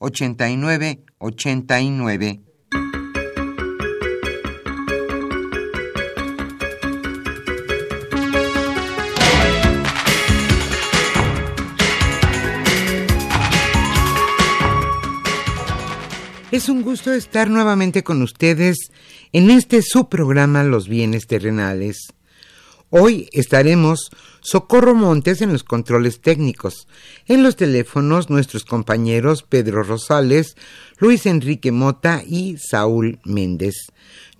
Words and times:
5536 0.00 1.04
8989. 1.18 2.48
Es 16.50 16.68
un 16.68 16.82
gusto 16.82 17.12
estar 17.12 17.50
nuevamente 17.50 18.02
con 18.02 18.22
ustedes 18.22 18.90
en 19.32 19.50
este 19.50 19.82
subprograma 19.82 20.64
Los 20.64 20.88
bienes 20.88 21.26
terrenales. 21.26 22.08
Hoy 22.90 23.28
estaremos 23.32 24.08
Socorro 24.40 24.94
Montes 24.94 25.42
en 25.42 25.52
los 25.52 25.62
controles 25.62 26.22
técnicos. 26.22 26.88
En 27.26 27.42
los 27.42 27.54
teléfonos 27.54 28.30
nuestros 28.30 28.64
compañeros 28.64 29.42
Pedro 29.42 29.82
Rosales, 29.82 30.56
Luis 30.98 31.26
Enrique 31.26 31.70
Mota 31.70 32.22
y 32.26 32.56
Saúl 32.56 33.18
Méndez. 33.24 33.74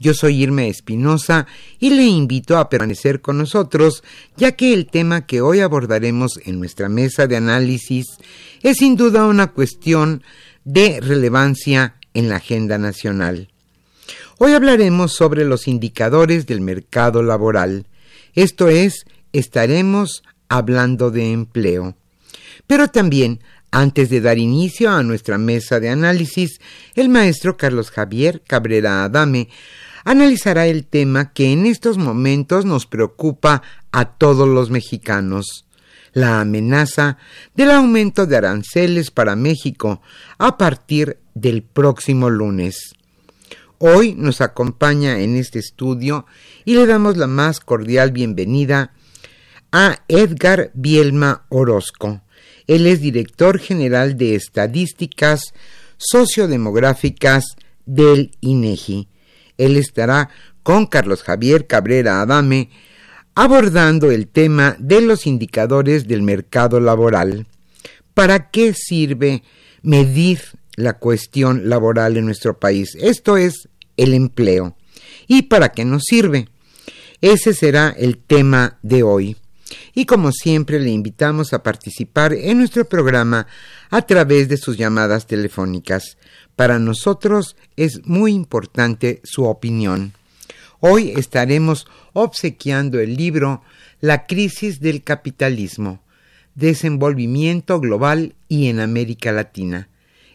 Yo 0.01 0.15
soy 0.15 0.43
Irma 0.43 0.65
Espinosa 0.65 1.47
y 1.79 1.91
le 1.91 2.05
invito 2.05 2.57
a 2.57 2.71
permanecer 2.71 3.21
con 3.21 3.37
nosotros, 3.37 4.03
ya 4.39 4.53
que 4.53 4.73
el 4.73 4.87
tema 4.87 5.27
que 5.27 5.43
hoy 5.43 5.61
abordaremos 5.61 6.41
en 6.47 6.59
nuestra 6.59 6.89
mesa 6.89 7.27
de 7.27 7.37
análisis 7.37 8.07
es 8.63 8.79
sin 8.79 8.97
duda 8.97 9.27
una 9.27 9.49
cuestión 9.49 10.23
de 10.65 11.01
relevancia 11.03 11.97
en 12.15 12.31
la 12.31 12.37
agenda 12.37 12.79
nacional. 12.79 13.51
Hoy 14.39 14.53
hablaremos 14.53 15.13
sobre 15.13 15.45
los 15.45 15.69
indicadores 15.69 16.47
del 16.47 16.63
mercado 16.63 17.23
laboral, 17.23 17.85
esto 18.43 18.69
es, 18.69 19.05
estaremos 19.33 20.23
hablando 20.49 21.11
de 21.11 21.33
empleo. 21.33 21.97
Pero 22.67 22.89
también, 22.89 23.41
antes 23.71 24.11
de 24.11 24.21
dar 24.21 24.39
inicio 24.39 24.91
a 24.91 25.03
nuestra 25.03 25.39
mesa 25.39 25.81
de 25.81 25.91
análisis, 25.91 26.61
el 26.95 27.09
maestro 27.09 27.57
Carlos 27.57 27.91
Javier 27.91 28.43
Cabrera 28.47 29.05
Adame 29.05 29.49
analizará 30.05 30.67
el 30.67 30.87
tema 30.87 31.33
que 31.33 31.53
en 31.53 31.67
estos 31.67 31.99
momentos 31.99 32.65
nos 32.65 32.87
preocupa 32.87 33.63
a 33.93 34.05
todos 34.05 34.49
los 34.49 34.71
mexicanos 34.71 35.67
la 36.13 36.41
amenaza 36.41 37.19
del 37.55 37.71
aumento 37.71 38.27
de 38.27 38.37
aranceles 38.37 39.11
para 39.11 39.37
México 39.37 40.01
a 40.39 40.57
partir 40.57 41.19
del 41.35 41.63
próximo 41.63 42.31
lunes. 42.31 42.95
Hoy 43.81 44.17
nos 44.17 44.41
acompaña 44.41 45.21
en 45.21 45.37
este 45.37 45.61
estudio 45.61 46.27
y 46.65 46.75
le 46.75 46.85
damos 46.85 47.17
la 47.17 47.29
más 47.29 47.61
cordial 47.61 48.11
bienvenida 48.11 48.93
a 49.71 50.03
Edgar 50.09 50.73
Bielma 50.75 51.47
Orozco. 51.49 52.23
Él 52.67 52.89
es 52.89 53.01
director 53.01 53.61
general 53.61 54.17
de 54.17 54.35
Estadísticas 54.35 55.55
Sociodemográficas 55.97 57.45
del 57.87 58.33
INEGI. 58.41 59.07
Él 59.59 59.77
estará 59.77 60.29
con 60.65 60.87
Carlos 60.87 61.23
Javier 61.23 61.69
Cabrera 61.69 62.21
Adame 62.21 62.71
abordando 63.37 64.11
el 64.11 64.27
tema 64.27 64.75
de 64.81 65.03
los 65.03 65.25
indicadores 65.25 66.09
del 66.09 66.23
mercado 66.23 66.81
laboral. 66.81 67.47
¿Para 68.13 68.51
qué 68.51 68.75
sirve 68.75 69.45
medir 69.83 70.41
la 70.79 70.95
cuestión 70.95 71.69
laboral 71.69 72.17
en 72.17 72.25
nuestro 72.25 72.59
país? 72.59 72.97
Esto 73.01 73.37
es 73.37 73.69
el 73.97 74.15
empleo. 74.15 74.77
¿Y 75.27 75.43
para 75.43 75.71
qué 75.71 75.85
nos 75.85 76.05
sirve? 76.05 76.49
Ese 77.21 77.53
será 77.53 77.91
el 77.91 78.19
tema 78.19 78.79
de 78.83 79.03
hoy. 79.03 79.37
Y 79.95 80.07
como 80.07 80.31
siempre 80.33 80.79
le 80.79 80.91
invitamos 80.91 81.53
a 81.53 81.63
participar 81.63 82.33
en 82.33 82.59
nuestro 82.59 82.89
programa 82.89 83.47
a 83.91 84.03
través 84.03 84.49
de 84.49 84.57
sus 84.57 84.79
llamadas 84.79 85.27
telefónicas. 85.27 86.17
Para 86.55 86.79
nosotros 86.79 87.57
es 87.77 88.07
muy 88.07 88.33
importante 88.33 89.21
su 89.25 89.45
opinión. 89.45 90.13
Hoy 90.81 91.13
estaremos 91.17 91.87
obsequiando 92.13 93.01
el 93.01 93.17
libro 93.17 93.63
La 94.01 94.27
crisis 94.27 94.81
del 94.81 95.03
capitalismo, 95.03 96.01
desenvolvimiento 96.55 97.81
global 97.81 98.37
y 98.49 98.69
en 98.69 98.79
América 98.79 99.33
Latina. 99.33 99.89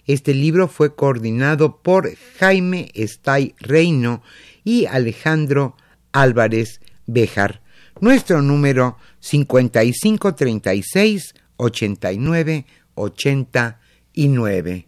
Este 0.06 0.34
libro 0.34 0.68
fue 0.68 0.96
coordinado 0.96 1.82
por 1.82 2.14
Jaime 2.40 2.92
Estay 2.94 3.56
Reino 3.60 4.22
y 4.64 4.86
Alejandro 4.86 5.76
Álvarez 6.12 6.82
Béjar. 7.06 7.62
Nuestro 8.02 8.42
número 8.42 8.98
5536 9.20 11.36
89 11.58 12.66
89. 12.96 14.88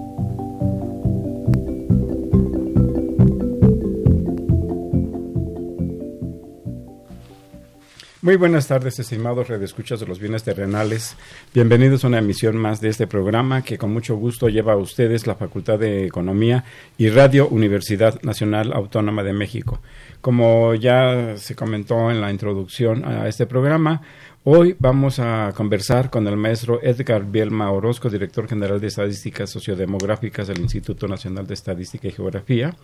Muy 8.23 8.35
buenas 8.35 8.67
tardes, 8.67 8.99
estimados 8.99 9.47
redescuchas 9.47 9.99
de 9.99 10.05
los 10.05 10.19
bienes 10.19 10.43
terrenales. 10.43 11.15
Bienvenidos 11.55 12.03
a 12.03 12.07
una 12.07 12.19
emisión 12.19 12.55
más 12.55 12.79
de 12.79 12.89
este 12.89 13.07
programa 13.07 13.63
que 13.63 13.79
con 13.79 13.91
mucho 13.91 14.15
gusto 14.15 14.47
lleva 14.47 14.73
a 14.73 14.77
ustedes 14.77 15.25
la 15.25 15.33
Facultad 15.33 15.79
de 15.79 16.05
Economía 16.05 16.63
y 16.99 17.09
Radio 17.09 17.47
Universidad 17.47 18.21
Nacional 18.21 18.73
Autónoma 18.73 19.23
de 19.23 19.33
México. 19.33 19.81
Como 20.21 20.75
ya 20.75 21.35
se 21.37 21.55
comentó 21.55 22.11
en 22.11 22.21
la 22.21 22.29
introducción 22.29 23.03
a 23.05 23.27
este 23.27 23.47
programa, 23.47 24.03
hoy 24.43 24.75
vamos 24.77 25.17
a 25.17 25.51
conversar 25.55 26.11
con 26.11 26.27
el 26.27 26.37
maestro 26.37 26.79
Edgar 26.83 27.25
Bielma 27.25 27.71
Orozco, 27.71 28.07
director 28.07 28.47
general 28.47 28.79
de 28.79 28.85
Estadísticas 28.85 29.49
Sociodemográficas 29.49 30.47
del 30.47 30.59
Instituto 30.59 31.07
Nacional 31.07 31.47
de 31.47 31.55
Estadística 31.55 32.07
y 32.07 32.11
Geografía, 32.11 32.75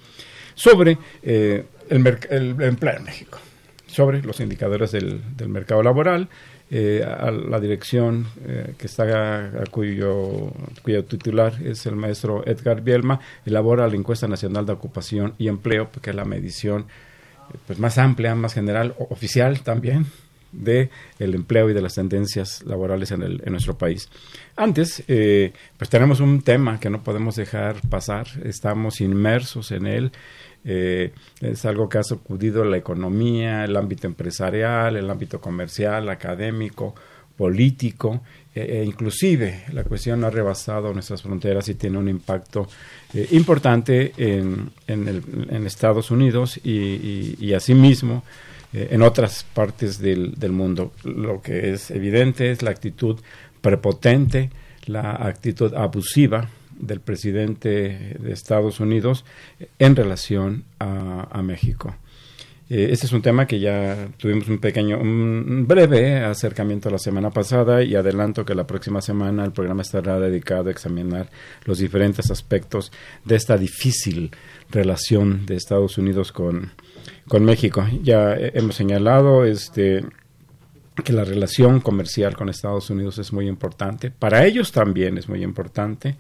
sobre 0.56 0.98
eh, 1.22 1.64
el 1.92 2.08
empleo 2.60 2.98
en 2.98 3.04
México 3.04 3.38
sobre 3.88 4.22
los 4.22 4.40
indicadores 4.40 4.92
del, 4.92 5.22
mercado 5.48 5.82
laboral. 5.82 6.30
Eh, 6.70 7.02
a 7.02 7.32
la 7.32 7.62
dirección 7.62 8.28
eh, 8.46 8.74
que 8.78 8.88
está 8.88 9.04
a, 9.06 9.64
cuyo, 9.72 10.52
cuyo 10.84 11.06
titular 11.06 11.54
es 11.64 11.86
el 11.86 11.96
maestro 11.96 12.46
Edgar 12.46 12.82
Bielma, 12.82 13.22
elabora 13.46 13.88
la 13.88 13.96
encuesta 13.96 14.28
nacional 14.28 14.66
de 14.66 14.74
ocupación 14.74 15.34
y 15.38 15.48
empleo, 15.48 15.90
que 16.02 16.10
es 16.10 16.16
la 16.18 16.26
medición 16.26 16.82
eh, 16.82 17.58
pues 17.66 17.80
más 17.80 17.98
amplia, 17.98 18.36
más 18.36 18.54
general, 18.54 18.96
oficial 18.98 19.62
también 19.62 20.08
de 20.52 20.90
el 21.20 21.36
empleo 21.36 21.70
y 21.70 21.74
de 21.74 21.82
las 21.82 21.96
tendencias 21.96 22.62
laborales 22.66 23.12
en, 23.12 23.24
el, 23.24 23.42
en 23.46 23.54
nuestro 23.54 23.78
país. 23.78 24.10
Antes, 24.58 25.04
pues 25.06 25.90
tenemos 25.90 26.20
un 26.20 26.42
tema 26.42 26.82
que 26.82 26.90
no 26.90 27.02
podemos 27.02 27.38
dejar 27.38 27.78
pasar, 27.90 28.28
estamos 28.44 29.00
inmersos 29.00 29.72
en 29.72 29.88
él 29.88 30.12
eh, 30.70 31.14
es 31.40 31.64
algo 31.66 31.88
que 31.88 31.98
ha 31.98 32.04
sacudido 32.04 32.66
la 32.66 32.76
economía, 32.76 33.64
el 33.64 33.78
ámbito 33.78 34.06
empresarial, 34.06 34.98
el 34.98 35.10
ámbito 35.10 35.40
comercial, 35.40 36.10
académico, 36.10 36.94
político, 37.38 38.22
e, 38.54 38.80
e 38.80 38.84
inclusive 38.84 39.64
la 39.72 39.86
cuestión 39.86 40.26
ha 40.26 40.30
rebasado 40.30 40.94
nuestras 40.94 41.22
fronteras 41.22 41.70
y 41.70 41.76
tiene 41.76 41.98
un 41.98 42.10
impacto 42.10 42.68
eh, 43.14 43.30
importante 43.32 44.12
en, 44.18 44.72
en, 44.88 45.66
Estados 45.66 46.12
Unidos 46.12 46.60
y, 46.62 47.38
y, 47.40 47.54
asimismo 47.54 48.26
eh, 48.74 48.90
en 48.92 49.04
otras 49.04 49.46
partes 49.46 50.00
del, 50.00 50.34
del, 50.34 50.52
mundo. 50.52 50.92
Lo 51.06 51.42
que 51.42 51.72
es 51.72 51.92
evidente 51.92 52.52
es 52.52 52.62
la 52.62 52.72
actitud 52.72 53.18
prepotente, 53.62 54.50
la 54.86 55.12
actitud 55.12 55.74
abusiva 55.76 56.50
del 56.80 57.00
presidente 57.00 58.18
de 58.20 58.32
Estados 58.32 58.80
Unidos 58.80 59.26
en 59.80 59.96
relación 59.96 60.64
a, 60.80 61.42
México. 61.44 61.96
Eh, 62.70 62.90
este 62.92 63.06
es 63.06 63.14
un 63.14 63.22
tema 63.22 63.48
que 63.48 63.60
ya 63.60 64.10
tuvimos 64.18 64.48
un 64.50 64.60
pequeño, 64.60 65.00
un 65.00 65.66
breve 65.68 66.20
acercamiento 66.20 66.90
la 66.90 66.98
semana 66.98 67.30
pasada 67.30 67.84
y 67.84 67.96
adelanto 67.96 68.44
que 68.44 68.56
la 68.56 68.68
próxima 68.68 69.02
semana 69.02 69.46
el 69.46 69.52
programa 69.52 69.84
estará 69.84 70.20
dedicado 70.20 70.68
a 70.68 70.72
examinar 70.72 71.30
los 71.66 71.80
diferentes 71.80 72.30
aspectos 72.30 72.92
de 73.24 73.36
esta 73.36 73.58
difícil 73.58 74.32
relación 74.70 75.46
de 75.46 75.56
Estados 75.56 75.98
Unidos 75.98 76.32
con, 76.32 76.72
con 77.28 77.46
México. 77.46 77.88
Ya 78.04 78.36
hemos 78.36 78.76
señalado 78.76 79.46
este, 79.46 80.04
que 81.04 81.14
la 81.14 81.24
relación 81.24 81.80
comercial 81.80 82.36
con 82.36 82.50
Estados 82.50 82.90
Unidos 82.90 83.18
es 83.20 83.32
muy 83.32 83.48
importante. 83.48 84.12
Para 84.12 84.46
ellos 84.46 84.72
también 84.72 85.18
es 85.18 85.30
muy 85.30 85.44
importante. 85.44 86.16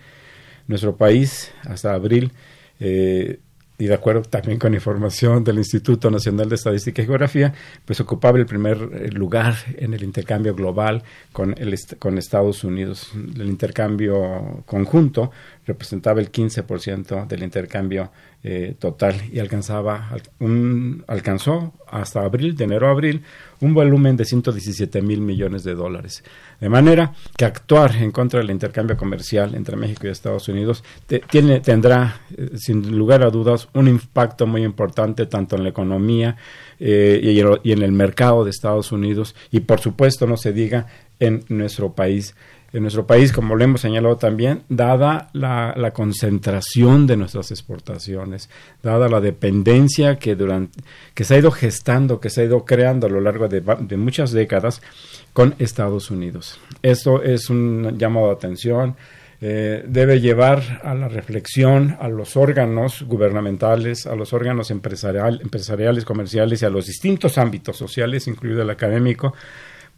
Nuestro 0.68 0.96
país, 0.96 1.52
hasta 1.64 1.94
abril, 1.94 2.32
eh, 2.80 3.40
y 3.80 3.86
de 3.86 3.94
acuerdo 3.94 4.24
también 4.24 4.58
con 4.58 4.74
información 4.74 5.44
del 5.44 5.60
Instituto 5.60 6.10
Nacional 6.10 6.50
de 6.50 6.56
Estadística 6.56 7.02
y 7.02 7.06
Geografía, 7.06 7.54
pues 7.86 8.00
ocupaba 8.00 8.40
el 8.40 8.48
primer 8.48 8.78
eh, 8.78 9.12
lugar 9.12 9.56
en 9.78 9.94
el 9.94 10.04
intercambio 10.04 10.56
global 10.56 11.04
con, 11.32 11.54
el, 11.58 11.78
con 12.00 12.18
Estados 12.18 12.64
Unidos. 12.64 13.12
El 13.14 13.48
intercambio 13.48 14.64
conjunto 14.66 15.32
representaba 15.68 16.20
el 16.20 16.32
15% 16.32 17.28
del 17.28 17.44
intercambio 17.44 18.12
eh, 18.44 18.76
total 18.80 19.16
y 19.32 19.40
alcanzaba 19.40 20.10
un, 20.40 21.04
alcanzó 21.08 21.74
hasta 21.88 22.22
abril, 22.22 22.56
de 22.56 22.64
enero 22.64 22.88
a 22.88 22.92
abril, 22.92 23.24
un 23.60 23.76
volumen 23.76 24.18
de 24.18 24.26
117 24.26 25.02
mil 25.04 25.22
millones 25.22 25.64
de 25.64 25.76
dólares. 25.76 26.24
De 26.60 26.70
manera 26.70 27.14
que 27.38 27.46
actuar 27.46 27.96
en 27.98 28.12
contra 28.12 28.40
del 28.40 28.50
intercambio 28.50 28.98
comercial 28.98 29.54
entre 29.54 29.76
México 29.76 30.08
y 30.08 30.10
Estados 30.10 30.48
Unidos 30.48 30.84
tiene, 31.30 31.60
tendrá, 31.60 32.22
eh, 32.36 32.50
sin 32.56 32.98
lugar 32.98 33.22
a 33.22 33.30
dudas, 33.30 33.70
un 33.74 33.88
impacto 33.88 34.48
muy 34.48 34.64
importante 34.64 35.28
tanto 35.28 35.56
en 35.56 35.64
la 35.64 35.70
economía 35.70 36.36
eh, 36.80 37.60
y 37.64 37.72
en 37.72 37.82
el 37.84 37.92
mercado 37.92 38.44
de 38.44 38.50
Estados 38.50 38.92
Unidos 38.92 39.36
y, 39.52 39.60
por 39.60 39.80
supuesto, 39.80 40.26
no 40.26 40.36
se 40.36 40.52
diga 40.52 40.88
en 41.20 41.46
nuestro 41.50 41.94
país 41.94 42.36
en 42.78 42.84
nuestro 42.84 43.08
país, 43.08 43.34
como 43.34 43.56
lo 43.56 43.64
hemos 43.64 43.82
señalado 43.82 44.18
también, 44.18 44.62
dada 44.70 45.30
la, 45.34 45.92
concentración 45.94 47.08
de 47.08 47.18
nuestras 47.18 47.50
exportaciones, 47.50 48.50
dada 48.84 49.10
la 49.10 49.20
dependencia 49.20 50.18
que, 50.20 50.36
durante, 50.36 50.80
que 51.16 51.24
se 51.24 51.34
ha 51.34 51.40
ido 51.40 51.50
gestando, 51.50 52.20
que 52.20 52.30
se 52.30 52.42
ha 52.42 52.44
ido 52.44 52.66
creando 52.66 53.08
a 53.08 53.10
lo 53.10 53.20
largo 53.20 53.48
de, 53.48 53.62
muchas 53.98 54.32
décadas 54.32 54.84
con 55.34 55.56
Estados 55.58 56.12
Unidos. 56.12 56.60
Esto 56.84 57.24
es 57.24 57.50
un 57.50 57.98
llamado 57.98 58.28
de 58.28 58.34
atención, 58.34 58.96
eh, 59.42 59.84
debe 59.88 60.20
llevar 60.20 60.82
a 60.84 60.94
la 60.94 61.08
reflexión 61.08 61.98
a 62.00 62.08
los 62.10 62.38
órganos 62.38 63.04
gubernamentales, 63.04 64.06
a 64.06 64.16
los 64.16 64.34
órganos 64.34 64.70
empresarial, 64.70 65.42
empresariales, 65.42 66.06
comerciales 66.06 66.62
y 66.62 66.66
a 66.66 66.70
los 66.70 66.86
distintos 66.86 67.40
ámbitos 67.40 67.76
sociales, 67.76 68.28
incluido 68.28 68.62
el 68.62 68.70
académico, 68.70 69.34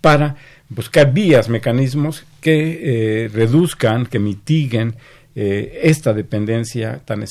para 0.01 0.35
buscar 0.69 1.11
vías, 1.11 1.49
mecanismos 1.49 2.25
que 2.41 3.25
eh, 3.25 3.27
reduzcan, 3.29 4.05
que 4.05 4.19
mitiguen 4.19 4.95
eh, 5.35 5.81
esta 5.83 6.13
dependencia 6.13 6.99
tan, 7.05 7.23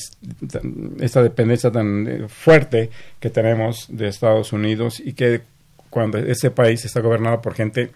esta 0.99 1.23
dependencia 1.23 1.71
tan 1.71 2.07
eh, 2.07 2.27
fuerte 2.27 2.89
que 3.19 3.29
tenemos 3.29 3.85
de 3.89 4.07
Estados 4.07 4.53
Unidos 4.53 4.99
y 4.99 5.13
que 5.13 5.41
cuando 5.89 6.17
ese 6.17 6.51
país 6.51 6.85
está 6.85 7.01
gobernado 7.01 7.41
por 7.41 7.55
gente 7.55 7.91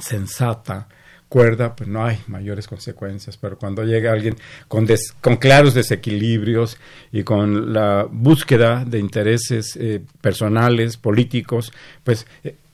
sensata, 0.00 0.86
cuerda, 1.28 1.74
pues 1.74 1.88
no 1.88 2.04
hay 2.04 2.18
mayores 2.26 2.68
consecuencias, 2.68 3.38
pero 3.38 3.58
cuando 3.58 3.84
llega 3.84 4.12
alguien 4.12 4.36
con, 4.68 4.86
con 5.22 5.36
claros 5.36 5.72
desequilibrios 5.72 6.76
y 7.10 7.22
con 7.22 7.72
la 7.72 8.06
búsqueda 8.08 8.84
de 8.84 8.98
intereses 8.98 9.78
personales, 10.20 10.98
políticos, 10.98 11.72
pues 12.04 12.26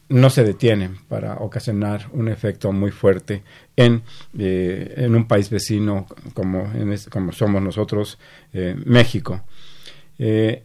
no 0.09 0.31
se 0.31 0.43
detienen 0.43 0.97
para 1.09 1.35
ocasionar 1.35 2.09
un 2.12 2.29
efecto 2.29 2.73
muy 2.73 2.91
fuerte 2.91 3.43
en, 3.77 4.03
eh, 4.38 4.95
en 4.97 5.15
un 5.15 5.27
país 5.27 5.50
vecino 5.50 6.07
como, 6.35 6.61
en 6.73 6.97
como 7.11 7.33
somos 7.33 7.62
nosotros, 7.62 8.19
eh, 8.53 8.75
México. 8.87 9.43
Eh, 10.19 10.62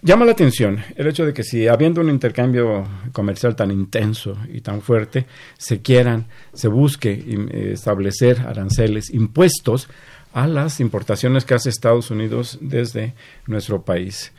llama 0.00 0.24
la 0.24 0.32
atención 0.32 0.82
el 0.96 1.06
hecho 1.06 1.26
de 1.26 1.34
que 1.34 1.44
si 1.44 1.68
habiendo 1.68 2.00
un 2.00 2.08
intercambio 2.08 2.86
comercial 3.12 3.54
tan 3.54 3.70
intenso 3.70 4.38
y 4.50 4.62
tan 4.62 4.80
fuerte, 4.80 5.26
se 5.58 5.82
quieran, 5.82 6.26
se 6.54 6.68
busque 6.68 7.24
establecer 7.72 8.40
aranceles, 8.40 9.10
impuestos 9.10 9.88
a 10.32 10.46
las 10.46 10.80
importaciones 10.80 11.44
que 11.44 11.54
hace 11.54 11.68
Estados 11.68 12.10
Unidos 12.10 12.58
desde 12.62 13.12
nuestro 13.46 13.82
país. 13.82 14.32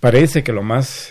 parece 0.00 0.42
que 0.42 0.52
lo 0.52 0.62
más 0.62 1.10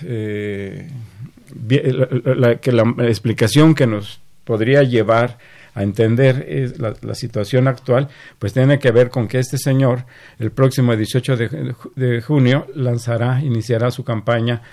la, 2.25 2.56
que 2.58 2.72
la 2.72 2.94
explicación 3.00 3.75
que 3.75 3.88
nos 3.88 4.20
podría 4.44 4.84
llevar 4.84 5.38
a 5.77 5.84
entender 5.84 6.74
la, 6.80 7.13
situación 7.13 7.68
actual, 7.68 8.08
pues 8.39 8.51
tiene 8.51 8.80
que 8.80 8.89
ver 8.89 9.12
con 9.12 9.27
que 9.27 9.38
este 9.38 9.60
señor, 9.60 10.06
el 10.39 10.50
próximo 10.50 10.96
18 10.96 11.38
de, 11.96 12.22
junio, 12.22 12.66
lanzará, 12.74 13.42
iniciará 13.42 13.92
su 13.92 14.04
campaña 14.04 14.63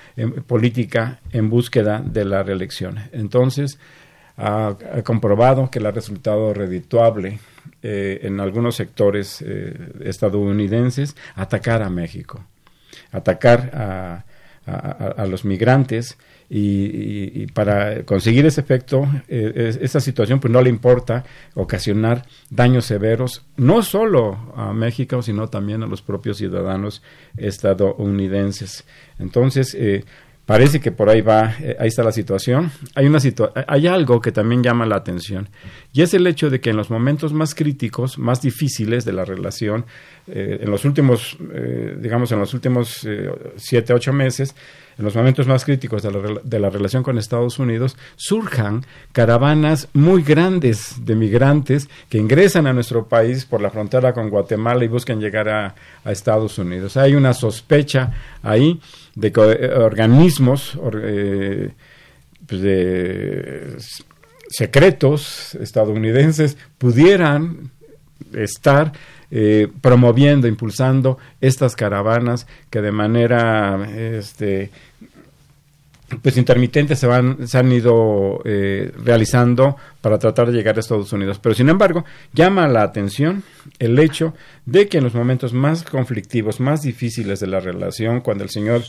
política 0.46 1.20
en 1.30 1.50
búsqueda 1.50 2.02
de 2.02 2.24
la 2.24 2.42
reelección. 2.42 3.00
Entonces, 3.12 3.78
ha, 4.38 4.74
comprobado 5.04 5.70
que 5.70 5.78
le 5.78 5.88
ha 5.88 5.92
resultado 5.92 6.54
redituable 6.54 7.38
eh, 7.82 8.20
en 8.22 8.40
algunos 8.40 8.76
sectores 8.76 9.42
eh, 9.46 9.74
estadounidenses 10.04 11.16
atacar 11.34 11.82
a 11.82 11.90
México, 11.90 12.42
atacar 13.12 13.70
a, 13.74 14.24
los 15.26 15.44
migrantes 15.44 16.16
y, 16.48 17.46
para 17.48 18.04
conseguir 18.04 18.46
ese 18.46 18.60
efecto, 18.60 19.08
eh, 19.28 19.76
esa 19.80 20.00
situación 20.00 20.40
pues 20.40 20.52
no 20.52 20.60
le 20.60 20.70
importa 20.70 21.24
ocasionar 21.54 22.26
daños 22.50 22.84
severos, 22.84 23.44
no 23.56 23.82
solo 23.82 24.52
a 24.56 24.72
México, 24.72 25.22
sino 25.22 25.48
también 25.48 25.82
a 25.82 25.86
los 25.86 26.02
propios 26.02 26.38
ciudadanos 26.38 27.02
estadounidenses. 27.36 28.84
Entonces, 29.18 29.74
eh, 29.78 30.04
Parece 30.46 30.78
que 30.78 30.92
por 30.92 31.08
ahí 31.08 31.22
va, 31.22 31.56
eh, 31.58 31.74
ahí 31.80 31.88
está 31.88 32.04
la 32.04 32.12
situación. 32.12 32.70
Hay, 32.94 33.06
una 33.06 33.18
hay 33.66 33.86
algo 33.86 34.20
que 34.20 34.30
también 34.30 34.62
llama 34.62 34.84
la 34.84 34.96
atención 34.96 35.48
y 35.94 36.02
es 36.02 36.12
el 36.12 36.26
hecho 36.26 36.50
de 36.50 36.60
que 36.60 36.68
en 36.68 36.76
los 36.76 36.90
momentos 36.90 37.32
más 37.32 37.54
críticos, 37.54 38.18
más 38.18 38.42
difíciles 38.42 39.06
de 39.06 39.14
la 39.14 39.24
relación, 39.24 39.86
en 40.26 40.70
los 40.70 40.84
últimos, 40.84 41.38
digamos, 41.98 42.30
en 42.32 42.40
los 42.40 42.52
últimos 42.52 43.08
siete, 43.56 43.94
ocho 43.94 44.12
meses, 44.12 44.54
en 44.98 45.04
los 45.04 45.14
momentos 45.16 45.46
más 45.46 45.64
críticos 45.64 46.02
de 46.02 46.10
la, 46.10 46.40
de 46.42 46.58
la, 46.60 46.70
relación 46.70 47.02
con 47.02 47.18
Estados 47.18 47.58
Unidos, 47.58 47.96
surjan 48.16 48.84
caravanas 49.12 49.88
muy 49.92 50.22
grandes 50.22 51.04
de 51.04 51.14
migrantes 51.14 51.88
que 52.08 52.18
ingresan 52.18 52.66
a 52.66 52.72
nuestro 52.72 53.06
país 53.06 53.44
por 53.44 53.60
la 53.60 53.70
frontera 53.70 54.12
con 54.12 54.30
Guatemala 54.30 54.84
y 54.84 54.88
buscan 54.88 55.20
llegar 55.20 55.48
a, 55.48 55.74
Estados 56.04 56.58
Unidos. 56.58 56.96
Hay 56.96 57.14
una 57.14 57.32
sospecha 57.32 58.12
ahí 58.42 58.78
de 59.14 59.32
que 59.32 59.40
eh, 59.40 59.74
organismos 59.74 60.78
eh, 61.02 61.70
pues 62.46 64.04
secretos 64.50 65.54
estadounidenses 65.54 66.56
pudieran 66.78 67.70
estar 68.32 68.92
eh, 69.36 69.66
promoviendo, 69.80 70.46
impulsando 70.46 71.18
estas 71.40 71.74
caravanas 71.74 72.46
que 72.70 72.80
de 72.80 72.92
manera 72.92 73.84
este, 73.92 74.70
pues 76.22 76.36
intermitentes 76.36 77.00
se 77.00 77.08
van 77.08 77.48
se 77.48 77.58
han 77.58 77.72
ido 77.72 78.40
eh, 78.44 78.92
realizando 79.02 79.76
para 80.00 80.20
tratar 80.20 80.46
de 80.46 80.52
llegar 80.52 80.76
a 80.76 80.80
Estados 80.80 81.12
Unidos. 81.12 81.40
Pero 81.42 81.56
sin 81.56 81.68
embargo 81.68 82.04
llama 82.32 82.68
la 82.68 82.82
atención 82.82 83.42
el 83.80 83.98
hecho 83.98 84.34
de 84.66 84.86
que 84.86 84.98
en 84.98 85.04
los 85.04 85.14
momentos 85.14 85.52
más 85.52 85.82
conflictivos 85.82 86.60
más 86.60 86.82
difíciles 86.82 87.40
de 87.40 87.48
la 87.48 87.58
relación 87.58 88.20
cuando 88.20 88.44
el 88.44 88.50
señor 88.50 88.82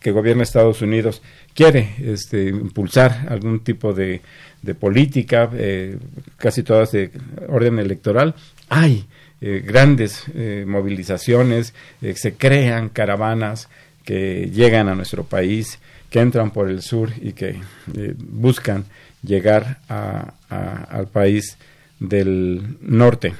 que 0.00 0.10
gobierna 0.10 0.42
Estados 0.42 0.82
Unidos 0.82 1.22
quiere 1.54 1.94
este, 2.00 2.48
impulsar 2.48 3.28
algún 3.30 3.60
tipo 3.60 3.94
de, 3.94 4.22
de 4.60 4.74
política 4.74 5.48
eh, 5.54 5.98
casi 6.36 6.64
todas 6.64 6.90
de 6.90 7.12
orden 7.48 7.78
electoral 7.78 8.34
hay 8.68 9.06
eh, 9.40 9.62
grandes 9.64 10.24
movilizaciones 10.66 11.74
se 12.14 12.34
crean 12.34 12.88
caravanas 12.88 13.68
que 14.04 14.50
llegan 14.52 14.88
a 14.88 14.94
nuestro 14.94 15.24
país 15.24 15.78
que 16.14 16.20
entran 16.20 16.52
por 16.52 16.70
el 16.70 16.80
sur 16.80 17.10
y 17.20 17.32
que 17.32 17.60
eh, 17.96 18.14
buscan 18.16 18.84
llegar 19.20 19.80
al 19.88 21.08
país 21.08 21.56
del 21.98 22.76
norte. 22.82 23.34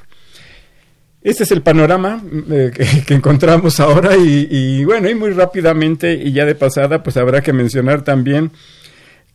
Este 1.23 1.45
es 1.45 1.53
el 1.53 1.63
panorama 1.63 2.21
eh, 2.51 2.73
que, 3.07 3.15
encontramos 3.15 3.79
ahora 3.79 4.17
y, 4.17 4.85
bueno, 4.85 5.09
y 5.09 5.15
muy 5.15 5.31
rápidamente 5.31 6.15
y 6.15 6.33
ya 6.33 6.45
de 6.45 6.57
pasada, 6.57 7.05
pues 7.05 7.17
habrá 7.17 7.43
que 7.43 7.53
mencionar 7.53 8.03
también 8.03 8.51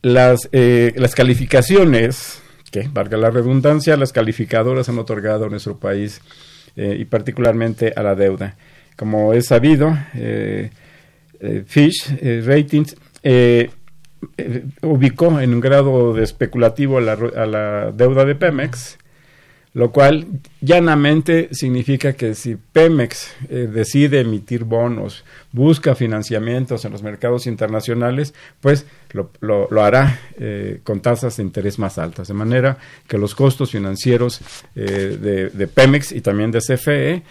las, 0.02 0.50
eh, 0.52 0.94
las 0.98 1.16
calificaciones, 1.16 2.42
que 2.72 2.88
valga 2.92 3.18
la 3.18 3.30
redundancia, 3.30 3.98
las 3.98 4.14
calificadoras 4.14 4.90
han 4.90 5.00
otorgado 5.00 5.46
a 5.46 5.50
nuestro 5.50 5.78
país 5.78 6.22
y 6.76 7.04
particularmente 7.06 7.94
a 7.96 8.04
la 8.04 8.16
deuda. 8.16 8.56
Como 8.96 9.34
es 9.34 9.48
sabido, 9.48 9.98
Fish 11.66 12.16
Ratings 12.46 12.96
eh, 13.24 13.70
eh, 14.38 14.66
ubicó 14.82 15.40
en 15.40 15.54
un 15.54 15.60
grado 15.60 16.14
de 16.14 16.24
especulativo 16.24 16.98
a 16.98 17.02
la, 17.02 17.92
deuda 17.92 18.26
de 18.26 18.36
Pemex, 18.36 18.98
lo 19.74 19.92
cual 19.92 20.28
llanamente 20.62 21.50
significa 21.52 22.14
que 22.14 22.34
si 22.36 22.56
Pemex 22.56 23.32
eh, 23.50 23.70
decide 23.72 24.22
emitir 24.22 24.64
bonos, 24.64 25.24
busca 25.52 25.96
financiamientos 25.96 26.86
en 26.86 26.92
los 26.92 27.04
mercados 27.04 27.46
internacionales, 27.48 28.34
pues 28.62 28.86
lo, 29.12 29.32
lo, 29.42 29.84
hará 29.84 30.20
con 30.84 31.02
tasas 31.02 31.38
de 31.38 31.44
interés 31.44 31.80
más 31.80 31.98
altas, 31.98 32.28
de 32.28 32.34
manera 32.34 32.78
que 33.08 33.18
los 33.18 33.34
costos 33.36 33.72
financieros 33.72 34.42
de, 34.76 35.50
de, 35.50 35.68
Pemex 35.68 36.12
y 36.12 36.22
también 36.22 36.52
de 36.52 36.60
CFE 36.60 37.24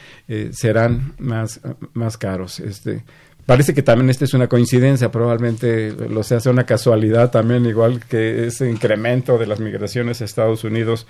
serán 0.52 1.14
más, 1.18 1.60
más 1.94 2.18
caros. 2.18 2.58
Este, 2.60 3.04
Parece 3.48 3.72
que 3.72 3.82
también 3.82 4.10
esta 4.10 4.26
es 4.26 4.34
una 4.34 4.46
coincidencia, 4.46 5.10
probablemente 5.10 5.90
lo 5.92 6.22
sea, 6.22 6.38
sea 6.38 6.52
una 6.52 6.66
casualidad 6.66 7.30
también, 7.30 7.64
igual 7.64 8.04
que 8.04 8.46
ese 8.46 8.68
incremento 8.68 9.38
de 9.38 9.46
las 9.46 9.58
migraciones 9.58 10.20
a 10.20 10.26
Estados 10.26 10.64
Unidos 10.64 11.06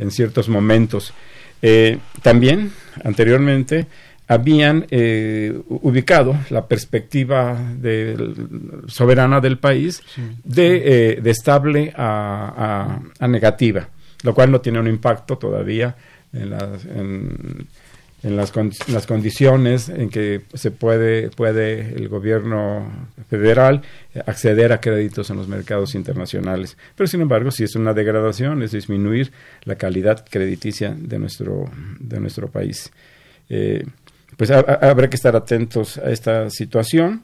en 0.00 0.10
ciertos 0.10 0.48
momentos. 0.48 1.14
Eh, 1.62 1.98
también, 2.22 2.72
anteriormente, 3.04 3.86
habían 4.26 4.86
eh, 4.90 5.52
ubicado 5.68 6.36
la 6.50 6.66
perspectiva 6.66 7.58
soberana 8.86 9.40
del 9.40 9.58
país 9.58 10.02
de, 10.44 10.82
eh, 11.16 11.20
de, 11.20 11.30
estable 11.30 11.92
a, 11.96 13.00
a, 13.18 13.28
negativa, 13.28 13.88
lo 14.22 14.32
cual 14.32 14.52
no 14.52 14.60
tiene 14.60 14.78
un 14.78 14.86
impacto 14.86 15.36
todavía 15.36 15.96
en, 16.32 16.50
las, 16.50 16.84
en 16.84 17.66
en 18.22 18.36
las, 18.36 18.52
las 18.88 19.06
condiciones 19.06 19.88
en 19.88 20.10
que 20.10 20.42
se 20.54 20.70
puede, 20.70 21.30
puede 21.30 21.94
el 21.94 22.08
gobierno 22.08 23.08
federal 23.28 23.82
acceder 24.26 24.72
a 24.72 24.80
créditos 24.80 25.30
en 25.30 25.36
los 25.36 25.48
mercados 25.48 25.94
internacionales. 25.94 26.76
Pero 26.96 27.06
sin 27.06 27.22
embargo, 27.22 27.50
si 27.50 27.64
es 27.64 27.74
una 27.76 27.94
degradación, 27.94 28.62
es 28.62 28.72
disminuir 28.72 29.32
la 29.64 29.76
calidad 29.76 30.24
crediticia 30.28 30.94
de 30.96 31.18
nuestro, 31.18 31.64
de 31.98 32.20
nuestro 32.20 32.48
país. 32.48 32.92
Eh, 33.48 33.84
pues 34.36 34.50
habrá 34.50 35.10
que 35.10 35.16
estar 35.16 35.36
atentos 35.36 35.98
a 35.98 36.10
esta 36.10 36.48
situación. 36.50 37.22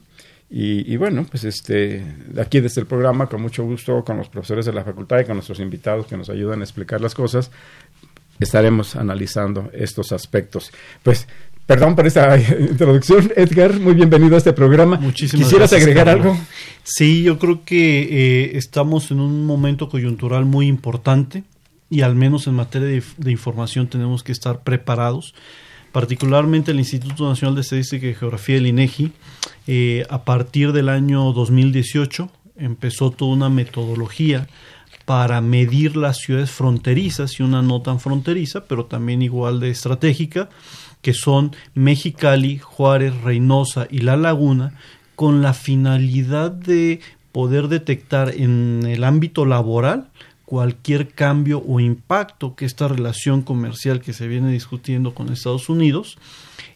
Y, 0.49 0.93
y, 0.93 0.95
bueno, 0.95 1.25
pues 1.29 1.43
este, 1.43 2.01
aquí 2.39 2.61
desde 2.61 2.79
el 2.79 2.87
programa, 2.87 3.27
con 3.27 3.41
mucho 3.41 3.65
gusto, 3.65 4.01
con 4.05 4.17
los 4.17 4.29
profesores 4.29 4.65
de 4.65 4.71
la 4.71 4.83
facultad 4.85 5.19
y 5.19 5.25
con 5.25 5.35
nuestros 5.35 5.59
invitados 5.59 6.07
que 6.07 6.15
nos 6.15 6.29
ayudan 6.29 6.61
a 6.61 6.63
explicar 6.63 7.01
las 7.01 7.15
cosas, 7.15 7.51
estaremos 8.39 8.95
analizando 8.95 9.69
estos 9.73 10.11
aspectos. 10.11 10.71
Pues 11.03 11.27
Perdón 11.67 11.97
por 11.97 12.07
esta 12.07 12.39
introducción, 12.59 13.29
Edgar. 13.35 13.77
Muy 13.77 13.93
bienvenido 13.93 14.35
a 14.35 14.37
este 14.37 14.53
programa. 14.53 14.97
Muchísimas 14.97 15.47
¿Quisieras 15.47 15.73
agregar 15.73 16.07
algo? 16.07 16.37
Sí, 16.83 17.23
yo 17.23 17.37
creo 17.37 17.65
que 17.65 18.03
eh, 18.03 18.51
estamos 18.57 19.11
en 19.11 19.19
un 19.19 19.45
momento 19.45 19.89
coyuntural 19.89 20.45
muy 20.45 20.67
importante 20.67 21.43
y 21.89 22.01
al 22.01 22.15
menos 22.15 22.47
en 22.47 22.53
materia 22.53 23.03
de, 23.17 23.31
información 23.31 23.87
tenemos 23.87 24.23
que 24.23 24.31
estar 24.31 24.63
preparados. 24.63 25.35
Particularmente 25.91 26.71
el 26.71 26.79
Instituto 26.79 27.27
Nacional 27.27 27.55
de 27.55 27.61
Estadística 27.61 28.07
y 28.07 28.15
Geografía, 28.15 28.55
el 28.55 28.67
INEGI, 28.67 29.11
eh, 29.67 30.05
a 30.09 30.23
partir 30.23 30.71
del 30.71 30.87
año 30.87 31.33
2018 31.33 32.31
empezó 32.55 33.11
toda 33.11 33.33
una 33.33 33.49
metodología 33.49 34.47
para 35.07 35.39
medir 35.39 35.95
las 35.95 36.17
ciudades 36.17 36.51
fronterizas 36.51 37.39
y 37.39 37.43
una 37.43 37.61
no 37.61 37.81
tan 37.81 38.01
fronteriza, 38.01 38.65
pero 38.65 38.87
también 38.87 39.21
igual 39.21 39.61
de 39.61 39.69
estratégica, 39.69 40.49
que 41.01 41.13
son 41.13 41.55
Mexicali, 41.73 42.57
Juárez, 42.57 43.13
Reynosa 43.21 43.87
y 43.89 43.99
La 43.99 44.17
Laguna, 44.17 44.73
con 45.15 45.41
la 45.41 45.53
finalidad 45.53 46.51
de 46.51 46.99
poder 47.31 47.69
detectar 47.69 48.33
en 48.35 48.83
el 48.85 49.05
ámbito 49.05 49.45
laboral 49.45 50.09
cualquier 50.43 51.07
cambio 51.07 51.63
o 51.65 51.79
impacto 51.79 52.57
que 52.57 52.65
esta 52.65 52.89
relación 52.89 53.43
comercial 53.43 54.01
que 54.01 54.11
se 54.11 54.27
viene 54.27 54.51
discutiendo 54.51 55.15
con 55.15 55.31
Estados 55.31 55.69
Unidos 55.69 56.17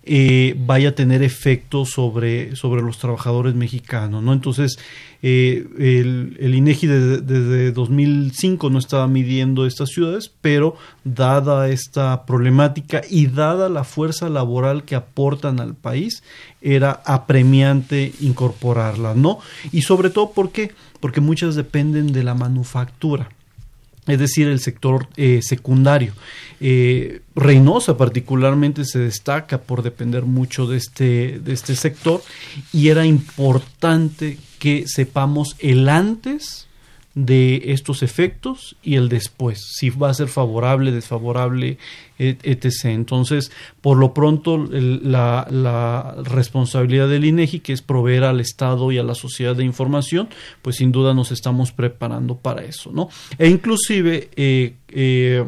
eh, 0.04 0.56
vaya 0.58 0.90
a 0.90 0.96
tener 0.96 1.22
efecto 1.22 1.86
sobre, 1.86 2.56
sobre 2.56 2.82
los 2.82 2.98
trabajadores 2.98 3.54
mexicanos. 3.54 4.24
¿no? 4.24 4.34
Entonces, 4.34 4.80
eh, 5.22 5.68
el, 5.78 6.56
INEGI 6.56 6.88
desde, 6.88 7.72
2005 7.72 8.72
no 8.72 8.80
estaba 8.80 9.08
midiendo 9.08 9.68
estas 9.68 9.90
ciudades, 9.90 10.32
pero 10.42 10.76
dada 11.04 11.70
esta 11.70 12.26
problemática 12.26 13.02
y 13.10 13.28
dada 13.28 13.70
la 13.70 13.84
fuerza 13.84 14.30
laboral 14.30 14.84
que 14.86 14.96
aportan 14.96 15.60
al 15.60 15.76
país, 15.76 16.24
era 16.62 17.02
apremiante 17.06 18.12
incorporarla, 18.22 19.14
¿no? 19.14 19.40
Y 19.72 19.84
sobre 19.84 20.10
todo, 20.10 20.32
¿por 20.32 20.52
qué? 20.52 20.72
Porque 21.00 21.22
muchas 21.22 21.56
dependen 21.56 22.12
de 22.12 22.24
la 22.24 22.34
manufactura 22.34 23.30
es 24.08 24.20
decir, 24.20 24.48
el 24.48 24.60
sector 24.60 25.08
eh, 25.16 25.42
secundario. 25.44 26.14
Eh, 26.60 27.22
Reynosa 27.36 27.98
particularmente 27.98 28.86
se 28.86 29.00
destaca 29.00 29.60
por 29.60 29.84
depender 29.84 30.24
mucho 30.24 30.68
de 30.68 30.78
este, 30.78 31.40
de 31.40 31.54
este 31.54 31.76
sector 31.76 32.22
y 32.74 32.90
era 32.90 33.06
importante 33.06 34.38
que 34.60 34.86
sepamos 34.88 35.56
el 35.60 35.90
antes 35.90 36.68
de 37.14 37.74
estos 37.74 38.04
efectos 38.04 38.78
y 38.82 38.96
el 38.96 39.10
después, 39.10 39.62
si 39.76 39.90
va 39.90 40.10
a 40.10 40.14
ser 40.14 40.30
favorable, 40.30 40.92
desfavorable, 40.92 41.78
etc. 42.18 42.86
Entonces, 42.86 43.52
por 43.82 43.98
lo 43.98 44.14
pronto, 44.14 44.58
la, 44.58 46.16
responsabilidad 46.24 47.10
del 47.10 47.26
INEGI, 47.26 47.60
que 47.60 47.74
es 47.74 47.82
proveer 47.82 48.24
al 48.24 48.40
Estado 48.40 48.92
y 48.92 48.98
a 48.98 49.04
la 49.04 49.16
sociedad 49.16 49.56
de 49.56 49.66
información, 49.66 50.30
pues 50.62 50.78
sin 50.78 50.92
duda 50.92 51.14
nos 51.14 51.32
estamos 51.32 51.72
preparando 51.72 52.38
para 52.38 52.64
eso, 52.64 52.92
¿no? 52.94 53.10
E 53.38 53.50
inclusive, 53.50 54.30
eh, 54.36 54.76
eh, 54.90 55.44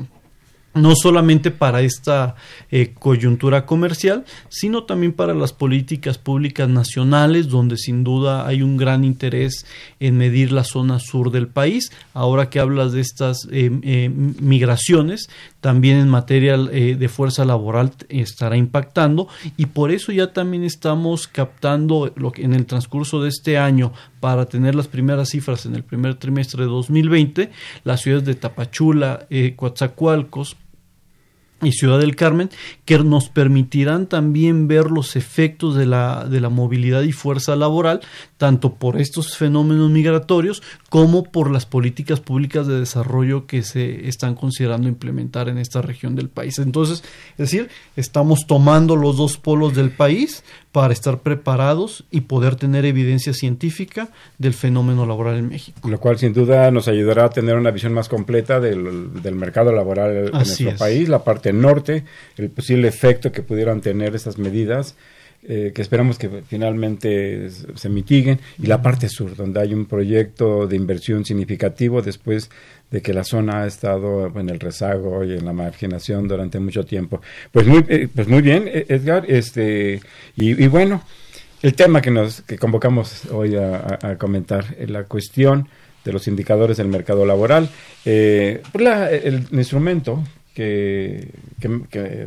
no 0.75 0.95
solamente 0.95 1.51
para 1.51 1.81
esta 1.81 2.35
eh, 2.71 2.93
coyuntura 2.97 3.65
comercial, 3.65 4.25
sino 4.49 4.83
también 4.83 5.13
para 5.13 5.33
las 5.33 5.53
políticas 5.53 6.17
públicas 6.17 6.67
nacionales, 6.67 7.49
donde 7.49 7.77
sin 7.77 8.03
duda 8.03 8.47
hay 8.47 8.61
un 8.61 8.77
gran 8.77 9.03
interés 9.03 9.65
en 9.99 10.17
medir 10.17 10.51
la 10.51 10.63
zona 10.63 10.99
sur 10.99 11.31
del 11.31 11.47
país. 11.47 11.91
Ahora 12.13 12.49
que 12.49 12.59
hablas 12.59 12.91
de 12.91 13.01
estas 13.01 13.47
eh, 13.51 13.69
eh, 13.83 14.09
migraciones, 14.09 15.29
también 15.61 15.97
en 15.97 16.09
materia 16.09 16.57
de 16.57 17.07
fuerza 17.07 17.45
laboral 17.45 17.91
estará 18.09 18.57
impactando 18.57 19.29
y 19.55 19.67
por 19.67 19.91
eso 19.91 20.11
ya 20.11 20.33
también 20.33 20.63
estamos 20.63 21.27
captando 21.27 22.11
lo 22.17 22.33
que 22.33 22.43
en 22.43 22.53
el 22.53 22.65
transcurso 22.65 23.21
de 23.21 23.29
este 23.29 23.57
año 23.57 23.93
para 24.19 24.45
tener 24.45 24.75
las 24.75 24.89
primeras 24.89 25.29
cifras 25.29 25.65
en 25.65 25.75
el 25.75 25.83
primer 25.83 26.15
trimestre 26.15 26.63
de 26.63 26.69
2020, 26.69 27.51
las 27.85 28.01
ciudades 28.01 28.25
de 28.25 28.35
Tapachula, 28.35 29.25
Coatzacoalcos, 29.55 30.57
y 31.65 31.71
Ciudad 31.71 31.99
del 31.99 32.15
Carmen, 32.15 32.49
que 32.85 32.99
nos 32.99 33.29
permitirán 33.29 34.07
también 34.07 34.67
ver 34.67 34.91
los 34.91 35.15
efectos 35.15 35.75
de 35.75 35.85
la, 35.85 36.25
de 36.25 36.41
la 36.41 36.49
movilidad 36.49 37.01
y 37.03 37.11
fuerza 37.11 37.55
laboral, 37.55 38.01
tanto 38.37 38.75
por 38.75 38.99
estos 38.99 39.37
fenómenos 39.37 39.89
migratorios 39.89 40.61
como 40.89 41.23
por 41.23 41.51
las 41.51 41.65
políticas 41.65 42.19
públicas 42.19 42.67
de 42.67 42.79
desarrollo 42.79 43.47
que 43.47 43.63
se 43.63 44.07
están 44.07 44.35
considerando 44.35 44.87
implementar 44.87 45.49
en 45.49 45.57
esta 45.57 45.81
región 45.81 46.15
del 46.15 46.29
país. 46.29 46.59
Entonces, 46.59 47.03
es 47.31 47.37
decir, 47.37 47.69
estamos 47.95 48.45
tomando 48.47 48.95
los 48.95 49.17
dos 49.17 49.37
polos 49.37 49.75
del 49.75 49.91
país 49.91 50.43
para 50.73 50.91
estar 50.91 51.19
preparados 51.19 52.03
y 52.09 52.21
poder 52.21 52.55
tener 52.55 52.83
evidencia 52.83 53.31
científica 53.31 54.09
del 54.39 54.55
fenómeno 54.55 55.05
laboral 55.05 55.37
en 55.37 55.47
México. 55.47 55.87
Lo 55.87 55.99
cual 55.99 56.17
sin 56.17 56.33
duda 56.33 56.71
nos 56.71 56.87
ayudará 56.87 57.25
a 57.25 57.29
tener 57.29 57.55
una 57.55 57.69
visión 57.69 57.93
más 57.93 58.09
completa 58.09 58.59
del, 58.59 58.81
mercado 59.35 59.71
laboral 59.71 60.17
en 60.17 60.31
nuestro 60.31 60.75
país, 60.75 61.07
la 61.09 61.23
parte 61.23 61.53
norte, 61.53 62.05
el 62.37 62.49
posible 62.49 62.87
efecto 62.87 63.31
que 63.31 63.43
pudieran 63.43 63.81
tener 63.81 64.15
estas 64.15 64.39
medidas 64.39 64.95
eh, 65.45 65.73
que 65.75 65.81
esperamos 65.81 66.17
que 66.17 66.29
finalmente 66.47 67.49
se 67.49 67.89
mitiguen, 67.89 68.39
y 68.57 68.67
la 68.67 68.81
parte 68.81 69.09
sur, 69.09 69.35
donde 69.35 69.59
hay 69.59 69.73
un 69.73 69.87
proyecto 69.87 70.67
de 70.67 70.77
inversión 70.77 71.25
significativo 71.25 72.01
después 72.01 72.49
de 72.93 73.01
que 73.01 73.11
la 73.11 73.23
zona 73.23 73.63
ha 73.63 73.65
estado 73.65 74.27
en 74.39 74.49
el 74.49 74.59
rezago 74.59 75.23
y 75.23 75.33
en 75.33 75.45
la 75.45 75.51
marginación 75.51 76.27
durante 76.27 76.59
mucho 76.59 76.85
tiempo. 76.85 77.21
Pues 77.51 77.65
muy, 77.65 77.83
eh, 77.89 78.07
pues 78.13 78.27
muy 78.27 78.43
bien, 78.43 78.67
e-, 78.67 78.85
Edgar, 78.87 79.25
este, 79.27 79.99
y, 80.35 80.67
bueno, 80.67 81.01
el 81.63 81.73
tema 81.73 82.03
que 82.03 82.11
nos 82.11 82.43
que 82.43 82.59
convocamos 82.59 83.25
hoy 83.31 83.55
a, 83.55 84.15
comentar, 84.19 84.75
es 84.77 84.91
la 84.91 85.05
cuestión 85.05 85.67
de 86.05 86.13
los 86.13 86.27
indicadores 86.27 86.77
del 86.77 86.87
mercado 86.87 87.25
laboral. 87.25 87.67
Eh, 88.05 88.61
pues 88.71 88.85
el 89.23 89.47
instrumento 89.53 90.23
que, 90.53 91.29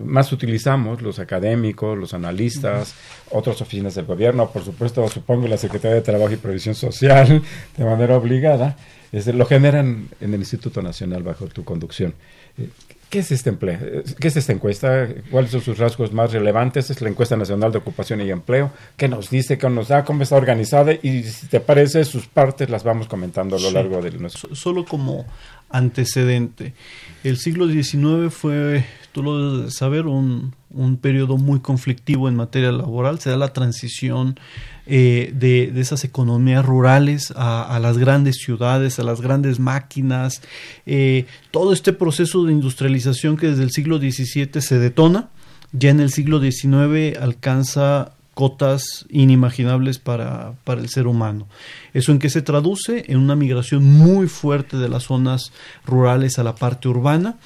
más 0.04 0.32
utilizamos, 0.32 1.00
los 1.00 1.20
académicos, 1.20 1.96
los 1.96 2.12
analistas, 2.12 2.92
otras 3.30 3.60
oficinas 3.60 3.94
del 3.94 4.06
gobierno, 4.06 4.50
por 4.50 4.64
supuesto, 4.64 5.06
supongo 5.06 5.46
la 5.46 5.58
Secretaría 5.58 5.94
de 5.94 6.02
Trabajo 6.02 6.32
y 6.32 6.36
Previsión 6.38 6.74
Social, 6.74 7.40
de 7.76 7.84
manera 7.84 8.16
obligada, 8.16 8.76
es, 9.12 9.26
lo 9.26 9.46
generan 9.46 10.08
en 10.20 10.34
el 10.34 10.40
Instituto 10.40 10.82
Nacional 10.82 11.22
bajo 11.22 11.46
tu 11.46 11.64
conducción. 11.64 12.14
Eh, 12.58 12.68
¿Qué 13.10 13.20
es 13.20 13.30
este 13.30 13.50
empleo? 13.50 13.78
¿Qué 14.18 14.28
es 14.28 14.36
esta 14.36 14.52
encuesta? 14.52 15.08
¿Cuáles 15.30 15.52
son 15.52 15.60
sus 15.60 15.78
rasgos 15.78 16.12
más 16.12 16.32
relevantes? 16.32 16.90
Es 16.90 17.00
la 17.00 17.08
encuesta 17.08 17.36
nacional 17.36 17.70
de 17.70 17.78
ocupación 17.78 18.20
y 18.20 18.30
empleo. 18.30 18.72
¿Qué 18.96 19.06
nos 19.06 19.30
dice? 19.30 19.58
¿Qué 19.58 19.70
nos 19.70 19.88
da? 19.88 20.04
¿Cómo 20.04 20.24
está 20.24 20.34
organizada? 20.34 20.92
Y 20.92 21.22
si 21.22 21.46
te 21.46 21.60
parece, 21.60 22.04
sus 22.04 22.26
partes 22.26 22.68
las 22.68 22.82
vamos 22.82 23.06
comentando 23.06 23.56
a 23.56 23.60
lo 23.60 23.70
largo 23.70 24.02
de 24.02 24.10
nuestro. 24.10 24.56
Solo 24.56 24.84
como 24.84 25.24
antecedente. 25.70 26.74
El 27.22 27.36
siglo 27.36 27.68
XIX 27.68 28.34
fue, 28.34 28.84
tú 29.12 29.22
lo 29.22 29.58
debes 29.58 29.76
saber, 29.76 30.06
un, 30.06 30.54
un 30.70 30.96
periodo 30.96 31.36
muy 31.36 31.60
conflictivo 31.60 32.28
en 32.28 32.34
materia 32.34 32.72
laboral. 32.72 33.20
Se 33.20 33.30
da 33.30 33.36
la 33.36 33.52
transición 33.52 34.38
eh, 34.86 35.32
de, 35.34 35.72
esas 35.80 36.04
economías 36.04 36.64
rurales 36.64 37.32
a, 37.36 37.62
a, 37.62 37.80
las 37.80 37.98
grandes 37.98 38.36
ciudades, 38.36 38.98
a 38.98 39.02
las 39.02 39.20
grandes 39.20 39.58
máquinas. 39.58 40.42
Eh, 40.86 41.26
todo 41.50 41.72
este 41.72 41.92
proceso 41.92 42.44
de 42.44 42.52
industrialización 42.52 43.36
que 43.36 43.48
desde 43.48 43.64
el 43.64 43.70
siglo 43.70 43.98
XVII 43.98 44.60
se 44.60 44.78
detona, 44.78 45.28
ya 45.72 45.90
en 45.90 46.00
el 46.00 46.10
siglo 46.10 46.40
XIX 46.40 47.18
alcanza 47.20 48.12
cotas 48.34 49.06
inimaginables 49.08 49.98
para, 49.98 50.52
para, 50.64 50.80
el 50.80 50.88
ser 50.88 51.06
humano. 51.06 51.48
¿Eso 51.94 52.12
en 52.12 52.18
qué 52.18 52.28
se 52.28 52.42
traduce? 52.42 53.04
En 53.08 53.18
una 53.18 53.34
migración 53.34 53.82
muy 53.82 54.28
fuerte 54.28 54.76
de 54.76 54.88
las 54.88 55.04
zonas 55.04 55.52
rurales 55.86 56.38
a 56.38 56.44
la 56.44 56.54
parte 56.54 56.86
urbana 56.88 57.38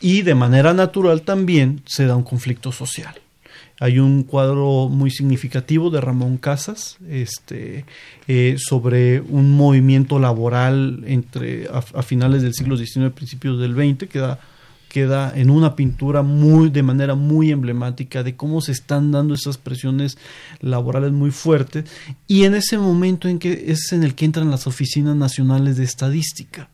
y 0.00 0.22
de 0.22 0.34
manera 0.34 0.72
natural 0.72 1.22
también 1.22 1.82
se 1.86 2.06
da 2.06 2.16
un 2.16 2.24
conflicto 2.24 2.72
social. 2.72 3.14
Hay 3.80 3.98
un 3.98 4.24
cuadro 4.24 4.90
muy 4.90 5.10
significativo 5.10 5.88
de 5.88 6.02
Ramón 6.02 6.36
Casas 6.36 6.98
este, 7.08 7.86
eh, 8.28 8.56
sobre 8.58 9.20
un 9.22 9.56
movimiento 9.56 10.18
laboral 10.18 11.02
entre 11.06 11.66
a, 11.68 12.02
finales 12.02 12.42
del 12.42 12.52
siglo 12.52 12.76
XIX, 12.76 13.10
principios 13.10 13.58
del 13.58 13.74
XX, 13.74 14.06
que 14.08 14.18
da 14.18 14.38
queda 14.90 15.32
en 15.34 15.50
una 15.50 15.76
pintura 15.76 16.22
muy 16.22 16.68
de 16.68 16.82
manera 16.82 17.14
muy 17.14 17.52
emblemática 17.52 18.22
de 18.22 18.34
cómo 18.34 18.60
se 18.60 18.72
están 18.72 19.12
dando 19.12 19.34
esas 19.34 19.56
presiones 19.56 20.18
laborales 20.60 21.12
muy 21.12 21.30
fuertes 21.30 21.84
y 22.26 22.42
en 22.42 22.54
ese 22.54 22.76
momento 22.76 23.28
en 23.28 23.38
que 23.38 23.66
es 23.68 23.92
en 23.92 24.02
el 24.02 24.14
que 24.16 24.24
entran 24.24 24.50
las 24.50 24.66
oficinas 24.66 25.14
nacionales 25.14 25.76
de 25.76 25.84
estadística. 25.84 26.68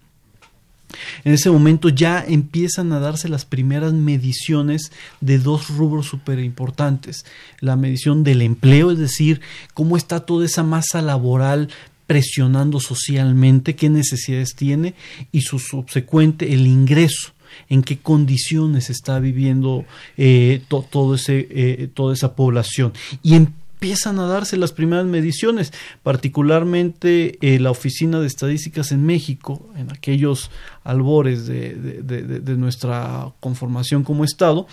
En 1.25 1.33
ese 1.35 1.51
momento 1.51 1.89
ya 1.89 2.25
empiezan 2.27 2.93
a 2.93 3.01
darse 3.01 3.29
las 3.29 3.45
primeras 3.45 3.93
mediciones 3.93 4.93
de 5.21 5.39
dos 5.39 5.69
rubros 5.69 6.07
súper 6.07 6.39
importantes. 6.39 7.25
La 7.61 7.77
medición 7.77 8.25
del 8.25 8.43
empleo, 8.43 8.91
es 8.91 8.99
decir, 8.99 9.41
cómo 9.75 9.97
está 9.97 10.21
toda 10.21 10.45
esa 10.45 10.63
masa 10.63 11.03
laboral 11.03 11.69
presionando 12.07 12.81
socialmente, 12.81 13.75
qué 13.75 13.89
necesidades 13.89 14.55
tiene, 14.55 14.95
y 15.33 15.41
su 15.41 15.59
subsecuente, 15.59 16.53
el 16.53 16.67
ingreso 16.67 17.33
en 17.69 17.83
qué 17.83 17.99
condiciones 17.99 18.91
está 18.91 19.19
viviendo 19.19 19.85
eh, 20.17 20.63
eh, 20.69 21.89
toda 21.95 22.15
esa 22.15 22.37
población. 22.37 22.93
Y 23.23 23.35
empiezan 23.77 24.19
a 24.19 24.27
darse 24.27 24.57
las 24.57 24.73
primeras 24.73 25.05
mediciones, 25.05 25.73
particularmente 26.03 27.39
eh, 27.43 27.59
la 27.61 27.71
Oficina 27.71 28.21
de 28.21 28.27
Estadísticas 28.27 28.91
en 28.91 29.05
México, 29.05 29.69
en 29.77 29.93
aquellos 29.93 30.51
albores 30.83 31.47
de, 31.47 31.75
de 31.75 32.57
nuestra 32.57 33.33
conformación 33.41 34.03
como 34.03 34.25
Estado, 34.25 34.67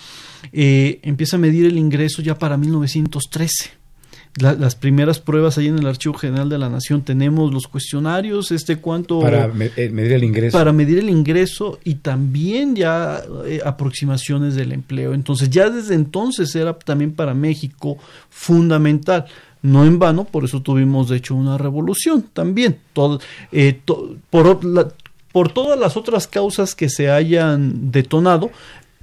empieza 0.51 1.35
a 1.35 1.39
medir 1.39 1.65
el 1.65 1.77
ingreso 1.77 2.21
ya 2.21 2.37
para 2.37 2.55
1913 2.55 3.82
las 4.35 4.75
primeras 4.75 5.19
pruebas 5.19 5.57
ahí 5.57 5.67
en 5.67 5.77
el 5.77 5.85
Archivo 5.85 6.15
General 6.15 6.49
de 6.49 6.57
la 6.57 6.69
Nación 6.69 7.03
tenemos 7.03 7.53
los 7.53 7.67
cuestionarios, 7.67 8.51
este 8.51 8.77
cuánto... 8.77 9.19
Para 9.19 9.45
eh, 9.45 9.89
medir 9.89 10.13
el 10.13 10.23
ingreso. 10.23 10.57
Para 10.57 10.73
medir 10.73 10.99
el 10.99 11.09
ingreso 11.09 11.79
y 11.83 11.95
también 11.95 12.75
ya 12.75 13.21
eh, 13.45 13.61
aproximaciones 13.63 14.55
del 14.55 14.71
empleo. 14.71 15.13
Entonces 15.13 15.51
ya 15.51 15.69
desde 15.69 15.93
entonces 15.93 16.55
era 16.55 16.73
también 16.73 17.13
para 17.13 17.35
México 17.35 17.97
fundamental. 18.29 19.25
No 19.61 19.85
en 19.85 19.99
vano, 19.99 20.25
por 20.25 20.43
eso 20.43 20.61
tuvimos 20.61 21.09
de 21.09 21.17
hecho 21.17 21.35
una 21.35 21.57
revolución 21.57 22.25
también. 22.33 22.79
Todo, 22.91 23.21
eh, 23.51 23.79
por, 24.29 24.59
por 25.31 25.51
todas 25.53 25.79
las 25.79 25.95
otras 25.95 26.27
causas 26.27 26.73
que 26.73 26.89
se 26.89 27.09
hayan 27.09 27.91
detonado, 27.91 28.49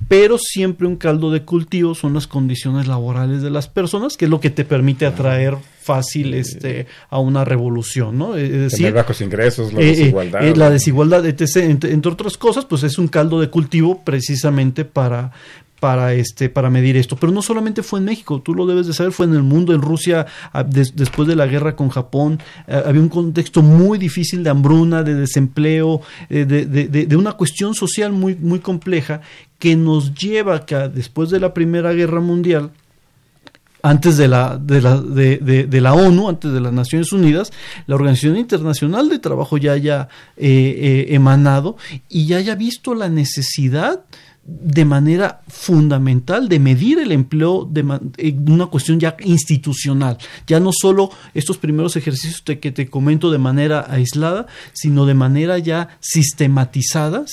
pero 0.08 0.38
siempre 0.38 0.86
un 0.86 0.96
caldo 0.96 1.30
de 1.30 1.42
cultivo 1.42 1.94
son 1.94 2.14
las 2.14 2.26
condiciones 2.26 2.86
laborales 2.86 3.42
de 3.42 3.50
las 3.50 3.68
personas, 3.68 4.16
que 4.16 4.26
es 4.26 4.30
lo 4.30 4.40
que 4.40 4.50
te 4.50 4.64
permite 4.64 5.06
atraer 5.06 5.56
fácil 5.80 6.34
este 6.34 6.86
a 7.08 7.18
una 7.18 7.44
revolución, 7.44 8.18
¿no? 8.18 8.36
Es 8.36 8.50
decir, 8.50 8.78
Tener 8.78 8.92
bajos 8.94 9.20
ingresos, 9.20 9.72
la 9.72 9.80
eh, 9.80 9.84
eh, 9.84 9.96
desigualdad. 9.96 10.46
Eh, 10.46 10.56
la 10.56 10.70
desigualdad, 10.70 11.26
entre, 11.26 11.92
entre, 11.92 12.12
otras 12.12 12.36
cosas, 12.36 12.64
pues 12.64 12.82
es 12.82 12.98
un 12.98 13.08
caldo 13.08 13.40
de 13.40 13.48
cultivo 13.50 14.02
precisamente 14.04 14.84
para, 14.84 15.32
para 15.80 16.14
este 16.14 16.48
para 16.48 16.70
medir 16.70 16.96
esto. 16.96 17.16
Pero 17.16 17.32
no 17.32 17.42
solamente 17.42 17.82
fue 17.82 17.98
en 17.98 18.04
México 18.04 18.40
tú 18.40 18.54
lo 18.54 18.66
debes 18.66 18.86
de 18.86 18.92
saber 18.92 19.12
fue 19.12 19.26
en 19.26 19.34
el 19.34 19.42
mundo 19.42 19.74
en 19.74 19.82
Rusia 19.82 20.26
después 20.66 21.26
de 21.26 21.36
la 21.36 21.46
guerra 21.46 21.74
con 21.74 21.88
Japón. 21.88 22.38
Había 22.68 23.00
un 23.00 23.08
contexto 23.08 23.62
muy 23.62 23.98
difícil 23.98 24.44
de 24.44 24.50
hambruna 24.50 25.02
de 25.02 25.14
desempleo 25.14 26.02
de, 26.28 26.44
de, 26.44 26.66
de, 26.88 27.16
una 27.16 27.32
cuestión 27.32 27.74
social 27.74 28.12
muy 28.12 28.36
muy 28.36 28.60
compleja 28.60 29.22
que 29.58 29.76
nos 29.76 30.14
lleva 30.14 30.64
que 30.64 30.76
después 30.88 31.30
de 31.30 31.40
la 31.40 31.52
Primera 31.52 31.92
Guerra 31.92 32.20
Mundial 32.20 32.70
antes 33.82 34.16
de 34.16 34.28
la, 34.28 34.58
de 34.58 34.80
la, 34.80 35.00
de, 35.00 35.80
la 35.80 35.94
ONU, 35.94 36.28
antes 36.28 36.52
de 36.52 36.60
las 36.60 36.72
Naciones 36.72 37.12
Unidas, 37.12 37.52
la 37.86 37.94
Organización 37.94 38.36
Internacional 38.36 39.08
de 39.08 39.18
Trabajo 39.18 39.56
ya 39.56 39.72
haya 39.72 40.08
eh, 40.36 41.06
eh, 41.08 41.14
emanado 41.14 41.76
y 42.08 42.26
ya 42.26 42.38
haya 42.38 42.54
visto 42.54 42.94
la 42.94 43.08
necesidad 43.08 44.04
de 44.62 44.84
manera 44.84 45.42
fundamental 45.48 46.48
de 46.48 46.58
medir 46.58 46.98
el 46.98 47.12
empleo 47.12 47.68
de, 47.70 48.00
eh, 48.16 48.36
una 48.46 48.66
cuestión 48.66 48.98
ya 48.98 49.16
institucional, 49.20 50.18
ya 50.46 50.60
no 50.60 50.70
solo 50.72 51.10
estos 51.34 51.58
primeros 51.58 51.96
ejercicios 51.96 52.42
que 52.42 52.72
te 52.72 52.88
comento 52.88 53.30
de 53.30 53.38
manera 53.38 53.86
aislada, 53.88 54.46
sino 54.72 55.06
de 55.06 55.14
manera 55.14 55.58
ya 55.58 55.96
sistematizada, 56.00 57.24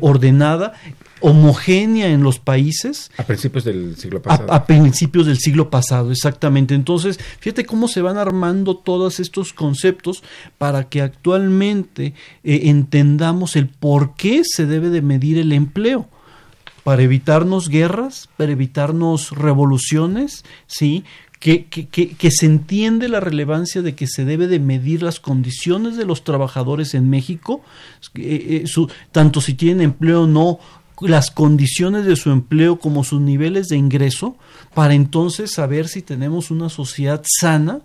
ordenada 0.00 0.74
homogénea 1.22 2.08
en 2.08 2.22
los 2.22 2.38
países. 2.38 3.10
A 3.16 3.22
principios 3.22 3.64
del 3.64 3.96
siglo 3.96 4.20
pasado. 4.20 4.52
A, 4.52 4.66
principios 4.66 5.26
del 5.26 5.38
siglo 5.38 5.70
pasado, 5.70 6.10
exactamente. 6.10 6.74
Entonces, 6.74 7.18
fíjate 7.38 7.64
cómo 7.64 7.88
se 7.88 8.02
van 8.02 8.18
armando 8.18 8.76
todos 8.76 9.20
estos 9.20 9.52
conceptos 9.52 10.22
para 10.58 10.88
que 10.88 11.00
actualmente 11.00 12.14
eh, 12.44 12.62
entendamos 12.64 13.56
el 13.56 13.68
por 13.68 14.14
qué 14.16 14.42
se 14.44 14.66
debe 14.66 14.90
de 14.90 15.00
medir 15.00 15.38
el 15.38 15.52
empleo. 15.52 16.08
Para 16.84 17.02
evitarnos 17.02 17.68
guerras, 17.68 18.28
para 18.36 18.50
evitarnos 18.50 19.30
revoluciones, 19.30 20.44
¿sí? 20.66 21.04
Que, 21.38 21.64
que, 21.64 21.88
que, 21.88 22.30
se 22.30 22.46
entiende 22.46 23.08
la 23.08 23.18
relevancia 23.18 23.82
de 23.82 23.96
que 23.96 24.06
se 24.06 24.24
debe 24.24 24.46
de 24.46 24.60
medir 24.60 25.02
las 25.02 25.18
condiciones 25.18 25.96
de 25.96 26.04
los 26.04 26.22
trabajadores 26.22 26.94
en 26.94 27.10
México, 27.10 27.62
eh, 28.14 28.62
eh, 28.62 28.66
su, 28.66 28.88
tanto 29.10 29.40
si 29.40 29.54
tienen 29.54 29.80
empleo 29.80 30.22
o 30.22 30.26
no, 30.28 30.60
las 31.02 31.30
condiciones 31.30 32.04
de 32.04 32.16
su 32.16 32.30
empleo 32.30 32.78
como 32.78 33.04
sus 33.04 33.20
niveles 33.20 33.68
de 33.68 33.76
ingreso 33.76 34.36
para 34.74 34.94
entonces 34.94 35.52
saber 35.52 35.88
si 35.88 36.02
tenemos 36.02 36.50
una 36.50 36.68
sociedad 36.68 37.22
sana 37.40 37.80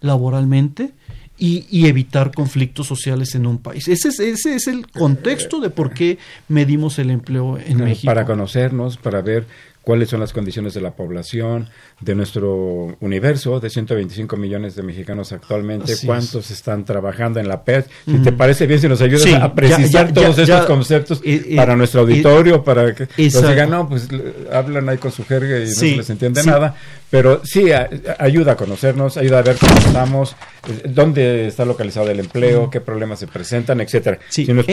laboralmente 0.00 0.92
y, 1.40 1.86
evitar 1.86 2.32
conflictos 2.32 2.86
sociales 2.88 3.34
en 3.36 3.46
un 3.46 3.58
país. 3.58 3.86
Ese 3.86 4.08
es, 4.08 4.18
ese 4.18 4.56
es 4.56 4.66
el 4.66 4.88
contexto 4.88 5.60
de 5.60 5.70
por 5.70 5.92
qué 5.92 6.18
medimos 6.48 6.98
el 6.98 7.10
empleo 7.10 7.58
en 7.58 7.78
México. 7.78 8.06
Para 8.06 8.24
conocernos, 8.24 8.96
para 8.96 9.22
ver 9.22 9.46
cuáles 9.88 10.10
son 10.10 10.20
las 10.20 10.34
condiciones 10.34 10.74
de 10.74 10.82
la 10.82 10.90
población, 10.90 11.70
de 12.02 12.14
nuestro 12.14 12.94
universo 13.00 13.58
de 13.58 13.70
125 13.70 14.36
millones 14.36 14.76
de 14.76 14.82
mexicanos 14.82 15.32
actualmente, 15.32 15.94
cuántos 16.04 16.50
están 16.50 16.84
trabajando 16.84 17.40
en 17.40 17.48
la 17.48 17.64
PET. 17.64 17.88
Si 18.04 18.18
te 18.18 18.32
parece 18.32 18.66
bien, 18.66 18.82
si 18.82 18.86
nos 18.86 19.00
ayudas 19.00 19.32
a 19.32 19.54
precisar 19.54 20.12
todos 20.12 20.36
estos 20.36 20.66
conceptos 20.66 21.22
eh, 21.24 21.42
eh, 21.42 21.56
para 21.56 21.74
nuestro 21.74 22.02
auditorio, 22.02 22.62
para 22.62 22.94
que 22.94 23.08
nos 23.16 23.48
digan, 23.48 23.70
no, 23.70 23.88
pues 23.88 24.08
hablan 24.52 24.90
ahí 24.90 24.98
con 24.98 25.10
su 25.10 25.24
jerga 25.24 25.58
y 25.58 25.68
no 25.68 25.74
se 25.74 25.96
les 25.96 26.10
entiende 26.10 26.44
nada. 26.44 26.76
Pero 27.08 27.40
sí, 27.42 27.70
ayuda 28.18 28.52
a 28.52 28.56
conocernos, 28.56 29.16
ayuda 29.16 29.38
a 29.38 29.42
ver 29.42 29.56
cómo 29.56 29.72
estamos, 29.78 30.36
eh, 30.68 30.82
dónde 30.86 31.46
está 31.46 31.64
localizado 31.64 32.10
el 32.10 32.20
empleo, 32.20 32.68
qué 32.68 32.82
problemas 32.82 33.20
se 33.20 33.26
presentan, 33.26 33.80
etcétera. 33.80 34.18
Si 34.28 34.44
nos, 34.52 34.68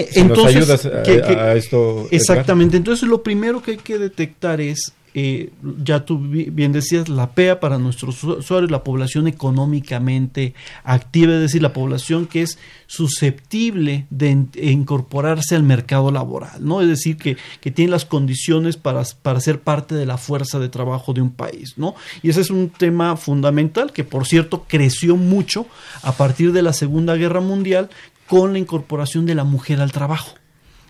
ayudas 0.45 0.85
a, 0.85 1.53
esto. 1.53 2.09
Exactamente. 2.11 2.75
Entonces, 2.75 3.07
lo 3.07 3.23
primero 3.23 3.63
que 3.63 3.71
hay 3.71 3.77
que 3.77 3.97
detectar 3.97 4.59
es 4.59 4.91
eh, 5.17 5.53
ya 5.81 6.03
tú 6.03 6.19
bien 6.19 6.73
decías, 6.73 7.07
la 7.07 7.31
PEA 7.31 7.61
para 7.61 7.77
nuestros 7.77 8.21
usuarios, 8.21 8.69
la 8.69 8.83
población 8.83 9.29
económicamente 9.29 10.53
activa, 10.83 11.35
es 11.35 11.39
decir, 11.39 11.61
la 11.61 11.71
población 11.71 12.27
que 12.27 12.41
es 12.41 12.59
susceptible 12.87 14.07
de, 14.09 14.45
incorporarse 14.61 15.55
al 15.55 15.63
mercado 15.63 16.11
laboral, 16.11 16.65
¿no? 16.65 16.81
Es 16.81 16.89
decir, 16.89 17.15
que, 17.15 17.37
que 17.61 17.71
tiene 17.71 17.91
las 17.91 18.03
condiciones 18.03 18.75
para, 18.75 19.03
para 19.21 19.39
ser 19.39 19.61
parte 19.61 19.95
de 19.95 20.05
la 20.05 20.17
fuerza 20.17 20.59
de 20.59 20.67
trabajo 20.67 21.13
de 21.13 21.21
un 21.21 21.31
país, 21.31 21.75
¿no? 21.77 21.95
Y 22.21 22.29
ese 22.29 22.41
es 22.41 22.49
un 22.49 22.69
tema 22.69 23.15
fundamental 23.15 23.93
que, 23.93 24.03
por 24.03 24.27
cierto, 24.27 24.65
creció 24.67 25.15
mucho 25.15 25.65
a 26.01 26.11
partir 26.11 26.51
de 26.51 26.61
la 26.61 26.73
Segunda 26.73 27.15
Guerra 27.15 27.39
Mundial 27.39 27.89
con 28.27 28.51
la 28.51 28.59
incorporación 28.59 29.25
de 29.25 29.35
la 29.35 29.45
mujer 29.45 29.79
al 29.79 29.93
trabajo. 29.93 30.35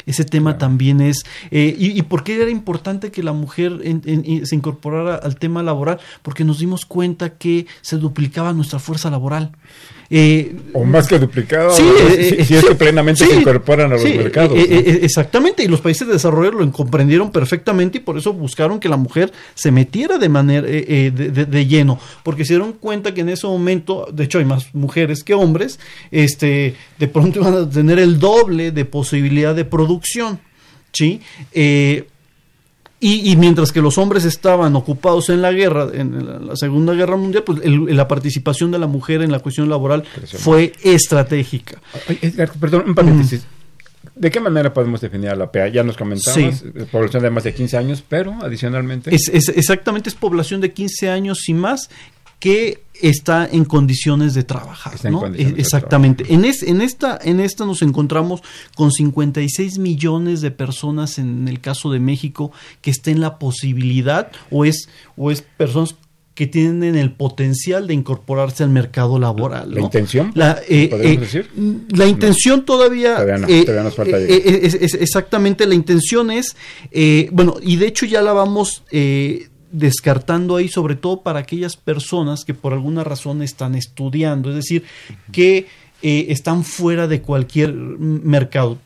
Ese 0.06 0.26
tema 0.26 0.58
también 0.58 1.02
es... 1.02 1.26
Eh, 1.52 1.76
y, 1.78 2.02
por 2.04 2.24
qué 2.24 2.41
era 2.41 2.50
importante 2.50 3.12
que 3.12 3.24
la 3.24 3.34
mujer 3.34 3.80
se 4.44 4.56
incorporara 4.56 5.15
al 5.15 5.38
tema 5.38 5.63
laboral? 5.63 6.00
Porque 6.22 6.44
nos 6.44 6.60
dimos 6.60 6.86
cuenta 6.86 7.32
que 7.32 7.65
se 7.82 7.98
duplicaba 7.98 8.54
nuestra 8.54 8.80
fuerza 8.80 9.10
laboral. 9.10 9.52
Eh, 10.12 10.56
o 10.74 10.84
más 10.84 11.08
que 11.08 11.18
duplicado, 11.18 11.72
si, 11.72 11.82
eh, 11.82 12.38
es 12.39 12.63
que 12.63 12.76
plenamente 12.76 13.26
se 13.26 13.36
incorporan 13.36 13.91
a 13.91 13.96
los 13.96 14.04
mercados. 14.04 14.56
exactamente, 14.56 15.63
y 15.63 15.68
los 15.68 15.82
países 15.82 16.08
desarrollados 16.08 16.63
lo 16.63 16.72
comprendieron 16.72 17.32
perfectamente 17.32 17.98
y 17.98 18.02
por 18.02 18.15
eso 18.15 18.32
buscaron 18.32 18.80
que 18.80 18.88
la 18.88 18.98
mujer 18.98 19.34
se 19.56 19.72
metiera 19.72 20.20
de 20.20 20.30
manera 20.30 20.68
de, 20.68 21.10
de, 21.12 21.65
lleno, 21.65 22.00
porque 22.22 22.46
se 22.46 22.54
dieron 22.54 22.74
cuenta 22.74 23.15
que 23.15 23.22
en 23.22 23.30
ese 23.30 23.48
momento, 23.48 24.08
de 24.13 24.26
hecho 24.26 24.38
hay 24.38 24.46
más 24.46 24.76
mujeres 24.76 25.24
que 25.24 25.34
hombres, 25.34 25.80
este, 26.12 26.76
de 27.00 27.08
pronto 27.08 27.39
iban 27.39 27.56
a 27.56 27.70
tener 27.70 27.98
el 27.98 28.20
doble 28.20 28.72
de 28.72 28.86
posibilidad 28.86 29.56
de 29.56 29.65
producción 29.95 30.39
¿sí? 30.91 31.21
Eh, 31.51 32.08
y, 33.01 33.36
mientras 33.36 33.71
que 33.71 33.81
los 33.81 33.99
hombres 33.99 34.25
estaban 34.25 34.75
ocupados 34.75 35.29
en 35.29 35.39
la 35.39 35.51
guerra, 35.51 35.89
en 35.93 36.47
la, 36.47 36.55
Segunda 36.55 36.93
Guerra 36.93 37.17
Mundial, 37.17 37.43
pues 37.43 37.60
la 37.63 38.08
participación 38.08 38.71
de 38.71 38.79
la 38.79 38.88
mujer 38.88 39.21
en 39.21 39.31
la 39.31 39.39
cuestión 39.39 39.69
laboral 39.69 40.03
fue 40.25 40.73
estratégica. 40.81 41.79
perdón, 42.60 42.86
un 42.88 42.95
paréntesis. 42.95 43.45
¿De 44.15 44.31
qué 44.31 44.39
manera 44.39 44.73
podemos 44.73 45.01
definir 45.01 45.29
a 45.29 45.36
la 45.36 45.51
PEA? 45.51 45.67
Ya 45.67 45.84
nos 45.84 45.97
comentamos, 45.97 46.63
población 46.91 47.21
de 47.21 47.29
más 47.29 47.43
de 47.43 47.53
15 47.53 47.77
años, 47.77 48.03
pero 48.08 48.34
adicionalmente... 48.41 49.13
Es, 49.13 49.27
exactamente, 49.27 50.10
es 50.10 50.15
población 50.15 50.62
de 50.62 50.71
15 50.71 51.10
años 51.10 51.47
y 51.47 51.53
más 51.53 51.89
que 52.39 52.85
está 53.01 53.47
en 53.47 53.65
condiciones 53.65 54.34
de 54.34 54.43
trabajar. 54.43 54.93
Exactamente. 55.58 56.25
En, 56.34 56.45
en, 56.45 56.81
esta, 56.81 57.19
en 57.21 57.39
esta 57.39 57.65
nos 57.65 57.81
encontramos 57.81 58.41
con 58.75 58.91
56 58.91 59.77
millones 59.79 60.41
de 60.41 60.51
personas 60.51 61.17
en 61.17 61.47
el 61.47 61.60
caso 61.62 61.91
de 61.91 61.99
México 61.99 62.51
que 62.81 62.91
estén 62.91 63.19
la 63.19 63.39
posibilidad 63.39 64.31
o 64.51 64.65
es, 64.65 64.89
o 65.17 65.31
es 65.31 65.41
personas 65.41 65.95
que 66.36 66.47
tienen 66.47 66.95
el 66.95 67.13
potencial 67.13 67.88
de 67.88 67.93
incorporarse 67.93 68.63
al 68.63 68.69
mercado 68.69 69.17
laboral. 69.19 69.73
¿La 69.73 69.79
intención? 69.79 70.34
La, 70.36 70.60
eh, 70.67 70.89
eh, 70.91 71.17
decir? 71.17 71.49
la 71.89 72.08
intención 72.08 72.65
todavía... 72.65 73.15
Todavía, 73.15 73.47
eh, 73.47 73.62
todavía 73.62 73.84
nos 73.84 73.95
falta 73.95 74.17
exactamente, 74.19 75.65
la 75.65 75.75
intención 75.75 76.29
es, 76.29 76.58
bueno, 77.31 77.55
y 77.62 77.77
de 77.77 77.88
hecho 77.88 78.05
ya 78.05 78.21
la 78.21 78.34
vamos 78.34 78.84
descartando 79.77 80.55
ahí 80.55 80.67
sobre 80.67 80.95
todo 80.95 81.21
para 81.21 81.39
aquellas 81.39 81.75
personas 81.75 82.45
que 82.45 82.53
por 82.53 82.73
alguna 82.73 83.03
razón 83.03 83.41
están 83.41 83.75
estudiando, 83.75 84.49
es 84.49 84.55
decir, 84.55 84.83
que 85.31 85.67
eh, 86.01 86.27
están 86.29 86.63
fuera 86.63 87.07
de 87.07 87.21
cualquier 87.21 87.73
mercado 87.73 88.77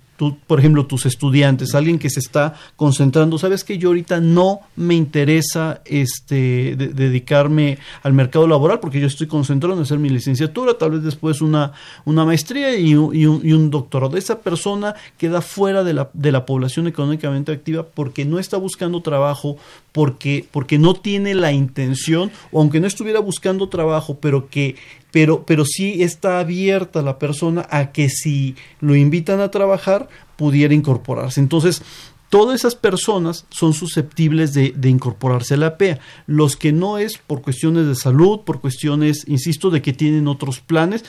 por 0.47 0.59
ejemplo, 0.59 0.85
tus 0.85 1.05
estudiantes, 1.05 1.73
alguien 1.73 1.97
que 1.97 2.09
se 2.09 2.19
está 2.19 2.53
concentrando, 2.75 3.37
sabes 3.37 3.63
que 3.63 3.77
yo 3.77 3.89
ahorita 3.89 4.19
no 4.19 4.59
me 4.75 4.95
interesa 4.95 5.81
este, 5.85 6.75
dedicarme 6.75 7.77
al 8.03 8.13
mercado 8.13 8.47
laboral 8.47 8.79
porque 8.79 8.99
yo 8.99 9.07
estoy 9.07 9.27
concentrado 9.27 9.75
en 9.75 9.81
hacer 9.81 9.97
mi 9.97 10.09
licenciatura, 10.09 10.77
tal 10.77 10.91
vez 10.91 11.03
después 11.03 11.41
una, 11.41 11.71
una 12.03 12.25
maestría 12.25 12.77
y 12.77 12.95
un, 12.95 13.15
y, 13.15 13.25
un, 13.25 13.69
doctorado. 13.69 14.17
Esa 14.17 14.39
persona 14.39 14.95
queda 15.17 15.41
fuera 15.41 15.83
de 15.83 15.93
la, 15.93 16.09
de 16.13 16.31
la 16.31 16.45
población 16.45 16.87
económicamente 16.87 17.51
activa 17.51 17.83
porque 17.83 18.25
no 18.25 18.39
está 18.39 18.57
buscando 18.57 19.01
trabajo, 19.01 19.57
porque, 19.91 20.45
porque 20.51 20.77
no 20.77 20.95
tiene 20.95 21.33
la 21.35 21.53
intención, 21.53 22.31
o 22.51 22.59
aunque 22.59 22.79
no 22.79 22.87
estuviera 22.87 23.19
buscando 23.19 23.69
trabajo, 23.69 24.17
pero 24.19 24.49
que 24.49 24.75
pero, 25.11 25.43
pero 25.43 25.65
sí 25.65 26.03
está 26.03 26.39
abierta 26.39 27.01
la 27.01 27.17
persona 27.17 27.67
a 27.69 27.91
que 27.91 28.09
si 28.09 28.55
lo 28.79 28.95
invitan 28.95 29.39
a 29.39 29.51
trabajar 29.51 30.08
pudiera 30.39 30.73
incorporarse. 30.73 31.41
Entonces, 31.41 31.81
todas 32.29 32.59
esas 32.59 32.75
personas 32.75 33.45
son 33.49 33.73
susceptibles 33.73 34.53
de, 34.53 34.73
incorporarse 34.89 35.55
a 35.55 35.57
la 35.57 35.77
PEA. 35.77 35.99
Los 36.27 36.55
que 36.55 36.71
no 36.71 36.97
es 36.97 37.17
por 37.17 37.41
cuestiones 37.41 37.87
de 37.87 37.95
salud, 37.95 38.41
por 38.41 38.61
cuestiones, 38.61 39.25
insisto, 39.27 39.69
de 39.69 39.81
que 39.81 39.93
tienen 39.93 40.27
otros 40.27 40.59
planes, 40.59 41.03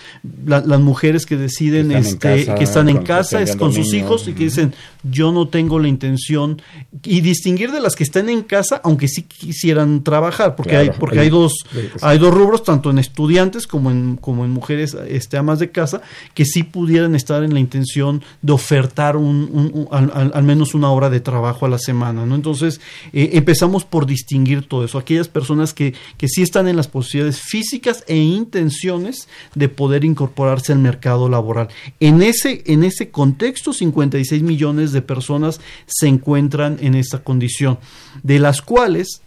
las 0.45 0.81
mujeres 0.81 1.27
que 1.27 1.37
deciden 1.37 1.93
este, 1.93 2.47
que 2.57 2.65
están 2.65 2.89
en 2.89 3.03
casa 3.03 3.41
es 3.41 3.57
con 3.57 3.73
sus 3.73 3.93
hijos 3.95 4.29
y 4.29 4.33
que 4.33 4.45
dicen 4.45 4.75
yo 5.03 5.33
no 5.33 5.49
tengo 5.49 5.79
la 5.79 5.89
intención 5.89 6.61
y 7.03 7.21
distinguir 7.21 7.73
de 7.73 7.81
las 7.81 7.97
que 7.97 8.05
están 8.05 8.29
en 8.29 8.43
casa, 8.43 8.81
aunque 8.85 9.09
sí 9.09 9.23
quisieran 9.23 10.03
trabajar, 10.05 10.57
porque 10.57 10.77
hay 10.77 10.91
porque 10.91 11.21
hay, 11.21 11.31
dos 11.31 11.65
hay 12.03 12.19
dos 12.19 12.35
rubros 12.35 12.65
tanto 12.65 12.91
en 12.91 12.99
estudiantes 12.99 13.67
como 13.67 13.91
en 13.91 14.17
como 14.17 14.45
en 14.45 14.51
mujeres 14.51 14.97
este 15.09 15.37
amas 15.37 15.59
de 15.59 15.71
casa 15.71 16.03
que 16.35 16.45
sí 16.45 16.63
pudieran 16.63 17.15
estar 17.15 17.43
en 17.43 17.55
la 17.55 17.61
intención 17.61 18.23
de 18.43 18.53
ofertar 18.53 19.17
un, 19.17 19.89
al 19.91 20.43
menos 20.43 20.75
una 20.75 20.91
de 21.11 21.21
trabajo 21.21 21.67
a 21.67 21.69
la 21.69 21.79
semana, 21.79 22.25
¿no? 22.27 22.35
Entonces, 22.35 22.81
eh, 23.13 23.31
empezamos 23.35 23.85
por 23.85 24.07
distinguir 24.07 24.67
todo 24.67 24.85
eso, 24.85 24.99
aquellas 24.99 25.29
personas 25.29 25.75
que, 25.75 25.95
que 26.17 26.29
sí 26.29 26.43
están 26.43 26.69
en 26.69 26.77
las 26.77 26.89
posibilidades 26.89 27.41
físicas 27.41 28.05
e 28.07 28.17
intenciones 28.17 29.29
de 29.55 29.69
poder 29.69 30.05
incorporarse 30.05 30.73
al 30.73 30.79
mercado 30.79 31.29
laboral. 31.29 31.69
En 31.99 32.23
ese, 32.23 32.63
en 32.67 32.85
ese 32.85 33.11
contexto, 33.11 33.73
56 33.73 34.43
millones 34.43 34.93
de 34.93 35.03
personas 35.03 35.61
se 35.87 36.07
encuentran 36.07 36.79
en 36.81 36.95
esta 36.95 37.23
condición, 37.23 37.79
de 38.23 38.39
las 38.39 38.63
cuales 38.63 39.23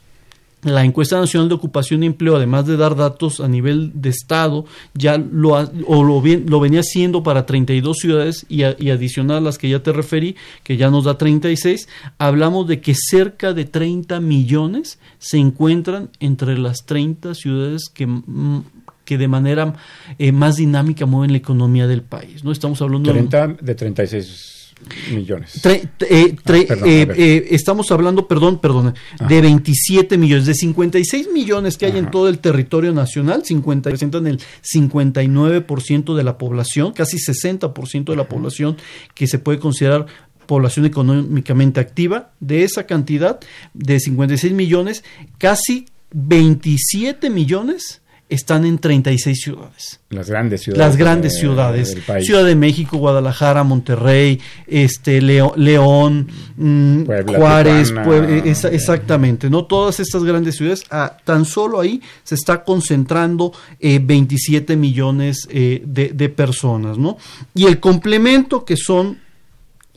la 0.64 0.84
encuesta 0.84 1.20
nacional 1.20 1.50
de 1.50 1.56
ocupación 1.56 2.04
y 2.04 2.08
empleo, 2.08 2.36
además 2.36 2.66
de 2.66 2.78
dar 2.78 2.96
datos 2.96 3.40
a 3.40 3.48
nivel 3.48 3.92
de 3.96 4.10
estado, 4.10 4.66
ya 4.94 5.18
lo 5.18 5.54
o 5.88 6.04
lo, 6.04 6.22
venía 6.60 6.80
haciendo 6.80 7.24
para 7.24 7.46
32 7.46 7.98
ciudades 7.98 8.46
y, 8.50 8.64
y 8.64 8.90
adicional 8.90 9.38
a 9.38 9.42
las 9.42 9.58
que 9.58 9.70
ya 9.70 9.82
te 9.82 9.92
referí, 9.92 10.36
que 10.64 10.78
ya 10.78 10.90
nos 10.90 11.06
da 11.06 11.18
36, 11.18 11.88
hablamos 12.18 12.68
de 12.68 12.82
que 12.82 12.94
cerca 12.96 13.54
de 13.54 13.66
30 13.66 14.20
millones 14.20 15.00
se 15.20 15.38
encuentran 15.38 16.10
entre 16.20 16.58
las 16.58 16.86
30 16.86 17.36
ciudades 17.36 17.90
que 17.94 18.08
que 19.06 19.18
de 19.18 19.28
manera 19.28 19.74
eh, 20.18 20.32
más 20.32 20.56
dinámica 20.56 21.06
mueven 21.06 21.32
la 21.32 21.38
economía 21.38 21.88
del 21.88 22.04
país. 22.04 22.44
¿no? 22.44 22.54
Estamos 22.54 22.82
hablando 22.82 23.12
30 23.12 23.48
de 23.60 23.76
36 23.76 24.63
millones. 25.12 25.66
Eh, 25.66 25.88
ah, 26.00 26.06
eh, 26.10 26.36
eh, 26.86 27.48
estamos 27.52 27.92
hablando, 27.92 28.28
perdón, 28.28 28.60
perdón, 28.60 28.94
de 29.28 29.42
27 29.42 30.18
millones, 30.18 30.46
de 30.46 30.54
56 30.54 31.30
millones 31.34 31.78
que 31.78 31.86
hay 31.86 31.98
en 31.98 32.12
todo 32.12 32.30
el 32.30 32.40
territorio 32.40 32.94
nacional, 32.94 33.44
50 33.46 33.90
representan 33.90 34.28
el 34.28 34.40
59% 34.62 36.16
de 36.16 36.24
la 36.24 36.38
población, 36.38 36.94
casi 36.94 37.18
60% 37.18 38.06
de 38.06 38.16
la 38.16 38.28
población 38.28 38.78
que 39.14 39.28
se 39.28 39.40
puede 39.40 39.60
considerar 39.60 40.06
población 40.46 40.86
económicamente 40.86 41.80
activa. 41.80 42.32
De 42.40 42.64
esa 42.64 42.86
cantidad 42.86 43.40
de 43.74 44.00
56 44.00 44.54
millones, 44.54 45.04
casi 45.38 45.88
27 46.12 47.30
millones 47.30 48.03
están 48.34 48.66
en 48.66 48.80
36 48.80 49.40
ciudades. 49.42 50.00
Las 50.10 50.30
grandes 50.30 50.62
ciudades. 50.62 50.88
Las 50.88 50.98
grandes 50.98 51.38
ciudades. 51.38 51.98
Ciudad 52.22 52.46
de 52.46 52.56
México, 52.56 52.98
Guadalajara, 52.98 53.64
Monterrey, 53.64 54.40
este 54.68 55.22
León, 55.22 56.28
mm, 56.58 57.04
Juárez, 57.36 57.94
exactamente, 58.72 59.50
¿no? 59.50 59.66
Todas 59.66 60.00
estas 60.00 60.24
grandes 60.24 60.56
ciudades, 60.56 60.84
ah, 60.92 61.18
tan 61.24 61.46
solo 61.46 61.80
ahí 61.80 62.02
se 62.24 62.36
está 62.36 62.64
concentrando 62.64 63.54
27 63.80 64.74
eh, 64.74 64.76
millones 64.76 65.48
eh, 65.50 65.82
de, 65.86 66.10
de 66.10 66.30
personas, 66.30 66.98
¿no? 66.98 67.18
Y 67.54 67.66
el 67.66 67.80
complemento 67.80 68.66
que 68.66 68.78
son 68.78 69.20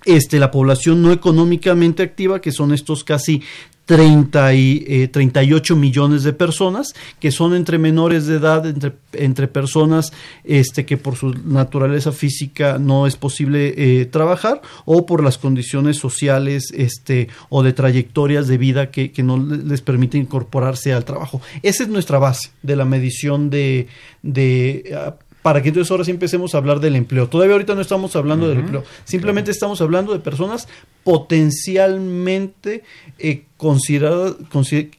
este, 0.07 0.39
la 0.39 0.51
población 0.51 1.03
no 1.03 1.13
económicamente 1.13 2.03
activa, 2.03 2.41
que 2.41 2.53
son 2.53 2.73
estos 2.73 3.03
casi 3.03 3.43
30 3.87 4.55
y, 4.55 5.09
38 5.09 5.73
eh, 5.73 5.77
millones 5.77 6.23
de 6.25 6.33
personas 6.33 6.93
que 7.21 7.31
son 7.31 7.55
entre 7.55 7.79
menores 7.79 8.27
de 8.27 8.37
edad, 8.37 8.67
entre, 8.67 8.93
entre 9.13 9.49
personas 9.49 10.13
este, 10.45 10.85
que 10.85 10.97
por 10.97 11.17
su 11.17 11.33
naturaleza 11.45 12.13
física 12.13 12.79
no 12.79 13.07
es 13.07 13.17
posible 13.17 13.75
eh, 13.77 14.07
trabajar 14.07 14.61
o 14.85 15.07
por 15.07 15.23
las 15.23 15.39
condiciones 15.39 15.97
sociales 15.97 16.73
este, 16.75 17.29
o 17.49 17.63
de 17.63 17.73
trayectorias 17.73 18.49
de 18.49 18.59
vida 18.59 18.91
que, 18.91 19.13
que, 19.13 19.23
no 19.23 19.39
les 19.39 19.81
permiten 19.81 20.23
incorporarse 20.23 20.93
al 20.93 21.05
trabajo. 21.05 21.41
Esa 21.63 21.85
es 21.85 21.89
nuestra 21.89 22.19
base 22.19 22.51
de 22.63 22.77
la 22.77 22.85
medición 22.85 23.51
de, 23.51 23.87
de 24.23 24.95
ah, 24.97 25.15
para 25.47 25.63
que 25.63 25.69
entonces 25.69 25.89
ahora 25.93 26.03
sí 26.03 26.11
empecemos 26.11 26.57
a 26.57 26.59
hablar 26.59 26.81
del 26.81 26.97
empleo. 26.97 27.29
Todavía 27.29 27.53
ahorita 27.53 27.77
no 27.77 27.81
estamos 27.81 28.17
hablando 28.17 28.49
del 28.49 28.59
empleo, 28.59 28.83
simplemente 29.05 29.53
estamos 29.53 29.81
hablando 29.81 30.13
de 30.13 30.19
personas 30.19 30.67
potencialmente 31.05 32.83
eh, 33.21 33.45
consideradas, 33.57 34.35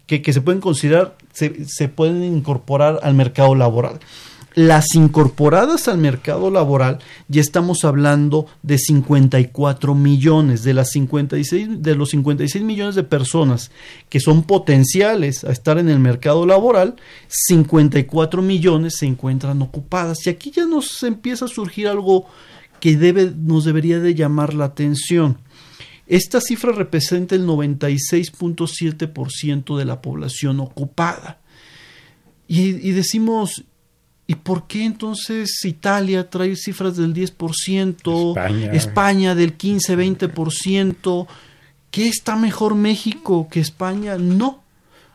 que, 0.05 0.21
que, 0.21 0.31
se 0.31 0.39
pueden 0.39 0.61
considerar, 0.61 1.17
se, 1.33 1.65
se 1.65 1.89
pueden 1.89 2.23
incorporar 2.23 3.01
al 3.03 3.13
mercado 3.13 3.55
laboral. 3.55 3.99
Las 4.57 4.95
incorporadas 4.95 5.87
al 5.87 5.99
mercado 5.99 6.49
laboral 6.49 6.97
ya 7.27 7.41
estamos 7.41 7.85
hablando 7.85 8.47
de 8.63 8.79
54 8.79 9.93
millones, 9.93 10.63
de, 10.63 10.73
las 10.73 10.89
56, 10.93 11.83
de 11.83 11.93
los 11.93 12.09
56 12.09 12.63
millones 12.63 12.95
de 12.95 13.03
personas 13.03 13.69
que 14.09 14.19
son 14.19 14.41
potenciales 14.41 15.43
a 15.43 15.51
estar 15.51 15.77
en 15.77 15.89
el 15.89 15.99
mercado 15.99 16.47
laboral, 16.47 16.95
54 17.27 18.41
millones 18.41 18.95
se 18.97 19.05
encuentran 19.05 19.61
ocupadas. 19.61 20.25
Y 20.25 20.31
aquí 20.31 20.49
ya 20.49 20.65
nos 20.65 21.03
empieza 21.03 21.45
a 21.45 21.49
surgir 21.49 21.87
algo 21.87 22.25
que 22.79 22.97
debe, 22.97 23.31
nos 23.37 23.63
debería 23.63 23.99
de 23.99 24.15
llamar 24.15 24.55
la 24.55 24.65
atención. 24.65 25.37
Esta 26.07 26.41
cifra 26.41 26.71
representa 26.71 27.35
el 27.35 27.45
96.7% 27.45 29.77
de 29.77 29.85
la 29.85 30.01
población 30.01 30.61
ocupada. 30.61 31.41
Y, 32.47 32.69
y 32.69 32.93
decimos, 32.93 33.63
¿Y 34.29 34.35
por 34.35 34.67
qué 34.67 34.83
entonces 34.83 35.63
Italia 35.63 36.29
trae 36.29 36.57
cifras 36.57 36.97
del 36.97 37.13
10%, 37.13 38.29
España, 38.31 38.71
España 38.73 39.35
del 39.35 39.57
15-20%? 39.57 41.27
¿Qué 41.89 42.07
está 42.09 42.35
mejor 42.35 42.75
México 42.75 43.47
que 43.49 43.61
España? 43.61 44.17
No. 44.17 44.63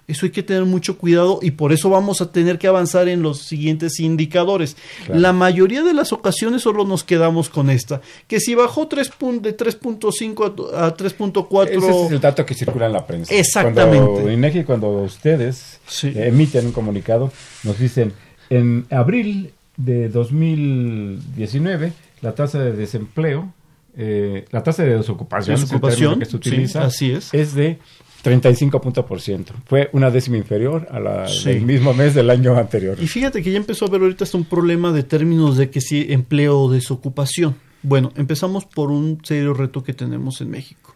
Eso 0.09 0.27
hay 0.27 0.33
que 0.33 0.42
tener 0.42 0.64
mucho 0.64 0.98
cuidado 0.98 1.38
y 1.42 1.53
por 1.53 1.72
eso 1.72 1.88
vamos 1.88 2.20
a 2.20 2.33
tener 2.33 2.59
que 2.59 2.66
avanzar 2.66 3.09
en 3.09 3.22
los 3.22 3.42
siguientes 3.42 4.01
indicadores. 4.01 4.77
La 5.09 5.33
mayoría 5.33 5.83
de 5.83 5.94
las 5.94 6.12
ocasiones 6.12 6.62
solo 6.62 6.85
nos 6.85 7.05
quedamos 7.05 7.48
con 7.48 7.70
esta, 7.70 8.01
que 8.27 8.40
si 8.40 8.55
bajó 8.55 8.88
3 8.88 9.11
de 9.40 9.57
3.5 9.57 10.75
a, 10.75 10.96
3.4... 10.96 11.68
Ese 11.68 12.05
es 12.07 12.12
el 12.12 12.20
dato 12.20 12.44
que 12.44 12.55
circula 12.55 12.87
en 12.87 12.92
la 12.92 13.07
prensa. 13.07 13.33
Exactamente. 13.33 14.07
Cuando 14.07 14.31
INEGI, 14.31 14.64
cuando 14.64 14.88
ustedes 15.03 15.79
emiten 16.03 16.66
un 16.66 16.72
comunicado, 16.72 17.31
nos 17.62 17.79
dicen 17.79 18.12
en 18.57 18.87
abril 18.91 19.53
de 19.77 20.09
2019, 20.11 21.93
la 22.21 22.35
tasa 22.35 22.59
de 22.59 22.73
desempleo, 22.73 23.53
eh, 23.97 24.45
la 24.51 24.62
tasa 24.62 24.83
de 24.85 24.97
desocupación, 24.97 25.59
desocupación 25.59 26.19
que 26.19 26.27
se 26.27 26.37
utiliza, 26.37 26.85
así 26.85 27.12
es. 27.12 27.33
es 27.33 27.55
de 27.55 27.79
35%. 28.23 29.47
Fue 29.67 29.88
una 29.93 30.11
décima 30.11 30.37
inferior 30.37 30.87
a 30.91 31.01
la 31.01 31.27
del 31.45 31.62
mismo 31.62 31.95
mes 31.95 32.15
del 32.15 32.29
año 32.29 32.57
anterior. 32.57 32.99
Y 33.01 33.07
fíjate 33.07 33.43
que 33.43 33.51
ya 33.51 33.57
empezó 33.57 33.87
a 33.87 33.88
haber 33.88 34.03
ahorita 34.03 34.25
hasta 34.25 34.37
un 34.37 34.45
problema 34.45 34.93
de 34.93 35.03
términos 35.03 35.57
de 35.57 35.71
que 35.71 35.81
si 35.81 36.12
empleo 36.12 36.61
o 36.61 36.71
desocupación. 36.71 37.57
Bueno, 37.83 38.12
empezamos 38.17 38.67
por 38.67 38.91
un 38.91 39.21
serio 39.25 39.55
reto 39.55 39.83
que 39.83 39.95
tenemos 39.95 40.41
en 40.43 40.51
México, 40.51 40.95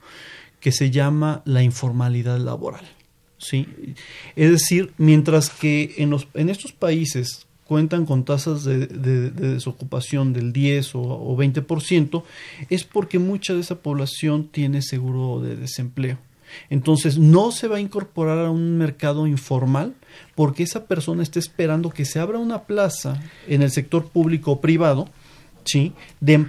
que 0.61 0.73
se 0.73 0.90
llama 0.90 1.42
la 1.47 1.62
informalidad 1.62 2.38
laboral. 2.38 2.85
¿sí? 3.38 3.66
Es 4.35 4.51
decir, 4.51 4.92
mientras 4.99 5.51
que 5.51 5.95
en, 5.99 6.11
los, 6.11 6.29
en 6.35 6.49
estos 6.49 6.73
países 6.73 7.45
cuentan 7.66 8.07
con 8.07 8.24
tasas 8.24 8.64
de, 8.64 8.87
desocupación 8.87 10.33
del 10.33 10.52
10 10.52 10.94
o, 10.94 11.00
o 11.00 11.37
20%, 11.37 12.22
es 12.70 12.85
porque 12.85 13.18
mucha 13.18 13.55
de 13.55 13.61
esa 13.61 13.76
población 13.76 14.48
tiene 14.48 14.83
seguro 14.83 15.40
de 15.40 15.57
desempleo. 15.57 16.18
Entonces 16.70 17.18
no 17.18 17.50
se 17.50 17.68
va 17.68 17.76
a 17.76 17.81
incorporar 17.81 18.38
a 18.38 18.50
un 18.50 18.79
mercado 18.79 19.26
informal 19.26 19.94
porque 20.35 20.62
esa 20.62 20.87
persona 20.87 21.22
está 21.22 21.38
esperando 21.38 21.90
que 21.90 22.05
se 22.05 22.20
abra 22.20 22.38
una 22.38 22.62
plaza 22.62 23.20
en 23.48 23.62
el 23.62 23.70
sector 23.70 24.09
público 24.09 24.52
o 24.52 24.61
privado 24.61 25.09
¿sí? 25.64 25.92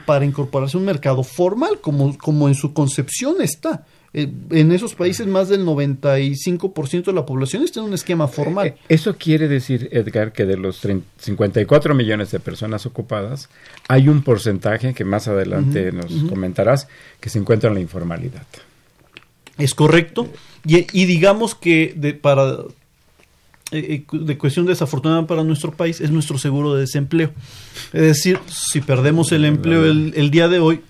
para 0.06 0.25
incorporarse 0.25 0.77
a 0.77 0.80
un 0.80 0.86
mercado 0.86 1.23
formal 1.23 1.82
como, 1.82 2.17
como 2.17 2.47
en 2.47 2.56
su 2.56 2.73
concepción 2.73 3.41
está. 3.41 3.86
Eh, 4.13 4.32
en 4.52 4.72
esos 4.72 4.96
países 4.96 5.28
más 5.28 5.50
del 5.50 5.65
95% 5.65 7.06
de 7.06 7.13
la 7.13 7.26
población 7.26 7.63
está 7.63 7.82
en 7.82 7.88
un 7.88 7.93
esquema 7.93 8.28
formal. 8.28 8.67
Eh, 8.67 8.76
eso 8.89 9.17
quiere 9.17 9.48
decir, 9.48 9.89
Edgar, 9.91 10.32
que 10.32 10.46
de 10.46 10.58
los 10.58 10.82
54 11.20 11.93
millones 11.93 12.32
de 12.32 12.39
personas 12.39 12.86
ocupadas, 12.86 13.50
hay 13.88 14.08
un 14.08 14.24
porcentaje 14.24 14.93
que 14.93 15.04
más 15.04 15.28
adelante 15.28 15.91
nos 15.91 16.12
comentarás 16.30 16.88
que 17.20 17.30
se 17.30 17.39
encuentra 17.39 17.70
en 17.70 17.76
la 17.76 17.82
informalidad. 17.82 18.46
Es 19.58 19.74
correcto. 19.74 20.28
Y, 20.65 21.06
digamos 21.06 21.56
que 21.56 21.93
de, 21.96 22.13
para 22.13 22.58
eh, 23.72 24.04
de 24.12 24.38
cuestión 24.38 24.65
desafortunada 24.65 25.26
para 25.28 25.43
nuestro 25.43 25.72
país 25.72 26.00
es 26.00 26.12
nuestro 26.12 26.38
seguro 26.38 26.74
de 26.76 26.82
desempleo. 26.82 27.32
Es 27.93 28.02
decir, 28.02 28.39
si 28.48 28.82
perdemos 28.82 29.32
el 29.32 29.46
empleo 29.46 29.86
el, 29.86 30.13
el 30.15 30.32
día 30.32 30.48
de 30.48 30.60
hoy, 30.60 30.82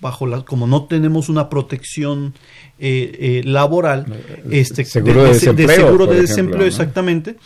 bajo 0.00 0.26
la, 0.26 0.42
como 0.42 0.66
no 0.66 0.84
tenemos 0.84 1.28
una 1.28 1.48
protección 1.48 2.34
eh, 2.80 3.40
eh, 3.40 3.42
laboral, 3.44 4.06
este, 4.50 4.84
seguro 4.84 5.24
de, 5.24 5.32
desempleo, 5.34 5.68
seguro 5.68 6.06
de 6.06 6.20
desempleo 6.22 6.66
exactamente, 6.66 7.36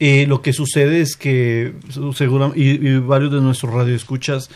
eh, 0.00 0.26
lo 0.26 0.42
que 0.42 0.52
sucede 0.52 1.00
es 1.00 1.16
que 1.16 1.72
segura, 2.14 2.50
y, 2.56 2.96
varios 2.98 3.32
de 3.32 3.40
nuestros 3.40 3.72
radioescuchas 3.72 4.50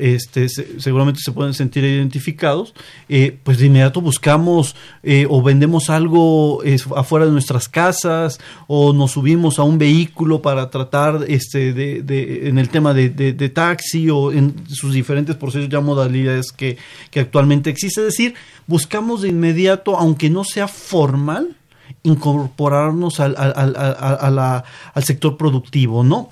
este, 0.00 0.48
seguramente 0.48 1.20
se 1.22 1.30
pueden 1.30 1.52
sentir 1.52 1.84
identificados, 1.84 2.74
eh, 3.08 3.36
pues 3.42 3.58
de 3.58 3.66
inmediato 3.66 4.00
buscamos 4.00 4.74
eh, 5.02 5.26
o 5.28 5.42
vendemos 5.42 5.90
algo 5.90 6.62
afuera 6.96 7.26
de 7.26 7.32
nuestras 7.32 7.68
casas 7.68 8.40
o 8.66 8.94
nos 8.94 9.12
subimos 9.12 9.58
a 9.58 9.62
un 9.62 9.76
vehículo 9.76 10.40
para 10.40 10.70
tratar 10.70 11.26
este, 11.28 11.74
de, 11.74 12.02
de 12.02 12.48
en 12.48 12.58
el 12.58 12.70
tema 12.70 12.94
de, 12.94 13.10
de, 13.10 13.48
taxi 13.50 14.08
o 14.08 14.32
en 14.32 14.54
sus 14.68 14.94
diferentes 14.94 15.36
procesos 15.36 15.68
ya 15.68 15.80
modalidades 15.80 16.50
que, 16.50 16.78
que 17.10 17.20
actualmente 17.20 17.68
existe. 17.68 18.00
Es 18.00 18.06
decir, 18.06 18.34
buscamos 18.66 19.22
de 19.22 19.28
inmediato, 19.28 19.77
aunque 19.86 20.30
no 20.30 20.44
sea 20.44 20.68
formal, 20.68 21.56
incorporarnos 22.02 23.20
al, 23.20 23.34
al, 23.36 23.52
al, 23.76 24.38
al 24.38 25.04
sector 25.04 25.36
productivo, 25.36 26.04
¿no? 26.04 26.30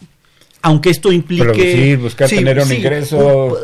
Aunque 0.66 0.90
esto 0.90 1.12
implique 1.12 1.44
Producir, 1.44 1.98
buscar 1.98 2.28
tener 2.28 2.58
un 2.58 2.72
ingreso 2.72 3.56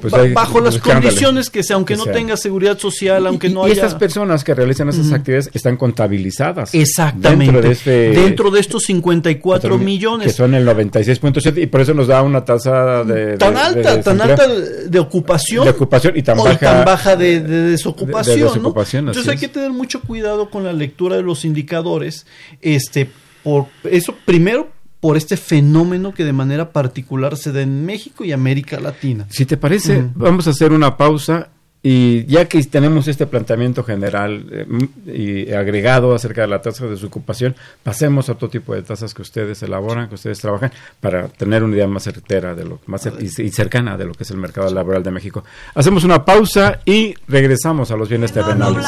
pues 0.00 0.32
bajo 0.32 0.58
las 0.62 0.78
condiciones 0.78 1.50
que 1.50 1.62
sea, 1.62 1.76
aunque 1.76 1.96
no 1.96 2.06
tenga 2.06 2.34
seguridad 2.38 2.78
social, 2.78 3.26
aunque 3.26 3.50
no 3.50 3.68
y 3.68 3.72
haya... 3.72 3.82
estas 3.82 3.94
personas 3.96 4.42
que 4.42 4.54
realizan 4.54 4.88
esas 4.88 5.12
actividades 5.12 5.50
están 5.52 5.76
contabilizadas. 5.76 6.74
Exactamente. 6.74 7.44
Dentro 7.44 7.60
de, 7.60 7.72
este, 7.72 8.10
dentro 8.10 8.50
de 8.50 8.60
estos 8.60 8.84
54 8.84 9.76
millones. 9.76 10.28
Que 10.28 10.32
son 10.32 10.54
el 10.54 10.66
96.7 10.66 11.62
y 11.62 11.66
por 11.66 11.82
eso 11.82 11.92
nos 11.92 12.06
da 12.06 12.22
una 12.22 12.42
tasa 12.42 13.04
de... 13.04 13.36
Tan 13.36 13.54
alta, 13.54 14.00
tan 14.00 14.18
alta 14.18 14.48
de 14.48 14.98
ocupación. 14.98 15.64
De 15.64 15.72
ocupación 15.72 16.16
y 16.16 16.22
tan 16.22 16.38
baja, 16.38 16.58
tan 16.58 16.84
baja 16.86 17.16
de, 17.16 17.40
desocupación. 17.40 19.08
Entonces 19.08 19.28
hay 19.28 19.36
que 19.36 19.48
tener 19.48 19.72
mucho 19.72 20.00
cuidado 20.00 20.48
con 20.48 20.64
la 20.64 20.72
lectura 20.72 21.16
de 21.16 21.22
los 21.22 21.44
indicadores. 21.44 22.24
Este, 22.62 23.10
por 23.42 23.66
eso, 23.84 24.14
primero, 24.24 24.70
por 25.00 25.16
este 25.16 25.36
fenómeno 25.36 26.12
que 26.12 26.24
de 26.24 26.32
manera 26.32 26.70
particular 26.70 27.36
se 27.36 27.52
da 27.52 27.62
en 27.62 27.84
México 27.84 28.24
y 28.24 28.32
América 28.32 28.80
Latina. 28.80 29.26
Si 29.30 29.46
te 29.46 29.56
parece, 29.56 30.08
vamos 30.14 30.46
a 30.46 30.50
hacer 30.50 30.72
una 30.72 30.96
pausa 30.96 31.50
y 31.88 32.24
ya 32.26 32.46
que 32.46 32.60
tenemos 32.64 33.06
este 33.06 33.26
planteamiento 33.26 33.84
general 33.84 34.44
eh, 34.50 34.66
y 35.06 35.52
agregado 35.52 36.16
acerca 36.16 36.40
de 36.40 36.48
la 36.48 36.60
tasa 36.60 36.84
de 36.84 36.90
desocupación, 36.90 37.54
pasemos 37.84 38.28
a 38.28 38.32
otro 38.32 38.48
tipo 38.48 38.74
de 38.74 38.82
tasas 38.82 39.14
que 39.14 39.22
ustedes 39.22 39.62
elaboran, 39.62 40.08
que 40.08 40.16
ustedes 40.16 40.40
trabajan, 40.40 40.72
para 40.98 41.28
tener 41.28 41.62
una 41.62 41.76
idea 41.76 41.86
más 41.86 42.02
certera 42.02 42.56
de 42.56 42.64
lo 42.64 42.80
más 42.86 43.08
y, 43.20 43.28
cercana 43.50 43.96
de 43.96 44.04
lo 44.04 44.14
que 44.14 44.24
es 44.24 44.30
el 44.32 44.38
mercado 44.38 44.68
laboral 44.74 45.04
de 45.04 45.12
México. 45.12 45.44
Hacemos 45.76 46.02
una 46.02 46.24
pausa 46.24 46.80
y 46.84 47.14
regresamos 47.28 47.92
a 47.92 47.96
los 47.96 48.08
bienes 48.08 48.32
terrenales. 48.32 48.84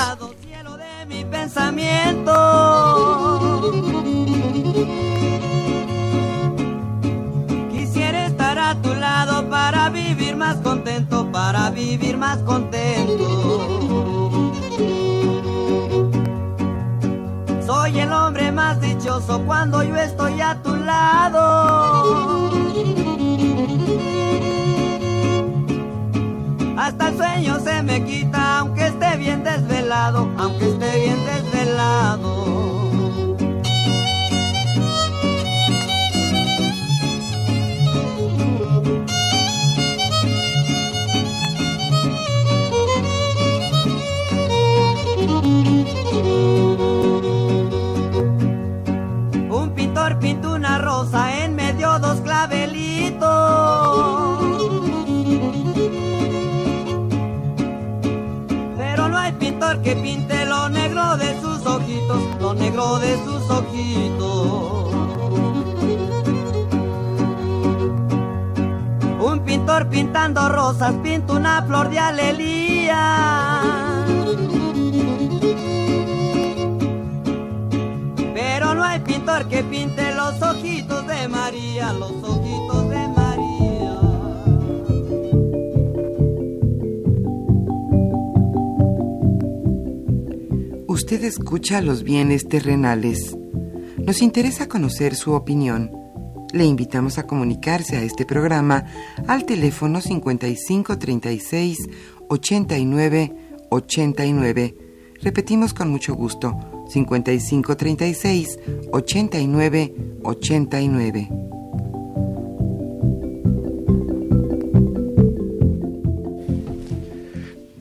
Más 10.38 10.56
contento, 10.58 11.30
para 11.30 11.70
vivir 11.70 12.16
más 12.16 12.38
contento. 12.38 14.52
Soy 17.66 18.00
el 18.00 18.12
hombre 18.12 18.50
más 18.50 18.80
dichoso 18.80 19.42
cuando 19.44 19.82
yo 19.82 19.94
estoy 19.96 20.40
a 20.40 20.62
tu 20.62 20.74
lado. 20.74 22.50
Hasta 26.78 27.08
el 27.08 27.16
sueño 27.16 27.60
se 27.60 27.82
me 27.82 28.04
quita, 28.04 28.60
aunque 28.60 28.86
esté 28.86 29.16
bien 29.18 29.44
desvelado, 29.44 30.30
aunque 30.38 30.70
esté 30.70 31.00
bien 31.00 31.18
desvelado. 31.26 32.77
Clavelitos. 52.20 53.28
Pero 58.76 59.08
no 59.08 59.16
hay 59.16 59.32
pintor 59.32 59.82
que 59.82 59.96
pinte 59.96 60.44
lo 60.46 60.68
negro 60.68 61.16
de 61.16 61.40
sus 61.40 61.64
ojitos, 61.66 62.22
lo 62.40 62.54
negro 62.54 62.98
de 62.98 63.16
sus 63.24 63.50
ojitos. 63.50 64.94
Un 69.20 69.40
pintor 69.44 69.88
pintando 69.88 70.48
rosas 70.48 70.94
pinta 71.02 71.34
una 71.34 71.62
flor 71.62 71.90
de 71.90 71.98
alelía. 71.98 73.60
Pintor 79.04 79.48
que 79.48 79.62
pinte 79.64 80.14
los 80.14 80.40
ojitos 80.42 81.06
de 81.06 81.28
María, 81.28 81.92
los 81.92 82.12
ojitos 82.22 82.90
de 82.90 83.08
María. 83.08 84.00
Usted 90.86 91.24
escucha 91.24 91.80
los 91.80 92.02
bienes 92.02 92.48
terrenales. 92.48 93.36
Nos 93.98 94.22
interesa 94.22 94.68
conocer 94.68 95.14
su 95.14 95.32
opinión. 95.32 95.90
Le 96.52 96.64
invitamos 96.64 97.18
a 97.18 97.26
comunicarse 97.26 97.96
a 97.96 98.02
este 98.02 98.24
programa 98.24 98.84
al 99.26 99.44
teléfono 99.44 100.00
5536 100.00 101.78
89 102.28 103.34
89. 103.70 104.76
Repetimos 105.20 105.74
con 105.74 105.90
mucho 105.90 106.14
gusto 106.14 106.77
5536 106.88 108.58
89 108.92 109.94
89. 110.22 111.28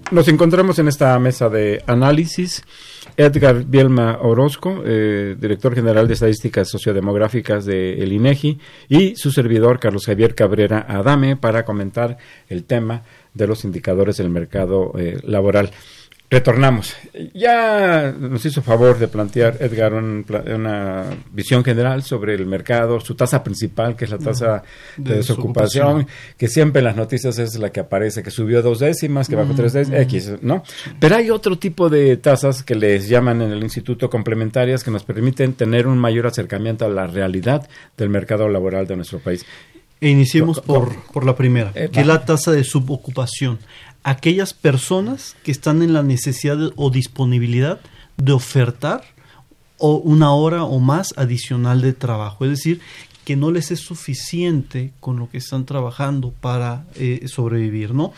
Nos 0.10 0.30
encontramos 0.30 0.80
en 0.80 0.88
esta 0.88 1.20
mesa 1.20 1.50
de 1.50 1.84
análisis. 1.86 2.63
Edgar 3.17 3.65
Bielma 3.65 4.20
Orozco, 4.22 4.84
eh, 4.86 5.36
director 5.39 5.74
general 5.74 6.08
de 6.08 6.13
Estadísticas 6.13 6.70
Sociodemográficas 6.70 7.65
de 7.65 7.96
el 8.04 8.13
INEGI, 8.13 8.60
y 8.88 9.15
su 9.15 9.32
servidor 9.32 9.80
Carlos 9.80 10.06
Javier 10.06 10.36
Cabrera 10.36 10.86
Adame 10.88 11.36
para 11.36 11.65
comentar 11.65 12.17
el 12.48 12.63
tema 12.63 13.04
de 13.34 13.48
los 13.48 13.65
indicadores 13.65 14.17
del 14.17 14.30
mercado 14.30 14.93
eh, 14.98 15.20
laboral. 15.24 15.72
Retornamos. 16.29 16.93
Ya 17.33 18.11
nos 18.11 18.45
hizo 18.45 18.61
favor 18.61 18.99
de 18.99 19.07
plantear, 19.07 19.57
Edgar, 19.61 19.93
una 19.93 21.05
visión 21.31 21.63
general 21.63 22.03
sobre 22.03 22.33
el 22.33 22.45
mercado, 22.45 22.99
su 22.99 23.15
tasa 23.15 23.41
principal, 23.41 23.95
que 23.95 24.03
es 24.03 24.11
la 24.11 24.17
tasa 24.17 24.61
de, 24.97 25.15
desocupación, 25.15 26.05
que 26.37 26.49
siempre 26.49 26.81
en 26.81 26.85
las 26.85 26.97
noticias 26.97 27.39
es 27.39 27.57
la 27.57 27.71
que 27.71 27.79
aparece, 27.79 28.23
que 28.23 28.31
subió 28.31 28.61
dos 28.61 28.79
décimas, 28.79 29.29
que 29.29 29.37
bajó 29.37 29.53
tres 29.55 29.71
décimas, 29.71 30.01
X, 30.01 30.33
¿no? 30.41 30.63
Pero 30.99 31.15
hay 31.15 31.29
otro 31.29 31.57
tipo 31.57 31.87
de 31.89 32.17
tasas 32.17 32.61
que 32.61 32.75
les 32.75 33.07
llaman 33.07 33.41
en 33.41 33.51
el 33.51 33.63
instituto 33.63 34.09
complementarias 34.09 34.83
que 34.83 34.91
nos 34.91 35.05
permiten 35.05 35.53
tener 35.53 35.87
un 35.87 35.97
mayor 35.97 36.27
acercamiento 36.27 36.83
a 36.83 36.89
la 36.89 37.07
realidad 37.07 37.69
del 37.95 38.09
mercado 38.09 38.49
laboral 38.49 38.85
de 38.85 38.97
nuestro 38.97 39.19
país. 39.19 39.45
E 39.99 40.09
iniciemos 40.09 40.59
por, 40.61 40.95
por 41.11 41.25
la 41.25 41.35
primera, 41.35 41.71
eh, 41.73 41.89
que 41.91 42.01
es 42.01 42.05
la 42.05 42.23
tasa 42.23 42.51
de 42.51 42.63
subocupación 42.63 43.57
aquellas 44.08 44.54
personas 44.54 45.36
que 45.43 45.52
están 45.52 45.84
en 45.84 45.91
la 45.91 46.02
necesidad 46.02 46.58
o 46.78 46.89
disponibilidad 46.89 47.82
de 48.15 48.32
ofertar 48.32 49.04
o 49.78 49.98
una 49.98 50.32
hora 50.32 50.63
o 50.63 50.80
más 50.80 51.13
adicional 51.17 51.82
de 51.82 51.91
trabajo. 51.91 52.46
Es 52.46 52.52
decir, 52.52 52.80
que 53.26 53.36
no 53.36 53.52
les 53.52 53.70
es 53.72 53.82
suficiente 53.82 54.93
con 55.02 55.20
lo 55.20 55.30
que 55.30 55.39
están 55.39 55.65
trabajando 55.65 56.32
para 56.32 56.86
eh, 56.96 57.28
sobrevivir, 57.28 57.93
¿no? 57.93 58.13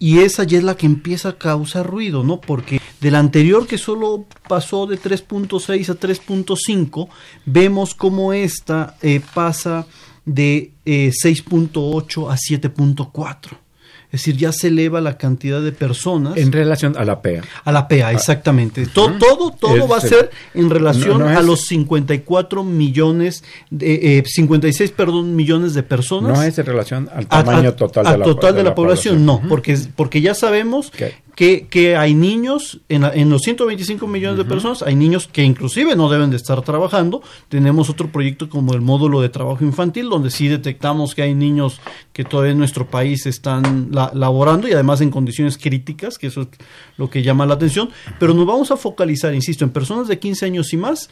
Y 0.00 0.18
esa 0.18 0.42
ya 0.42 0.58
es 0.58 0.64
la 0.64 0.76
que 0.76 0.86
empieza 0.86 1.28
a 1.28 1.38
causar 1.38 1.86
ruido, 1.86 2.24
¿no? 2.24 2.40
Porque 2.40 2.80
del 3.00 3.14
anterior 3.14 3.68
que 3.68 3.78
solo 3.78 4.24
pasó 4.48 4.88
de 4.88 5.00
3.6 5.00 5.88
a 5.88 6.00
3.5, 6.00 7.08
vemos 7.46 7.94
cómo 7.94 8.32
esta 8.32 8.96
eh, 9.02 9.20
pasa 9.34 9.86
de 10.24 10.72
6.8 10.84 12.24
eh, 12.24 12.32
a 12.32 12.34
7.4. 12.34 13.67
Es 14.10 14.20
decir, 14.22 14.38
ya 14.38 14.52
se 14.52 14.68
eleva 14.68 15.02
la 15.02 15.18
cantidad 15.18 15.60
de 15.60 15.70
personas. 15.70 16.38
En 16.38 16.50
relación 16.50 16.96
a 16.96 17.04
la 17.04 17.20
PEA. 17.20 17.42
A 17.64 17.72
la 17.72 17.88
PEA, 17.88 18.12
exactamente. 18.12 18.86
todo, 18.86 19.18
todo, 19.18 19.50
todo 19.50 19.86
va 19.86 19.98
a 19.98 20.00
ser 20.00 20.30
en 20.54 20.70
relación 20.70 21.22
a 21.22 21.42
los 21.42 21.66
54 21.66 22.64
millones, 22.64 23.44
de, 23.70 24.24
56, 24.26 24.90
eh, 24.90 24.94
perdón, 24.96 25.36
millones 25.36 25.74
de 25.74 25.82
personas. 25.82 26.38
No 26.38 26.42
es 26.42 26.58
en 26.58 26.64
relación 26.64 27.10
al 27.14 27.26
tamaño 27.26 27.74
total, 27.74 28.04
de, 28.06 28.18
la, 28.18 28.24
total 28.24 28.54
de, 28.54 28.62
la, 28.62 28.74
población, 28.74 29.26
no, 29.26 29.42
porque, 29.46 29.78
porque 29.94 30.22
ya 30.22 30.34
sabemos 30.34 30.90
que, 31.38 31.68
que, 31.70 31.96
hay 31.96 32.14
niños, 32.14 32.80
en, 32.88 33.04
en, 33.04 33.30
los 33.30 33.42
125 33.42 34.08
millones 34.08 34.38
de 34.38 34.44
personas, 34.44 34.82
hay 34.82 34.96
niños 34.96 35.28
que 35.28 35.44
inclusive 35.44 35.94
no 35.94 36.08
deben 36.08 36.30
de 36.30 36.36
estar 36.36 36.60
trabajando. 36.62 37.22
Tenemos 37.48 37.88
otro 37.88 38.10
proyecto 38.10 38.48
como 38.48 38.74
el 38.74 38.80
módulo 38.80 39.20
de 39.20 39.28
trabajo 39.28 39.62
infantil, 39.62 40.08
donde 40.08 40.32
sí 40.32 40.48
detectamos 40.48 41.14
que 41.14 41.22
hay 41.22 41.36
niños 41.36 41.80
que 42.12 42.24
todavía 42.24 42.50
en 42.50 42.58
nuestro 42.58 42.90
país 42.90 43.24
están 43.26 43.90
laborando 43.92 44.66
y 44.66 44.72
además 44.72 45.00
en 45.00 45.12
condiciones 45.12 45.58
críticas, 45.58 46.18
que 46.18 46.26
eso 46.26 46.40
es 46.40 46.48
lo 46.96 47.08
que 47.08 47.22
llama 47.22 47.46
la 47.46 47.54
atención, 47.54 47.88
pero 48.18 48.34
nos 48.34 48.44
vamos 48.44 48.72
a 48.72 48.76
focalizar, 48.76 49.32
insisto, 49.32 49.64
en 49.64 49.70
personas 49.70 50.08
de 50.08 50.18
15 50.18 50.44
años 50.44 50.72
y 50.72 50.76
más 50.76 51.08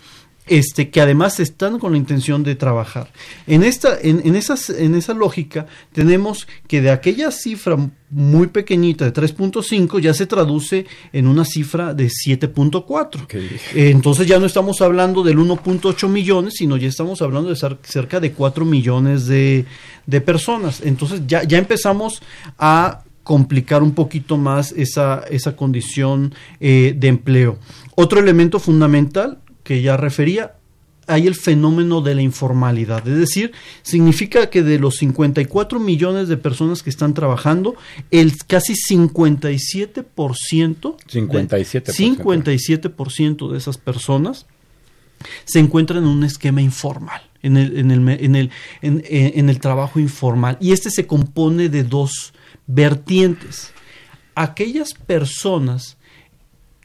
este, 0.47 0.91
que 0.91 1.01
además 1.01 1.41
están 1.41 1.79
con 1.79 1.93
la 1.93 1.99
intención 1.99 2.43
de 2.43 2.55
trabajar. 2.55 3.11
En 3.47 3.63
esta, 3.63 3.99
en, 4.01 4.23
en, 4.25 4.37
esas, 4.37 4.71
en 4.71 4.95
esa 4.95 5.15
lógica, 5.15 5.67
tenemos 5.93 6.47
que 6.69 6.81
de 6.81 6.91
aquella 6.91 7.31
cifra 7.31 7.77
muy 8.11 8.47
pequeñita 8.47 9.05
de 9.05 9.13
3.5 9.13 10.01
ya 10.01 10.15
se 10.15 10.27
traduce 10.27 10.87
en 11.13 11.27
una 11.27 11.45
cifra 11.45 11.93
de 11.95 12.07
7.4. 12.07 13.25
Okay. 13.25 13.57
Entonces 13.75 14.27
ya 14.27 14.39
no 14.39 14.47
estamos 14.47 14.81
hablando 14.81 15.23
del 15.23 15.39
1.8 15.39 16.09
millones, 16.09 16.55
sino 16.57 16.77
ya 16.77 16.89
estamos 16.89 17.21
hablando 17.23 17.51
de 17.51 17.57
cerca 17.83 18.21
de 18.21 18.33
4 18.33 18.65
millones 18.65 19.27
de, 19.27 19.67
de 20.07 20.21
personas. 20.21 20.81
Entonces 20.83 21.23
ya, 21.27 21.43
ya 21.43 21.59
empezamos 21.59 22.23
a 22.59 23.03
complicar 23.25 23.83
un 23.83 23.93
poquito 23.93 24.37
más 24.37 24.71
esa, 24.71 25.25
esa 25.29 25.57
condición 25.57 26.33
eh, 26.61 26.95
de 26.97 27.09
empleo. 27.09 27.59
Otro 27.97 28.21
elemento 28.21 28.61
fundamental 28.61 29.41
que 29.67 29.83
ya 29.83 29.97
refería, 29.97 30.55
hay 31.09 31.27
el 31.27 31.35
fenómeno 31.35 32.01
de 32.03 32.15
la 32.15 32.23
informalidad. 32.23 33.07
Es 33.09 33.19
decir, 33.19 33.51
significa 33.83 34.49
que 34.49 34.63
de 34.63 34.79
los 34.79 34.95
54 34.99 35.81
millones 35.81 36.29
de 36.29 36.37
personas 36.37 36.85
que 36.85 36.91
están 36.91 37.15
trabajando, 37.15 37.75
el 38.13 38.37
casi 38.47 38.75
57%, 38.75 39.57
57%, 40.15 41.93
57 41.93 42.89
de 43.51 43.59
esas 43.59 43.77
personas 43.77 44.47
se 45.45 45.59
encuentran 45.59 46.05
en 46.05 46.09
un 46.09 46.23
esquema 46.23 46.63
informal, 46.63 47.23
en 47.43 47.57
el, 47.57 47.77
en 47.77 47.91
el, 47.91 48.09
en 48.09 48.37
el, 48.37 48.51
en, 48.83 49.03
en 49.09 49.49
el 49.49 49.59
trabajo 49.59 49.99
informal. 49.99 50.59
Y 50.61 50.71
este 50.71 50.91
se 50.91 51.09
compone 51.09 51.69
de 51.69 51.83
dos 51.83 52.35
vertientes. 52.69 53.73
Aquellas 54.37 54.95
personas 54.95 55.96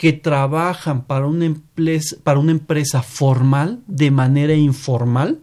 que 0.02 0.14
trabajan 0.14 1.04
para 1.04 1.28
una, 1.28 1.46
empresa, 1.46 2.16
para 2.24 2.40
una 2.40 2.52
empresa 2.52 3.04
formal 3.04 3.82
de 3.86 4.10
manera 4.10 4.56
informal, 4.56 5.38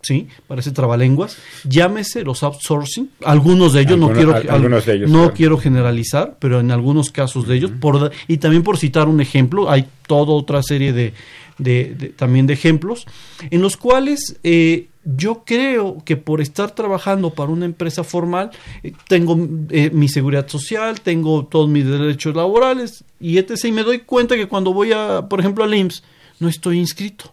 ¿sí? 0.00 0.28
Parece 0.48 0.70
trabalenguas, 0.70 1.36
llámese 1.68 2.24
los 2.24 2.42
outsourcing, 2.42 3.10
algunos 3.22 3.74
de 3.74 3.82
ellos, 3.82 3.92
algunos, 3.92 4.10
no, 4.12 4.16
quiero, 4.16 4.34
al, 4.34 4.48
algunos 4.48 4.86
de 4.86 4.94
ellos, 4.94 5.10
no 5.10 5.18
claro. 5.18 5.34
quiero 5.34 5.58
generalizar, 5.58 6.38
pero 6.38 6.60
en 6.60 6.70
algunos 6.70 7.10
casos 7.10 7.46
de 7.46 7.56
ellos, 7.56 7.70
uh 7.70 7.74
-huh. 7.74 7.80
por, 7.80 8.12
y 8.28 8.38
también 8.38 8.62
por 8.62 8.78
citar 8.78 9.08
un 9.08 9.20
ejemplo, 9.20 9.70
hay 9.70 9.86
toda 10.06 10.32
otra 10.32 10.62
serie 10.62 10.94
de, 10.94 11.12
de, 11.58 11.94
de 11.94 12.08
también 12.08 12.46
de 12.46 12.54
ejemplos, 12.54 13.06
en 13.50 13.60
los 13.60 13.76
cuales 13.76 14.40
eh, 14.42 14.86
yo 15.04 15.42
creo 15.44 15.98
que 16.04 16.16
por 16.16 16.40
estar 16.40 16.72
trabajando 16.72 17.30
para 17.30 17.50
una 17.50 17.64
empresa 17.64 18.04
formal, 18.04 18.50
eh, 18.82 18.92
tengo 19.08 19.36
eh, 19.70 19.90
mi 19.90 20.08
seguridad 20.08 20.48
social, 20.48 21.00
tengo 21.00 21.46
todos 21.46 21.68
mis 21.68 21.86
derechos 21.86 22.34
laborales 22.36 23.04
y 23.20 23.38
etc. 23.38 23.64
Y 23.64 23.72
me 23.72 23.82
doy 23.82 24.00
cuenta 24.00 24.36
que 24.36 24.48
cuando 24.48 24.72
voy 24.72 24.92
a, 24.92 25.28
por 25.28 25.40
ejemplo, 25.40 25.64
al 25.64 25.74
IMSS, 25.74 26.02
no 26.40 26.48
estoy 26.48 26.78
inscrito. 26.78 27.32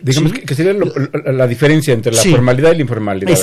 Digamos 0.00 0.32
¿Sí? 0.32 0.38
que, 0.38 0.46
que, 0.46 0.54
sería 0.54 0.72
lo, 0.72 0.86
la, 1.24 1.32
la, 1.32 1.46
diferencia 1.46 1.92
entre 1.92 2.12
la 2.12 2.20
sí. 2.20 2.30
formalidad 2.30 2.72
y 2.72 2.76
la 2.76 2.82
informalidad. 2.82 3.36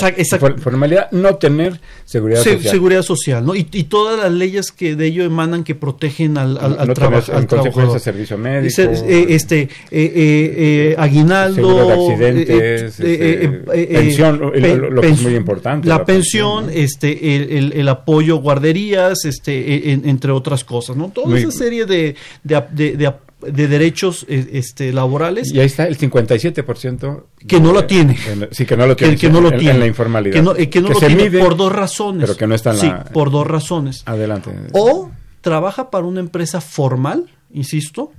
Formalidad, 0.57 1.11
no 1.11 1.35
tener 1.35 1.79
seguridad 2.05 2.41
Se, 2.41 2.53
social. 2.53 2.71
Seguridad 2.71 3.01
social, 3.03 3.45
¿no? 3.45 3.55
Y, 3.55 3.67
y, 3.71 3.83
todas 3.83 4.19
las 4.19 4.31
leyes 4.31 4.71
que 4.71 4.95
de 4.95 5.07
ello 5.07 5.23
emanan 5.23 5.63
que 5.63 5.75
protegen 5.75 6.37
al, 6.37 6.57
al, 6.57 6.71
no, 6.71 6.81
al, 6.81 6.87
no 6.87 6.93
traba, 6.93 7.17
al 7.17 7.47
trabajador. 7.47 7.99
servicio 7.99 8.37
médico. 8.37 8.67
Este, 8.81 9.33
este 9.33 9.61
eh, 9.61 9.69
eh, 9.91 10.95
aguinaldo. 10.97 11.55
Seguro 11.55 11.87
de 11.87 11.93
accidentes. 11.93 12.99
Eh, 12.99 13.61
pensión, 13.65 14.51
pe, 14.51 14.77
lo, 14.77 14.89
lo, 14.89 15.01
que 15.01 15.09
es 15.09 15.21
muy 15.21 15.35
importante. 15.35 15.87
La, 15.87 15.99
la 15.99 16.05
pensión, 16.05 16.65
pensión, 16.65 16.83
este, 16.83 17.35
el, 17.35 17.51
el, 17.51 17.73
el, 17.73 17.89
apoyo 17.89 18.37
guarderías, 18.37 19.25
este, 19.25 19.91
en, 19.91 20.07
entre 20.07 20.31
otras 20.31 20.63
cosas, 20.63 20.95
¿no? 20.95 21.09
Toda 21.09 21.27
muy, 21.27 21.39
esa 21.39 21.51
serie 21.51 21.85
de, 21.85 22.15
de, 22.43 22.63
de, 22.71 22.97
de 22.97 23.07
de 23.41 23.67
derechos 23.67 24.25
este, 24.29 24.91
laborales. 24.91 25.51
Y 25.53 25.59
ahí 25.59 25.65
está 25.65 25.87
el 25.87 25.97
57%. 25.97 27.23
Que 27.47 27.59
no 27.59 27.71
lo 27.71 27.85
tiene. 27.85 28.17
En, 28.27 28.49
sí, 28.51 28.65
que 28.65 28.75
no 28.75 28.85
lo 28.85 28.95
tiene. 28.95 29.13
Que, 29.15 29.21
que 29.21 29.29
no 29.29 29.41
lo 29.41 29.51
en, 29.51 29.59
tiene. 29.59 29.73
En 29.75 29.79
la 29.79 29.87
informalidad. 29.87 30.35
Que 30.35 30.41
no, 30.41 30.55
eh, 30.55 30.69
que 30.69 30.81
no 30.81 30.87
que 30.87 30.93
lo 30.93 30.99
se 30.99 31.07
tiene 31.07 31.23
mide, 31.23 31.39
por 31.39 31.55
dos 31.55 31.71
razones. 31.71 32.21
Pero 32.25 32.37
que 32.37 32.47
no 32.47 32.55
está 32.55 32.71
en 32.71 32.77
sí, 32.77 32.87
la... 32.87 33.05
por 33.05 33.31
dos 33.31 33.47
razones. 33.47 34.03
Adelante. 34.05 34.51
O 34.73 35.11
trabaja 35.41 35.89
para 35.89 36.05
una 36.05 36.19
empresa 36.19 36.59
formal, 36.59 37.29
insisto, 37.53 38.11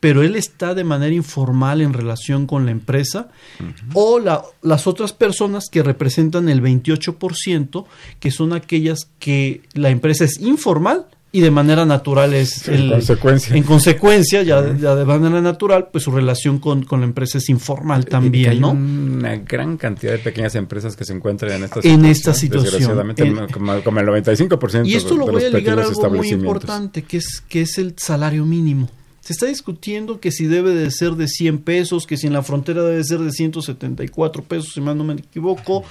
pero 0.00 0.22
él 0.22 0.36
está 0.36 0.74
de 0.74 0.84
manera 0.84 1.14
informal 1.14 1.80
en 1.80 1.92
relación 1.92 2.46
con 2.46 2.64
la 2.64 2.70
empresa, 2.70 3.30
uh 3.58 3.64
-huh. 3.64 3.90
o 3.94 4.18
la, 4.20 4.42
las 4.62 4.86
otras 4.86 5.12
personas 5.12 5.68
que 5.70 5.82
representan 5.82 6.48
el 6.48 6.62
28%, 6.62 7.84
que 8.20 8.30
son 8.30 8.52
aquellas 8.52 9.10
que 9.18 9.62
la 9.74 9.90
empresa 9.90 10.24
es 10.24 10.38
informal 10.40 11.06
y 11.30 11.40
de 11.40 11.50
manera 11.50 11.84
natural 11.84 12.32
es 12.32 12.68
en 12.68 12.74
el, 12.74 12.90
consecuencia. 12.90 13.54
en 13.54 13.62
consecuencia 13.62 14.42
ya, 14.42 14.74
ya, 14.76 14.94
de 14.94 15.04
manera 15.04 15.42
natural 15.42 15.88
pues 15.92 16.04
su 16.04 16.10
relación 16.10 16.58
con, 16.58 16.84
con 16.84 17.00
la 17.00 17.06
empresa 17.06 17.36
es 17.36 17.50
informal 17.50 18.06
también 18.06 18.50
hay 18.50 18.60
no 18.60 18.70
una 18.70 19.36
gran 19.36 19.76
cantidad 19.76 20.12
de 20.12 20.18
pequeñas 20.18 20.54
empresas 20.54 20.96
que 20.96 21.04
se 21.04 21.12
encuentran 21.12 21.52
en 21.52 21.64
esta 21.64 21.80
en 21.80 21.82
situación, 21.82 22.04
esta 22.06 22.34
situación. 22.34 22.64
desgraciadamente 22.64 23.22
el, 23.24 23.52
como, 23.52 23.82
como, 23.82 24.00
el 24.00 24.06
95% 24.06 24.86
y 24.86 24.94
esto 24.94 25.10
de, 25.10 25.16
lo 25.18 25.26
de 25.26 25.32
voy 25.32 25.44
a 25.44 25.50
ligar 25.50 25.78
a 25.78 25.82
algo 25.82 26.10
muy 26.10 26.28
importante 26.30 27.02
que 27.02 27.18
es 27.18 27.42
que 27.46 27.62
es 27.62 27.76
el 27.78 27.94
salario 27.98 28.46
mínimo. 28.46 28.88
Se 29.20 29.34
está 29.34 29.44
discutiendo 29.44 30.20
que 30.20 30.32
si 30.32 30.46
debe 30.46 30.70
de 30.70 30.90
ser 30.90 31.10
de 31.10 31.28
100 31.28 31.58
pesos, 31.58 32.06
que 32.06 32.16
si 32.16 32.26
en 32.26 32.32
la 32.32 32.42
frontera 32.42 32.82
debe 32.82 33.04
ser 33.04 33.18
de 33.18 33.30
174 33.30 34.42
pesos, 34.42 34.72
si 34.72 34.80
mal 34.80 34.96
no 34.96 35.04
me 35.04 35.12
equivoco. 35.12 35.84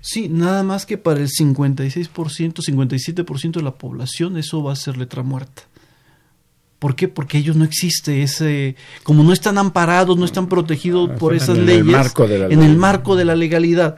Sí, 0.00 0.28
nada 0.28 0.62
más 0.62 0.86
que 0.86 0.96
para 0.96 1.20
el 1.20 1.28
56%, 1.28 2.10
57% 2.10 3.52
de 3.52 3.62
la 3.62 3.74
población 3.74 4.36
eso 4.36 4.62
va 4.62 4.72
a 4.72 4.76
ser 4.76 4.96
letra 4.96 5.22
muerta. 5.22 5.62
¿Por 6.78 6.94
qué? 6.94 7.08
Porque 7.08 7.38
ellos 7.38 7.56
no 7.56 7.64
existe 7.64 8.22
ese, 8.22 8.76
como 9.02 9.24
no 9.24 9.32
están 9.32 9.58
amparados, 9.58 10.16
no 10.16 10.24
están 10.24 10.48
protegidos 10.48 11.10
por 11.18 11.34
esas 11.34 11.58
en 11.58 11.66
leyes, 11.66 11.86
el 11.86 11.90
marco 11.90 12.28
de 12.28 12.38
la 12.38 12.46
en 12.46 12.60
ley. 12.60 12.68
el 12.68 12.76
marco 12.76 13.16
de 13.16 13.24
la 13.24 13.34
legalidad 13.34 13.96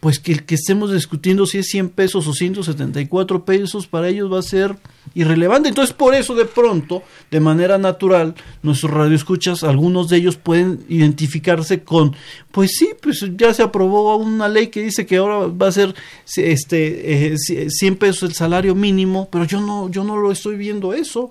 pues 0.00 0.18
que 0.18 0.32
el 0.32 0.44
que 0.44 0.54
estemos 0.54 0.92
discutiendo 0.92 1.46
si 1.46 1.58
es 1.58 1.66
100 1.68 1.90
pesos 1.90 2.26
o 2.26 2.32
174 2.32 3.44
pesos 3.44 3.86
para 3.86 4.08
ellos 4.08 4.32
va 4.32 4.38
a 4.38 4.42
ser 4.42 4.76
irrelevante. 5.14 5.68
Entonces, 5.68 5.94
por 5.94 6.14
eso 6.14 6.34
de 6.34 6.46
pronto, 6.46 7.02
de 7.30 7.38
manera 7.38 7.76
natural, 7.76 8.34
nuestros 8.62 8.92
radioescuchas, 8.92 9.62
algunos 9.62 10.08
de 10.08 10.16
ellos 10.16 10.36
pueden 10.36 10.84
identificarse 10.88 11.84
con, 11.84 12.16
pues 12.50 12.72
sí, 12.78 12.90
pues 13.00 13.24
ya 13.36 13.52
se 13.52 13.62
aprobó 13.62 14.16
una 14.16 14.48
ley 14.48 14.68
que 14.68 14.82
dice 14.82 15.04
que 15.04 15.18
ahora 15.18 15.46
va 15.48 15.68
a 15.68 15.72
ser 15.72 15.94
este 16.34 17.34
eh, 17.34 17.36
100 17.68 17.96
pesos 17.96 18.30
el 18.30 18.34
salario 18.34 18.74
mínimo, 18.74 19.28
pero 19.30 19.44
yo 19.44 19.60
no 19.60 19.90
yo 19.90 20.02
no 20.02 20.16
lo 20.16 20.32
estoy 20.32 20.56
viendo 20.56 20.94
eso. 20.94 21.30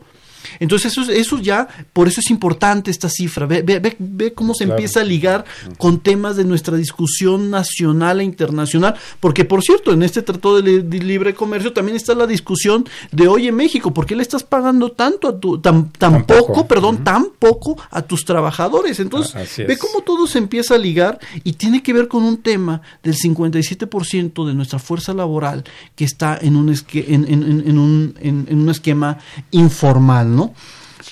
Entonces 0.59 0.91
eso, 0.91 1.11
eso 1.11 1.39
ya, 1.39 1.67
por 1.93 2.07
eso 2.07 2.21
es 2.21 2.29
importante 2.29 2.91
esta 2.91 3.09
cifra. 3.09 3.45
Ve, 3.45 3.61
ve, 3.61 3.95
ve 3.99 4.33
cómo 4.33 4.53
se 4.53 4.65
claro. 4.65 4.77
empieza 4.77 5.01
a 5.01 5.03
ligar 5.03 5.45
con 5.77 5.99
temas 5.99 6.35
de 6.35 6.45
nuestra 6.45 6.77
discusión 6.77 7.49
nacional 7.49 8.21
e 8.21 8.23
internacional. 8.23 8.95
Porque, 9.19 9.45
por 9.45 9.61
cierto, 9.63 9.91
en 9.91 10.03
este 10.03 10.21
Tratado 10.21 10.61
de, 10.61 10.83
de 10.83 10.99
Libre 10.99 11.33
Comercio 11.33 11.73
también 11.73 11.95
está 11.95 12.13
la 12.13 12.27
discusión 12.27 12.85
de, 13.11 13.27
oye, 13.27 13.51
México, 13.51 13.93
¿por 13.93 14.05
qué 14.05 14.15
le 14.15 14.21
estás 14.21 14.43
pagando 14.43 14.91
tanto 14.91 15.27
a 15.27 15.39
tu, 15.39 15.59
tan, 15.59 15.91
tan 15.91 16.25
poco, 16.25 16.67
perdón, 16.67 16.95
uh 16.95 16.99
-huh. 16.99 17.03
tan 17.03 17.25
poco 17.37 17.77
a 17.91 18.01
tus 18.01 18.25
trabajadores? 18.25 18.99
Entonces, 18.99 19.35
ah, 19.35 19.63
ve 19.67 19.77
cómo 19.77 20.01
todo 20.01 20.27
se 20.27 20.37
empieza 20.37 20.75
a 20.75 20.77
ligar 20.77 21.19
y 21.43 21.53
tiene 21.53 21.83
que 21.83 21.93
ver 21.93 22.07
con 22.07 22.23
un 22.23 22.37
tema 22.37 22.81
del 23.03 23.15
57% 23.15 24.47
de 24.47 24.53
nuestra 24.53 24.79
fuerza 24.79 25.13
laboral 25.13 25.63
que 25.95 26.05
está 26.05 26.37
en 26.41 26.55
un, 26.55 26.69
esque, 26.69 27.05
en, 27.09 27.25
en, 27.25 27.43
en, 27.43 27.77
un, 27.77 28.15
en 28.21 28.59
un 28.59 28.69
esquema 28.69 29.17
informal. 29.51 30.35
¿no? 30.35 30.38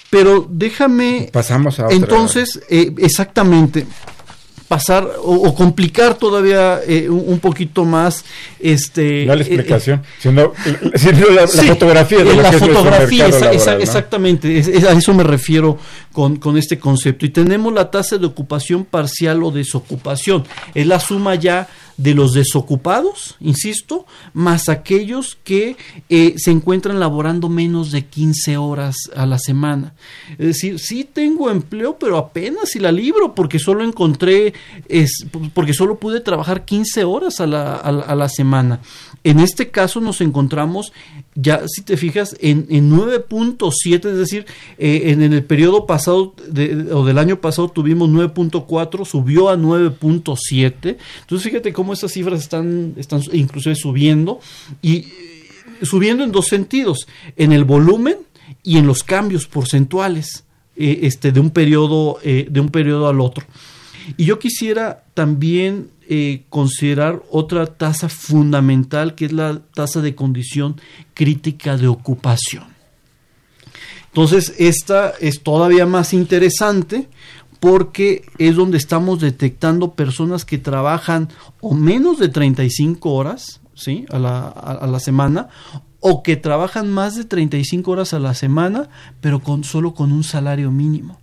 Pero 0.10 0.48
déjame. 0.50 1.30
Pasamos 1.32 1.80
a 1.80 1.86
otra. 1.86 1.96
Entonces, 1.96 2.60
eh, 2.70 2.94
exactamente. 2.98 3.86
Pasar 4.68 5.08
o, 5.24 5.34
o 5.34 5.56
complicar 5.56 6.16
todavía 6.16 6.82
eh, 6.86 7.10
un, 7.10 7.40
poquito 7.40 7.86
más 7.86 8.26
este 8.60 9.26
no 9.26 9.34
la 9.34 9.42
explicación, 9.42 10.02
eh, 10.02 10.20
sino, 10.20 10.52
sino 10.94 11.30
la, 11.30 11.48
sí, 11.48 11.58
la, 11.58 11.64
fotografía 11.64 12.18
de 12.18 12.36
la 12.36 12.52
fotografía, 12.52 13.30
laboral, 13.30 13.60
¿no? 13.66 13.72
exactamente, 13.82 14.60
es, 14.60 14.68
es, 14.68 14.84
a 14.84 14.92
eso 14.92 15.14
me 15.14 15.24
refiero 15.24 15.78
con, 16.12 16.36
con 16.36 16.58
este 16.58 16.78
concepto. 16.78 17.26
Y 17.26 17.30
tenemos 17.30 17.72
la 17.72 17.90
tasa 17.90 18.18
de 18.18 18.26
ocupación 18.26 18.84
parcial 18.84 19.42
o 19.42 19.52
desocupación, 19.52 20.44
es 20.76 20.86
la 20.86 21.00
suma 21.00 21.36
ya 21.36 21.70
de 21.98 22.14
los 22.14 22.34
desocupados, 22.34 23.36
insisto, 23.40 24.06
más 24.34 24.70
aquellos 24.70 25.38
que 25.44 25.76
eh, 26.10 26.36
se 26.38 26.52
encuentran 26.52 27.00
laborando 27.00 27.50
menos 27.50 27.92
de 27.92 28.06
15 28.06 28.58
horas 28.58 28.96
a 29.16 29.26
la 29.26 29.40
semana. 29.40 29.94
Es 30.38 30.48
decir, 30.48 30.80
sí 30.80 31.04
tengo 31.04 31.50
empleo, 31.50 31.98
pero 31.98 32.18
apenas 32.18 32.70
si 32.70 32.80
la 32.80 32.92
libro, 32.92 33.34
porque 33.34 33.58
solo 33.58 33.84
encontré, 33.84 34.54
es, 34.88 35.26
porque 35.54 35.74
solo 35.74 35.98
pude 35.98 36.22
trabajar 36.22 36.66
15 36.66 37.04
horas 37.04 37.42
a 37.42 37.48
la, 37.48 37.76
a, 37.76 37.90
a 37.90 38.16
la 38.16 38.30
semana. 38.30 38.80
En 39.28 39.42
este 39.42 39.72
caso 39.72 40.00
nos 40.00 40.22
encontramos, 40.22 40.94
ya 41.36 41.62
si 41.68 41.82
te 41.82 41.98
fijas, 41.98 42.38
en, 42.40 42.66
en 42.70 42.90
9.7, 42.90 44.10
es 44.10 44.18
decir, 44.18 44.46
eh, 44.78 45.02
en, 45.08 45.22
el 45.22 45.44
periodo 45.44 45.86
pasado 45.86 46.34
o 46.94 47.06
del 47.06 47.18
año 47.18 47.42
pasado 47.42 47.68
tuvimos 47.68 48.10
9.4, 48.10 49.04
subió 49.04 49.50
a 49.50 49.58
9.7. 49.58 50.96
Entonces 51.20 51.44
fíjate 51.44 51.74
cómo 51.74 51.92
estas 51.92 52.14
cifras 52.14 52.40
están, 52.40 52.94
están 52.96 53.20
inclusive 53.34 53.76
subiendo 53.76 54.40
y 54.82 55.08
subiendo 55.82 56.24
en 56.24 56.32
dos 56.32 56.48
sentidos, 56.48 57.06
en 57.36 57.52
el 57.52 57.66
volumen 57.66 58.16
y 58.64 58.78
en 58.78 58.88
los 58.88 59.04
cambios 59.04 59.46
porcentuales. 59.46 60.46
eh, 60.78 61.00
este, 61.02 61.34
de 61.34 61.42
un 61.42 61.50
periodo, 61.50 62.20
eh, 62.24 62.48
de 62.50 62.62
un 62.62 62.70
periodo 62.70 63.10
al 63.10 63.20
otro. 63.20 63.46
Y 64.16 64.24
yo 64.24 64.40
quisiera 64.40 65.04
también 65.14 65.90
eh, 66.10 66.46
considerar 66.50 67.22
otra 67.30 67.66
tasa 67.66 68.10
fundamental 68.10 69.16
que 69.16 69.26
es 69.26 69.34
la 69.34 69.60
tasa 69.74 70.02
de 70.02 70.16
condición 70.16 70.80
crítica 71.14 71.78
de 71.78 71.88
ocupación. 71.88 72.66
Entonces, 74.08 74.56
esta 74.58 75.14
es 75.20 75.44
todavía 75.44 75.86
más 75.86 76.14
interesante 76.14 77.10
porque 77.60 78.24
es 78.38 78.56
donde 78.56 78.78
estamos 78.78 79.20
detectando 79.20 79.94
personas 79.94 80.46
que 80.46 80.58
trabajan 80.58 81.30
o 81.60 81.74
menos 81.74 82.20
de 82.20 82.30
35 82.30 83.12
horas 83.12 83.62
¿sí? 83.76 84.06
a, 84.10 84.20
la, 84.20 84.48
a 84.48 84.88
la 84.88 85.00
semana 85.00 85.50
o 86.00 86.24
que 86.24 86.36
trabajan 86.36 86.90
más 86.90 87.16
de 87.16 87.26
35 87.26 87.92
horas 87.92 88.14
a 88.14 88.20
la 88.20 88.34
semana, 88.34 88.90
pero 89.20 89.42
con 89.42 89.64
solo 89.64 89.94
con 89.94 90.12
un 90.12 90.24
salario 90.24 90.72
mínimo 90.72 91.20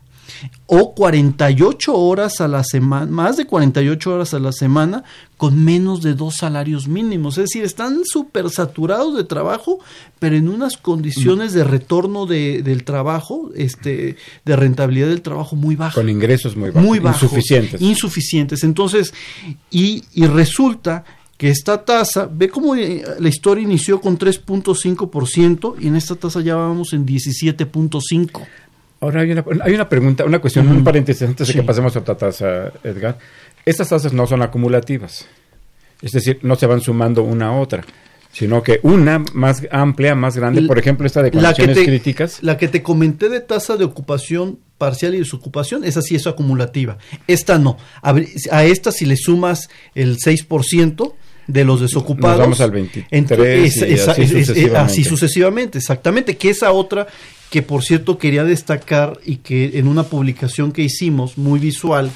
o 0.67 0.95
48 0.95 1.95
horas 1.95 2.41
a 2.41 2.49
la 2.49 2.65
semana, 2.65 3.07
más 3.11 3.37
de 3.37 3.47
48 3.47 4.15
horas 4.15 4.35
a 4.35 4.39
la 4.39 4.53
semana, 4.53 5.05
con 5.37 5.63
menos 5.63 6.03
de 6.03 6.15
dos 6.15 6.37
salarios 6.37 6.89
mínimos. 6.89 7.39
Es 7.39 7.45
decir, 7.45 7.65
están 7.65 8.03
súper 8.05 8.51
saturados 8.51 9.17
de 9.17 9.25
trabajo, 9.25 9.79
pero 10.19 10.37
en 10.37 10.49
unas 10.49 10.77
condiciones 10.77 11.53
de 11.53 11.65
retorno 11.65 12.27
de, 12.27 12.63
del 12.63 12.85
trabajo, 12.85 13.51
este, 13.55 14.17
de 14.45 14.57
rentabilidad 14.57 15.09
del 15.09 15.23
trabajo 15.23 15.57
muy 15.57 15.77
bajas. 15.77 15.95
Con 15.95 16.09
ingresos 16.09 16.57
muy 16.57 16.71
bajos. 16.71 16.83
Muy 16.83 16.99
bajos. 16.99 17.23
Insuficientes. 17.23 17.81
Insuficientes. 17.81 18.65
Entonces, 18.65 19.13
y, 19.71 20.05
y 20.15 20.27
resulta 20.27 21.05
que 21.37 21.51
esta 21.51 21.85
tasa, 21.85 22.29
ve 22.31 22.49
cómo 22.49 22.77
eh, 22.77 23.03
la 23.19 23.29
historia 23.29 23.63
inició 23.63 24.01
con 24.01 24.19
3.5% 24.19 25.75
y 25.81 25.89
en 25.89 25.97
esta 25.97 26.15
tasa 26.15 26.41
ya 26.41 26.55
vamos 26.57 26.93
en 26.93 27.05
17.5%. 27.05 28.47
Ahora 29.05 29.21
hay 29.21 29.33
una, 29.33 29.45
hay 29.63 29.75
una 29.75 29.89
pregunta, 29.89 30.25
una 30.25 30.39
cuestión, 30.39 30.67
un 30.69 30.83
paréntesis 30.83 31.23
antes 31.29 31.47
de 31.49 31.53
que 31.55 31.63
pasemos 31.63 31.95
a 31.97 31.99
otra 32.01 32.17
tasa, 32.17 32.73
Edgar. 32.83 33.19
Estas 33.67 33.89
tasas 33.91 34.13
no 34.13 34.27
son 34.27 34.43
acumulativas, 34.43 35.27
es 36.03 36.13
decir, 36.13 36.39
no 36.43 36.57
se 36.57 36.67
van 36.67 36.81
sumando 36.81 37.23
una 37.23 37.49
a 37.49 37.53
otra, 37.53 37.85
sino 38.33 38.63
que 38.63 38.81
una 38.83 39.23
más 39.33 39.63
amplia, 39.71 40.15
más 40.15 40.37
grande, 40.37 40.63
por 40.63 40.79
ejemplo, 40.79 41.07
esta 41.07 41.23
de 41.23 41.31
la 41.33 41.41
condiciones 41.55 41.77
te, 41.79 41.85
críticas. 41.85 42.43
la 42.43 42.57
que 42.57 42.69
te 42.69 42.83
comenté 42.83 43.29
de 43.29 43.41
tasa 43.41 43.77
de 43.77 43.85
ocupación 43.85 44.59
parcial 44.79 45.15
y 45.15 45.19
desocupación, 45.19 45.85
esa 45.85 46.03
sí 46.03 46.15
es 46.17 46.27
acumulativa. 46.27 46.99
Esta 47.27 47.59
no. 47.59 47.77
A, 48.03 48.15
esta 48.65 48.91
si 48.91 49.07
le 49.07 49.17
sumas 49.17 49.69
el 49.95 50.19
6% 50.19 51.15
de 51.47 51.65
los 51.65 51.81
desocupados. 51.81 52.39
Nos 52.39 52.47
vamos 52.47 52.61
al 52.61 52.71
23 52.71 53.07
entonces, 53.11 53.77
y 53.77 53.93
esa- 53.95 54.13
así 54.13 54.23
es- 54.23 54.31
es- 54.33 54.47
sucesivamente. 54.47 54.77
así 54.79 55.05
sucesivamente, 55.05 55.79
exactamente. 55.79 56.37
Que 56.37 56.51
esa 56.51 56.73
otra 56.73 57.07
que 57.55 57.63
por 57.63 57.85
cierto 57.85 58.19
quería 58.19 58.43
destacar 58.43 59.21
y 59.25 59.37
que 59.37 59.79
en 59.79 59.87
una 59.87 60.03
publicación 60.03 60.73
que 60.73 60.83
hicimos 60.83 61.39
muy 61.39 61.61
visual 61.61 62.11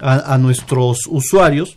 a, 0.00 0.36
nuestros 0.36 1.06
usuarios, 1.06 1.76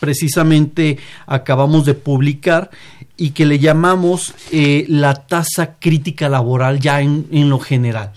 precisamente 0.00 0.98
acabamos 1.26 1.86
de 1.86 1.94
publicar 1.94 2.70
y 3.16 3.30
que 3.30 3.46
le 3.46 3.60
llamamos 3.60 4.34
eh, 4.50 4.84
la 4.88 5.14
tasa 5.14 5.76
crítica 5.78 6.28
laboral 6.28 6.80
ya 6.80 7.02
en, 7.02 7.28
en 7.30 7.50
lo 7.50 7.60
general. 7.60 8.10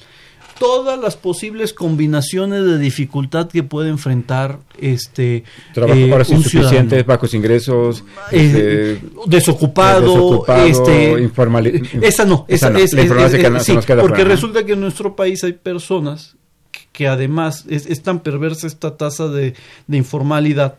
Todas 0.60 1.00
las 1.00 1.16
posibles 1.16 1.74
combinaciones 1.74 2.66
de 2.66 2.78
dificultad 2.80 3.48
que 3.48 3.64
puede 3.64 3.90
enfrentar 3.90 4.60
este 4.80 5.44
Trabajo, 5.74 6.00
eh, 6.00 6.24
insuficientes, 6.30 7.06
bajos 7.06 7.34
ingresos, 7.34 8.04
Eh, 8.32 8.98
este, 9.00 9.08
desocupado, 9.28 10.02
desocupado, 10.02 10.66
este, 10.66 11.12
informal- 11.24 11.68
esa 12.02 12.26
no, 12.26 12.46
esa 12.48 12.68
esa, 12.68 12.70
no, 12.72 12.80
es, 12.80 12.94
la 12.94 13.02
es- 13.04 13.52
no- 13.52 13.60
sí, 13.60 13.74
nos 13.74 13.86
queda 13.86 14.02
porque 14.02 14.16
fuera, 14.18 14.30
¿no? 14.30 14.36
resulta 14.36 14.66
que 14.66 14.74
en 14.74 14.82
nuestro 14.82 15.16
país 15.16 15.44
hay 15.44 15.54
personas 15.54 16.36
que, 16.72 16.82
que 16.92 17.08
además 17.08 17.66
es, 17.70 18.02
tan 18.02 18.20
perversa 18.22 18.68
esta 18.68 18.98
tasa 18.98 19.28
de, 19.28 19.54
de 19.88 19.98
informalidad 19.98 20.76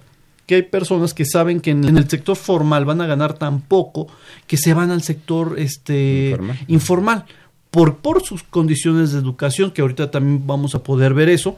que 0.46 0.54
hay 0.54 0.62
personas 0.62 1.12
que 1.12 1.26
saben 1.26 1.60
que 1.60 1.70
en, 1.72 1.84
en 1.86 1.98
el 1.98 2.08
sector 2.08 2.34
formal 2.34 2.86
van 2.86 3.02
a 3.02 3.06
ganar 3.06 3.34
tan 3.34 3.60
poco 3.60 4.06
que 4.46 4.56
se 4.56 4.72
van 4.72 4.90
al 4.90 5.02
sector 5.02 5.56
este 5.58 6.30
Informal. 6.30 6.58
informal 6.68 7.24
por, 7.70 7.98
por 7.98 8.22
sus 8.22 8.42
condiciones 8.42 9.12
de 9.12 9.18
educación, 9.18 9.70
que 9.70 9.82
ahorita 9.82 10.10
también 10.10 10.46
vamos 10.46 10.74
a 10.74 10.82
poder 10.82 11.12
ver 11.12 11.28
eso, 11.28 11.56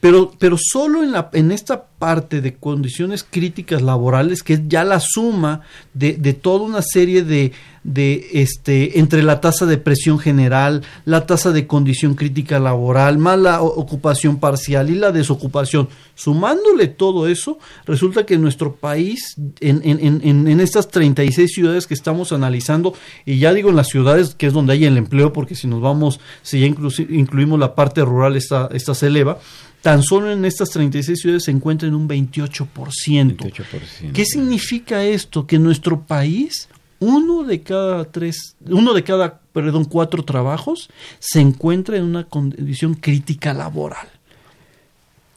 pero, 0.00 0.32
pero 0.38 0.56
solo 0.58 1.02
en, 1.02 1.12
la, 1.12 1.28
en 1.32 1.52
esta 1.52 1.84
parte 1.84 2.40
de 2.40 2.54
condiciones 2.54 3.26
críticas 3.28 3.82
laborales, 3.82 4.42
que 4.42 4.54
es 4.54 4.62
ya 4.68 4.84
la 4.84 5.00
suma 5.00 5.60
de, 5.92 6.14
de 6.14 6.32
toda 6.32 6.64
una 6.64 6.82
serie 6.82 7.22
de, 7.22 7.52
de 7.82 8.28
este, 8.34 8.98
entre 8.98 9.22
la 9.22 9.40
tasa 9.40 9.64
de 9.64 9.78
presión 9.78 10.18
general, 10.18 10.82
la 11.06 11.24
tasa 11.24 11.50
de 11.50 11.66
condición 11.66 12.14
crítica 12.14 12.58
laboral, 12.58 13.16
más 13.16 13.38
la 13.38 13.62
ocupación 13.62 14.38
parcial 14.38 14.90
y 14.90 14.96
la 14.96 15.12
desocupación, 15.12 15.88
sumándole 16.14 16.88
todo 16.88 17.26
eso, 17.26 17.58
resulta 17.86 18.26
que 18.26 18.36
nuestro 18.36 18.74
país, 18.76 19.34
en, 19.60 19.80
en, 19.84 20.20
en- 20.22 20.46
en, 20.48 20.60
estas 20.60 20.88
36 20.88 21.50
ciudades 21.52 21.86
que 21.86 21.94
estamos 21.94 22.32
analizando, 22.32 22.94
y 23.24 23.38
ya 23.38 23.54
digo 23.54 23.70
en 23.70 23.76
las 23.76 23.88
ciudades 23.88 24.34
que 24.34 24.46
es 24.46 24.52
donde 24.52 24.74
hay 24.74 24.84
el 24.84 24.98
empleo, 24.98 25.32
porque 25.32 25.54
si 25.54 25.66
nos 25.66 25.80
vamos, 25.80 26.20
si 26.42 26.60
ya 26.60 26.66
inclusi- 26.66 27.06
incluimos 27.10 27.58
la 27.58 27.74
parte 27.74 28.04
rural, 28.04 28.36
esta, 28.36 28.68
esta 28.74 28.94
se 28.94 29.06
eleva, 29.06 29.38
tan 29.80 30.02
solo 30.02 30.30
en 30.30 30.44
estas 30.44 30.68
36 30.68 31.18
ciudades 31.18 31.44
se 31.44 31.50
encuentra 31.50 31.88
en 31.88 31.94
un 31.94 32.06
28%. 32.06 33.36
28%. 33.38 34.12
¿Qué 34.12 34.26
significa 34.26 35.02
esto? 35.02 35.46
Que 35.46 35.58
nuestro 35.58 36.02
país 36.02 36.68
uno 37.00 37.42
de 37.42 37.62
cada 37.62 38.04
tres, 38.04 38.56
uno 38.68 38.92
de 38.94 39.02
cada, 39.02 39.40
perdón, 39.52 39.86
cuatro 39.86 40.22
trabajos 40.22 40.90
se 41.18 41.40
encuentra 41.40 41.96
en 41.96 42.04
una 42.04 42.24
condición 42.24 42.94
crítica 42.94 43.52
laboral. 43.52 44.08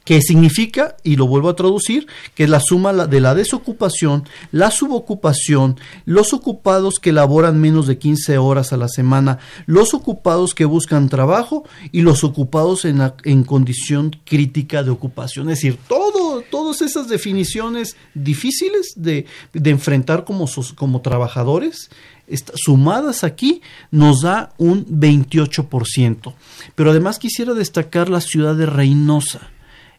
¿Qué 0.03 0.21
significa? 0.21 0.97
Y 1.03 1.15
lo 1.15 1.27
vuelvo 1.27 1.47
a 1.47 1.55
traducir, 1.55 2.07
que 2.35 2.43
es 2.43 2.49
la 2.49 2.59
suma 2.59 2.91
de 3.07 3.21
la 3.21 3.33
desocupación, 3.35 4.25
la 4.51 4.69
subocupación, 4.69 5.79
los 6.05 6.33
ocupados 6.33 6.99
que 6.99 7.13
laboran 7.13 7.61
menos 7.61 7.87
de 7.87 7.97
15 7.97 8.37
horas 8.37 8.73
a 8.73 8.77
la 8.77 8.89
semana, 8.89 9.39
los 9.65 9.93
ocupados 9.93 10.53
que 10.53 10.65
buscan 10.65 11.07
trabajo 11.07 11.63
y 11.93 12.01
los 12.01 12.25
ocupados 12.25 12.83
en, 12.83 12.99
en 13.23 13.43
condición 13.45 14.11
crítica 14.25 14.83
de 14.83 14.91
ocupación. 14.91 15.49
Es 15.49 15.59
decir, 15.59 15.79
todo, 15.87 16.41
todas 16.51 16.81
esas 16.81 17.07
definiciones 17.07 17.95
difíciles 18.13 18.93
de, 18.97 19.25
de 19.53 19.69
enfrentar 19.69 20.25
como, 20.25 20.49
como 20.75 20.99
trabajadores, 20.99 21.89
sumadas 22.55 23.23
aquí, 23.23 23.61
nos 23.89 24.21
da 24.21 24.53
un 24.57 24.85
28%. 24.85 26.33
Pero 26.75 26.91
además 26.91 27.19
quisiera 27.19 27.53
destacar 27.53 28.09
la 28.09 28.19
ciudad 28.19 28.55
de 28.55 28.65
Reynosa 28.65 29.49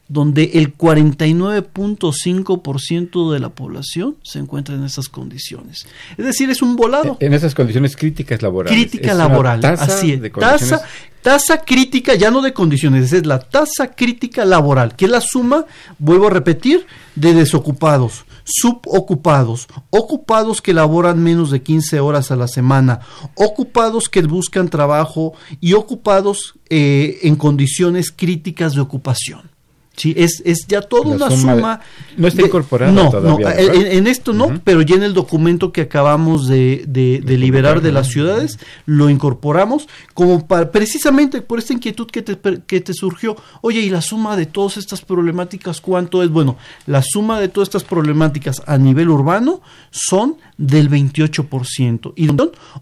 donde 0.09 0.50
el 0.55 0.76
49.5% 0.76 3.32
de 3.32 3.40
la 3.40 3.48
población 3.50 4.16
se 4.22 4.38
encuentra 4.38 4.74
en 4.74 4.84
esas 4.84 5.09
condiciones. 5.09 5.86
Es 6.16 6.24
decir, 6.24 6.50
es 6.50 6.62
un 6.62 6.76
volado. 6.76 7.16
En 7.20 7.34
esas 7.34 7.55
condiciones 7.55 7.96
críticas 7.96 8.42
laborales. 8.42 8.78
Crítica 8.78 9.12
Es 9.12 9.16
laboral, 9.18 9.61
tasa 9.61 9.84
así 9.84 10.12
es. 10.12 10.20
de 10.22 10.30
condiciones- 10.30 10.70
Tasa, 10.70 10.84
tasa 11.22 11.59
crítica, 11.64 12.14
ya 12.14 12.30
no 12.30 12.42
de 12.42 12.52
condiciones, 12.52 13.12
es 13.12 13.24
la 13.26 13.38
tasa 13.40 13.88
crítica 13.94 14.44
laboral, 14.44 14.94
que 14.94 15.07
es 15.07 15.11
la 15.11 15.22
suma, 15.22 15.64
vuelvo 15.98 16.26
a 16.26 16.30
repetir, 16.30 16.86
de 17.14 17.32
desocupados, 17.32 18.26
subocupados, 18.44 19.68
ocupados 19.90 20.61
que 20.61 20.74
laboran 20.74 21.22
menos 21.22 21.50
de 21.50 21.62
15 21.62 21.98
horas 22.00 22.30
a 22.30 22.36
la 22.36 22.46
semana, 22.46 23.00
ocupados 23.36 24.11
que 24.11 24.20
buscan 24.22 24.68
trabajo 24.68 25.32
y 25.61 25.72
ocupados 25.72 26.57
eh, 26.68 27.20
en 27.22 27.36
condiciones 27.36 28.12
críticas 28.14 28.74
de 28.74 28.82
ocupación. 28.82 29.53
Sí, 29.97 30.12
es, 30.16 30.42
es 30.45 30.66
ya 30.66 30.82
toda 30.82 31.16
La 31.16 31.26
una 31.26 31.30
suma 31.36 31.76
de- 31.76 32.20
no 32.20 32.26
está 32.26 32.42
incorporada 32.42 32.90
No, 32.90 33.11
todavía, 33.11 33.47
no, 33.55 33.61
en, 33.74 33.86
en 33.86 34.07
esto 34.09 34.32
no, 34.32 34.61
pero 34.64 34.82
ya 34.82 34.97
en 34.97 35.05
el 35.05 35.14
documento 35.14 35.70
que 35.72 35.82
acabamos 35.82 36.49
de, 36.49 36.84
de- 36.88 37.20
de 37.24 37.38
liberar 37.38 37.80
de 37.80 37.92
las 37.92 38.09
ciudades, 38.09 38.59
lo 38.86 39.09
incorporamos 39.09 39.88
como 40.12 40.49
para, 40.49 40.72
precisamente 40.72 41.42
por 41.42 41.61
esta 41.61 41.74
inquietud 41.74 42.09
que 42.11 42.22
te, 42.22 42.36
que 42.66 42.80
te 42.80 42.92
surgió. 42.92 43.36
Oye, 43.61 43.80
¿y 43.80 43.88
la 43.90 44.03
suma 44.03 44.36
de 44.36 44.47
todas 44.47 44.78
estas 44.78 45.01
problemáticas 45.01 45.80
cuánto 45.80 46.24
es? 46.24 46.28
Bueno, 46.30 46.57
la 46.86 47.01
suma 47.03 47.38
de 47.38 47.47
todas 47.49 47.68
estas 47.68 47.84
problemáticas 47.84 48.62
a 48.66 48.76
nivel 48.78 49.09
urbano 49.11 49.61
son 49.92 50.36
del 50.57 50.88
28%. 50.90 52.12
Y 52.16 52.28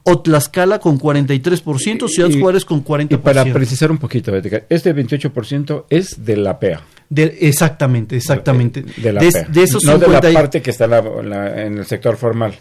o 0.04 0.18
Tlaxcala 0.20 0.78
con 0.78 0.98
43%, 0.98 2.08
Ciudad 2.08 2.30
Y- 2.30 2.40
Juárez 2.40 2.64
con 2.64 2.84
40%. 2.84 3.14
Y 3.14 3.16
para 3.18 3.44
precisar 3.52 3.90
un 3.90 3.98
poquito, 3.98 4.34
Edgar, 4.36 4.66
este 4.68 4.94
28% 4.94 5.86
es 5.90 6.24
de 6.24 6.36
la 6.36 6.58
PEA. 6.58 6.80
De- 7.08 7.36
exactamente, 7.40 8.16
exactamente. 8.16 8.84
De 8.96 9.12
la 9.12 9.20
de, 9.20 9.30
PEA. 9.30 9.44
de 9.48 9.62
esos 9.62 9.84
no 9.84 9.92
50 9.94 10.26
de 10.26 10.32
la 10.32 10.40
parte 10.40 10.62
que 10.62 10.70
está 10.70 10.84
en 10.84 10.90
la- 10.90 11.22
la- 11.22 11.62
en 11.66 11.78
el 11.78 11.86
sector 11.86 12.16
formal. 12.16 12.54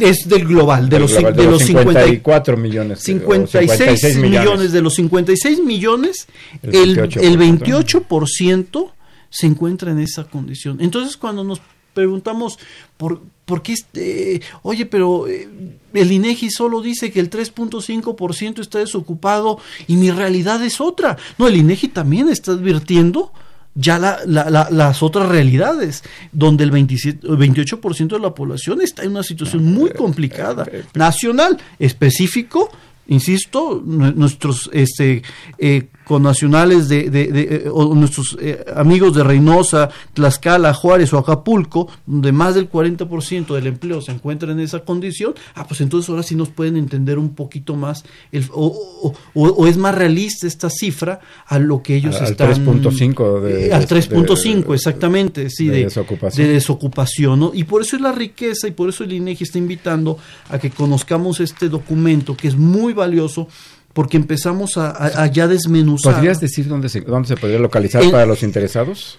es 0.00 0.26
del 0.28 0.46
global, 0.46 0.84
de 0.88 0.96
Del 0.96 1.02
los, 1.02 1.12
global, 1.12 1.36
de 1.36 1.44
los 1.44 1.62
50 1.62 1.90
y- 2.00 2.04
54 2.04 2.56
millones. 2.56 2.98
o 2.98 3.02
56 3.02 4.16
millones. 4.16 4.72
de 4.72 4.82
los 4.82 4.94
56 4.94 5.60
millones, 5.62 6.26
El 6.62 6.74
el, 6.74 6.96
28%. 6.96 7.22
el 7.22 7.38
28% 7.38 8.92
se 9.30 9.46
encuentra 9.46 9.90
en 9.92 9.98
esa 10.00 10.24
condición. 10.24 10.78
Entonces, 10.80 11.16
cuando 11.16 11.44
nos 11.44 11.60
preguntamos 11.94 12.58
por, 12.96 13.20
por 13.46 13.62
qué, 13.62 13.72
este, 13.72 14.42
oye, 14.62 14.86
pero 14.86 15.28
eh, 15.28 15.48
el 15.94 16.12
INEGI 16.12 16.50
solo 16.50 16.82
dice 16.82 17.12
que 17.12 17.20
el 17.20 17.30
3.5% 17.30 18.60
está 18.60 18.80
desocupado 18.80 19.58
y 19.86 19.96
mi 19.96 20.10
realidad 20.10 20.62
es 20.64 20.80
otra. 20.80 21.16
No, 21.38 21.46
el 21.46 21.56
INEGI 21.56 21.88
también 21.88 22.28
está 22.28 22.52
advirtiendo 22.52 23.32
ya 23.76 23.98
la, 23.98 24.18
la, 24.26 24.68
las 24.70 25.02
otras 25.02 25.28
realidades, 25.28 26.02
donde 26.32 26.64
el 26.64 26.70
27, 26.70 27.28
28% 27.28 28.08
de 28.08 28.18
la 28.18 28.34
población 28.34 28.80
está 28.80 29.04
en 29.04 29.10
una 29.10 29.22
situación 29.22 29.64
muy 29.64 29.90
complicada, 29.90 30.66
nacional, 30.94 31.58
específico, 31.78 32.70
insisto, 33.06 33.82
nuestros 33.84 34.70
este, 34.72 35.22
eh, 35.58 35.88
connacionales 36.06 36.88
de, 36.88 37.10
de, 37.10 37.26
de, 37.26 37.68
o 37.68 37.92
nuestros 37.96 38.38
eh, 38.40 38.64
amigos 38.76 39.12
de 39.16 39.24
Reynosa, 39.24 39.90
Tlaxcala, 40.14 40.72
Juárez 40.72 41.12
o 41.12 41.18
Acapulco, 41.18 41.88
donde 42.06 42.30
más 42.30 42.54
del 42.54 42.70
40% 42.70 43.52
del 43.52 43.66
empleo 43.66 44.00
se 44.00 44.12
encuentra 44.12 44.52
en 44.52 44.60
esa 44.60 44.84
condición, 44.84 45.34
ah, 45.56 45.66
pues 45.66 45.80
entonces 45.80 46.08
ahora 46.08 46.22
sí 46.22 46.36
nos 46.36 46.48
pueden 46.50 46.76
entender 46.76 47.18
un 47.18 47.34
poquito 47.34 47.74
más, 47.74 48.04
el, 48.30 48.44
o, 48.52 49.12
o, 49.34 49.42
o, 49.42 49.66
es 49.66 49.76
más 49.78 49.96
realista 49.96 50.46
esta 50.46 50.70
cifra 50.70 51.18
a 51.44 51.58
lo 51.58 51.82
que 51.82 51.96
ellos 51.96 52.14
al 52.20 52.30
están... 52.30 52.54
3.5 52.64 53.40
de, 53.40 53.66
eh, 53.66 53.72
al 53.72 53.88
3.5, 53.88 54.74
exactamente, 54.74 55.50
sí, 55.50 55.66
de, 55.66 55.84
desocupación. 55.84 56.46
de 56.46 56.52
desocupación, 56.52 57.40
¿no? 57.40 57.50
Y 57.52 57.64
por 57.64 57.82
eso 57.82 57.96
es 57.96 58.02
la 58.02 58.12
riqueza 58.12 58.68
y 58.68 58.70
por 58.70 58.90
eso 58.90 59.02
el 59.02 59.12
INEGI 59.12 59.42
está 59.42 59.58
invitando 59.58 60.18
a 60.50 60.60
que 60.60 60.70
conozcamos 60.70 61.40
este 61.40 61.68
documento 61.68 62.36
que 62.36 62.46
es 62.46 62.54
muy 62.54 62.92
valioso 62.92 63.48
porque 63.96 64.18
empezamos 64.18 64.76
a, 64.76 64.90
a, 64.90 65.22
a 65.22 65.26
ya 65.28 65.48
desmenuzar. 65.48 66.12
¿Podrías 66.16 66.38
decir 66.38 66.68
dónde 66.68 66.90
se, 66.90 67.00
dónde 67.00 67.28
se 67.28 67.36
podría 67.38 67.58
localizar 67.58 68.02
En- 68.02 68.10
para 68.10 68.26
los 68.26 68.42
interesados? 68.42 69.18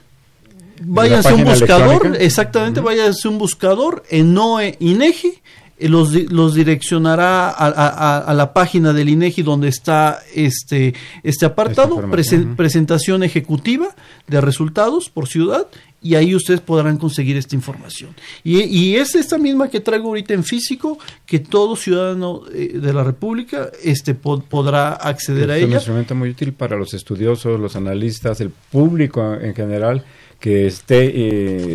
Váyanse 0.83 1.29
a 1.29 1.33
un 1.35 1.43
buscador, 1.43 1.87
electrónica? 1.87 2.23
exactamente, 2.23 2.79
váyanse 2.81 3.27
a 3.27 3.31
un 3.31 3.39
buscador 3.39 4.03
en 4.11 4.35
NOE 4.35 4.75
INEGI, 4.79 5.33
los, 5.79 6.11
los 6.31 6.53
direccionará 6.53 7.49
a, 7.49 7.65
a- 7.67 8.17
a- 8.19 8.33
la 8.35 8.53
página 8.53 8.93
del 8.93 9.09
INEGI 9.09 9.41
donde 9.41 9.67
está 9.69 10.19
este, 10.35 10.93
este 11.23 11.45
apartado, 11.47 11.97
presen- 12.09 12.55
presentación 12.55 13.23
ejecutiva 13.23 13.87
de 14.27 14.39
resultados 14.41 15.09
por 15.09 15.27
ciudad, 15.27 15.65
y 16.01 16.13
ahí 16.15 16.35
ustedes 16.35 16.61
podrán 16.61 16.97
conseguir 16.97 17.37
esta 17.37 17.55
información. 17.55 18.11
Y, 18.43 18.61
y 18.63 18.95
es 18.97 19.15
esta 19.15 19.37
misma 19.37 19.67
que 19.69 19.79
traigo 19.79 20.07
ahorita 20.09 20.33
en 20.33 20.43
físico, 20.43 20.99
que 21.25 21.39
todo 21.39 21.75
ciudadano 21.75 22.43
eh, 22.53 22.73
de 22.79 22.93
la 22.93 23.03
República 23.03 23.69
este, 23.83 24.13
po- 24.13 24.39
podrá 24.41 24.93
acceder 24.93 25.49
a 25.51 25.57
es 25.57 25.63
un 25.63 25.69
ella. 25.69 25.77
instrumento 25.77 26.13
muy 26.15 26.29
útil 26.29 26.53
para 26.53 26.75
los 26.77 26.93
estudiosos, 26.93 27.59
los 27.59 27.75
analistas, 27.75 28.39
el 28.41 28.51
público 28.51 29.33
en 29.33 29.55
general 29.55 30.03
que 30.39 30.67
esté 30.67 31.11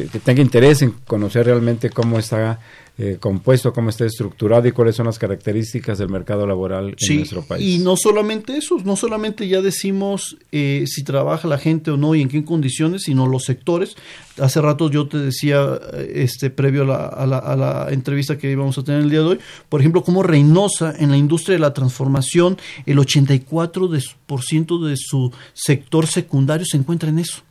eh, 0.03 0.09
que 0.13 0.19
tenga 0.21 0.41
interés 0.43 0.83
en 0.83 0.93
conocer 1.07 1.47
realmente 1.47 1.91
cómo 1.91 2.19
está 2.19 2.61
eh, 2.99 3.17
compuesto, 3.19 3.73
cómo 3.73 3.89
está 3.89 4.05
estructurado 4.05 4.69
y 4.69 4.73
cuáles 4.73 4.95
son 4.97 5.07
las 5.07 5.19
características 5.19 5.97
del 5.99 6.11
mercado 6.11 6.47
laboral 6.47 6.95
en 7.01 7.17
nuestro 7.17 7.43
país. 7.43 7.67
y 7.67 7.79
no 7.79 7.97
solamente 7.97 8.57
eso, 8.57 8.77
no 8.85 8.97
solamente 8.97 9.49
ya 9.49 9.63
decimos 9.63 10.37
eh, 10.53 10.85
si 10.87 11.03
trabaja 11.03 11.49
la 11.49 11.57
gente 11.57 11.91
o 11.91 11.97
no 11.97 12.15
y 12.15 12.21
en 12.21 12.29
qué 12.29 12.45
condiciones, 12.45 13.03
sino 13.05 13.27
los 13.27 13.45
sectores. 13.45 13.97
Hace 14.39 14.61
rato 14.61 14.91
yo 14.91 15.09
te 15.09 15.17
decía, 15.19 15.81
eh, 15.95 16.13
este 16.17 16.51
previo 16.51 16.83
a 16.83 16.87
la, 16.87 17.07
a 17.07 17.27
la- 17.27 17.39
a 17.39 17.57
la 17.57 17.87
entrevista 17.91 18.37
que 18.37 18.51
íbamos 18.53 18.77
a 18.79 18.85
tener 18.85 19.01
el 19.01 19.11
día 19.11 19.21
de 19.21 19.27
hoy, 19.27 19.39
por 19.71 19.81
ejemplo, 19.81 20.03
cómo 20.05 20.23
Reynosa 20.23 20.95
en 20.99 21.11
la 21.11 21.17
industria 21.17 21.55
de 21.55 21.61
la 21.61 21.73
transformación, 21.75 22.59
el 22.87 22.99
84% 22.99 23.89
de, 23.89 24.03
por 24.27 24.43
ciento 24.43 24.79
de 24.85 24.97
su 24.99 25.33
sector 25.55 26.07
secundario 26.07 26.67
se 26.67 26.77
encuentra 26.77 27.09
en 27.09 27.19
eso 27.21 27.43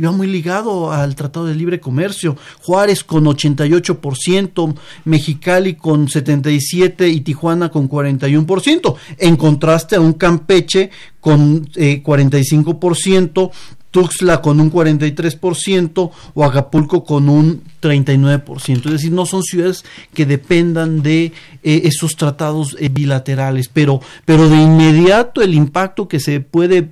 va 0.00 0.12
muy 0.12 0.26
ligado 0.26 0.92
al 0.92 1.14
Tratado 1.14 1.46
de 1.46 1.54
Libre 1.54 1.80
Comercio. 1.80 2.36
Juárez 2.62 3.04
con 3.04 3.24
88%, 3.24 4.74
Mexicali 5.04 5.74
con 5.74 6.06
77% 6.08 7.12
y 7.12 7.20
Tijuana 7.20 7.70
con 7.70 7.88
41%, 7.88 8.94
en 9.18 9.36
contraste 9.36 9.96
a 9.96 10.00
un 10.00 10.14
Campeche 10.14 10.90
con 11.20 11.68
eh, 11.76 12.02
45%, 12.02 13.50
Tuxtla 13.92 14.40
con 14.40 14.58
un 14.58 14.72
43% 14.72 16.10
o 16.34 16.44
Acapulco 16.44 17.04
con 17.04 17.28
un 17.28 17.62
39%. 17.80 18.86
Es 18.86 18.92
decir, 18.92 19.12
no 19.12 19.26
son 19.26 19.42
ciudades 19.42 19.84
que 20.14 20.24
dependan 20.24 21.02
de 21.02 21.26
eh, 21.62 21.82
esos 21.84 22.16
tratados 22.16 22.74
eh, 22.80 22.88
bilaterales, 22.88 23.68
pero, 23.68 24.00
pero 24.24 24.48
de 24.48 24.56
inmediato 24.56 25.42
el 25.42 25.54
impacto 25.54 26.08
que 26.08 26.20
se 26.20 26.40
puede 26.40 26.90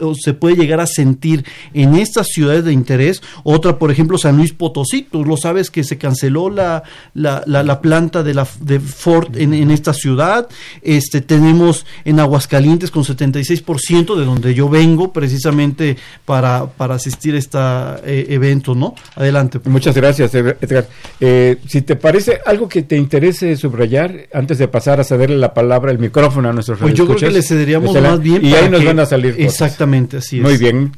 o 0.00 0.14
se 0.14 0.34
puede 0.34 0.56
llegar 0.56 0.80
a 0.80 0.86
sentir 0.86 1.44
en 1.74 1.94
estas 1.94 2.28
ciudades 2.28 2.64
de 2.64 2.72
interés. 2.72 3.22
Otra, 3.44 3.78
por 3.78 3.90
ejemplo, 3.90 4.18
San 4.18 4.36
Luis 4.36 4.52
Potosí. 4.52 5.02
Tú 5.10 5.24
lo 5.24 5.36
sabes 5.36 5.70
que 5.70 5.84
se 5.84 5.98
canceló 5.98 6.50
la, 6.50 6.82
la, 7.14 7.42
la, 7.46 7.62
la 7.62 7.80
planta 7.80 8.22
de, 8.22 8.34
la, 8.34 8.46
de 8.60 8.80
Ford 8.80 9.36
en, 9.36 9.54
en 9.54 9.70
esta 9.70 9.92
ciudad. 9.92 10.48
Este, 10.82 11.20
tenemos 11.20 11.86
en 12.04 12.20
Aguascalientes 12.20 12.90
con 12.90 13.04
76% 13.04 14.16
de 14.16 14.24
donde 14.24 14.54
yo 14.54 14.68
vengo 14.68 15.12
precisamente 15.12 15.96
para, 16.24 16.66
para 16.66 16.94
asistir 16.94 17.34
a 17.34 17.38
este 17.38 18.34
evento, 18.34 18.74
¿no? 18.74 18.94
Adelante. 19.14 19.60
por 19.60 19.72
Muchas 19.72 19.94
gracias, 19.94 20.34
Edgar. 20.34 20.88
Eh, 21.20 21.58
si 21.66 21.82
te 21.82 21.96
parece 21.96 22.40
algo 22.44 22.68
que 22.68 22.82
te 22.82 22.96
interese 22.96 23.56
subrayar, 23.56 24.28
antes 24.32 24.58
de 24.58 24.68
pasar 24.68 25.00
a 25.00 25.04
cederle 25.04 25.36
la 25.36 25.54
palabra, 25.54 25.90
el 25.90 25.98
micrófono 25.98 26.48
a 26.48 26.52
nuestros 26.52 26.78
Pues 26.78 26.94
yo 26.94 27.06
creo 27.06 27.18
que 27.18 27.30
le 27.30 27.42
cederíamos 27.42 27.94
más 28.00 28.20
bien 28.20 28.44
Y 28.44 28.54
ahí 28.54 28.68
nos 28.68 28.84
van 28.84 29.00
a 29.00 29.06
salir 29.06 29.36
cosas. 29.36 29.67
Exactamente, 29.68 30.18
así 30.18 30.38
es. 30.38 30.42
Muy 30.42 30.56
bien. 30.56 30.92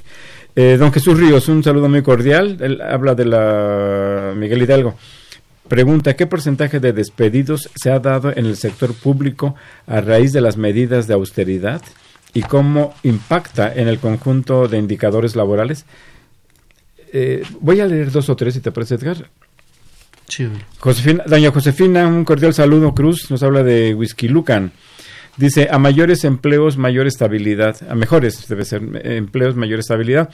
Eh, 0.57 0.77
don 0.79 0.93
Jesús 0.93 1.19
Ríos, 1.19 1.49
un 1.49 1.63
saludo 1.63 1.89
muy 1.89 2.03
cordial. 2.03 2.57
Él 2.61 2.81
habla 2.81 3.15
de 3.15 3.25
la 3.25 4.33
Miguel 4.37 4.63
Hidalgo. 4.63 4.97
Pregunta, 5.69 6.17
¿qué 6.17 6.27
porcentaje 6.27 6.81
de 6.81 6.93
despedidos 6.93 7.71
se 7.77 7.93
ha 7.93 8.01
dado 8.01 8.33
en 8.35 8.45
el 8.45 8.57
sector 8.57 8.93
público 8.93 9.55
a 9.87 10.01
raíz 10.01 10.33
de 10.33 10.41
las 10.41 10.57
medidas 10.57 11.07
de 11.07 11.15
austeridad 11.15 11.81
y 12.35 12.43
cómo 12.43 12.95
impacta 13.05 13.73
en 13.73 13.87
el 13.87 14.01
conjunto 14.01 14.67
de 14.67 14.79
indicadores 14.79 15.37
laborales? 15.37 15.85
Eh, 17.13 17.45
voy 17.61 17.81
a 17.81 17.87
leer 17.87 18.11
dos 18.11 18.29
o 18.29 18.37
tres, 18.37 18.55
si 18.55 18.61
te 18.61 18.73
parece, 18.73 18.97
Edgar. 18.97 19.31
Chido. 20.29 20.51
Josefina, 20.79 21.25
doña 21.27 21.53
Josefina, 21.53 22.07
un 22.07 22.25
cordial 22.25 22.53
saludo, 22.53 22.93
Cruz, 22.93 23.31
nos 23.31 23.43
habla 23.45 23.63
de 23.63 23.95
Whisky 23.95 24.27
Lucan. 24.27 24.73
Dice, 25.41 25.69
a 25.71 25.79
mayores 25.79 26.25
empleos, 26.25 26.77
mayor 26.77 27.07
estabilidad. 27.07 27.75
A 27.89 27.95
mejores, 27.95 28.47
debe 28.47 28.67
ser, 28.67 28.83
eh, 29.03 29.17
empleos, 29.17 29.57
mayor 29.57 29.79
estabilidad. 29.79 30.29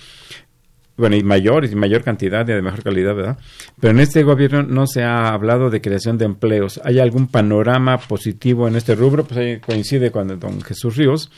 Bueno, 0.96 1.14
y 1.14 1.22
mayor, 1.22 1.64
y 1.64 1.76
mayor 1.76 2.02
cantidad 2.02 2.42
y 2.42 2.52
de 2.52 2.60
mejor 2.60 2.82
calidad, 2.82 3.14
¿verdad? 3.14 3.38
Pero 3.78 3.92
en 3.92 4.00
este 4.00 4.24
gobierno 4.24 4.64
no 4.64 4.88
se 4.88 5.04
ha 5.04 5.28
hablado 5.28 5.70
de 5.70 5.80
creación 5.80 6.18
de 6.18 6.24
empleos. 6.24 6.80
¿Hay 6.82 6.98
algún 6.98 7.28
panorama 7.28 7.98
positivo 7.98 8.66
en 8.66 8.74
este 8.74 8.96
rubro? 8.96 9.22
Pues 9.22 9.38
ahí 9.38 9.60
coincide 9.60 10.10
con 10.10 10.40
don 10.40 10.60
Jesús 10.62 10.96
Ríos. 10.96 11.30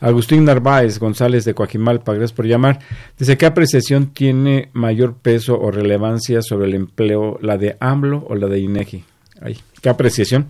Agustín 0.00 0.46
Narváez 0.46 0.98
González 0.98 1.44
de 1.44 1.52
Coajimalpa, 1.52 2.14
gracias 2.14 2.32
por 2.32 2.46
llamar. 2.46 2.78
Dice, 3.18 3.36
¿qué 3.36 3.44
apreciación 3.44 4.14
tiene 4.14 4.70
mayor 4.72 5.16
peso 5.16 5.60
o 5.60 5.70
relevancia 5.70 6.40
sobre 6.40 6.68
el 6.68 6.74
empleo, 6.74 7.38
la 7.42 7.58
de 7.58 7.76
AMLO 7.78 8.24
o 8.26 8.34
la 8.36 8.46
de 8.46 8.58
INEGI? 8.58 9.04
Ay, 9.42 9.58
¿Qué 9.82 9.90
apreciación? 9.90 10.46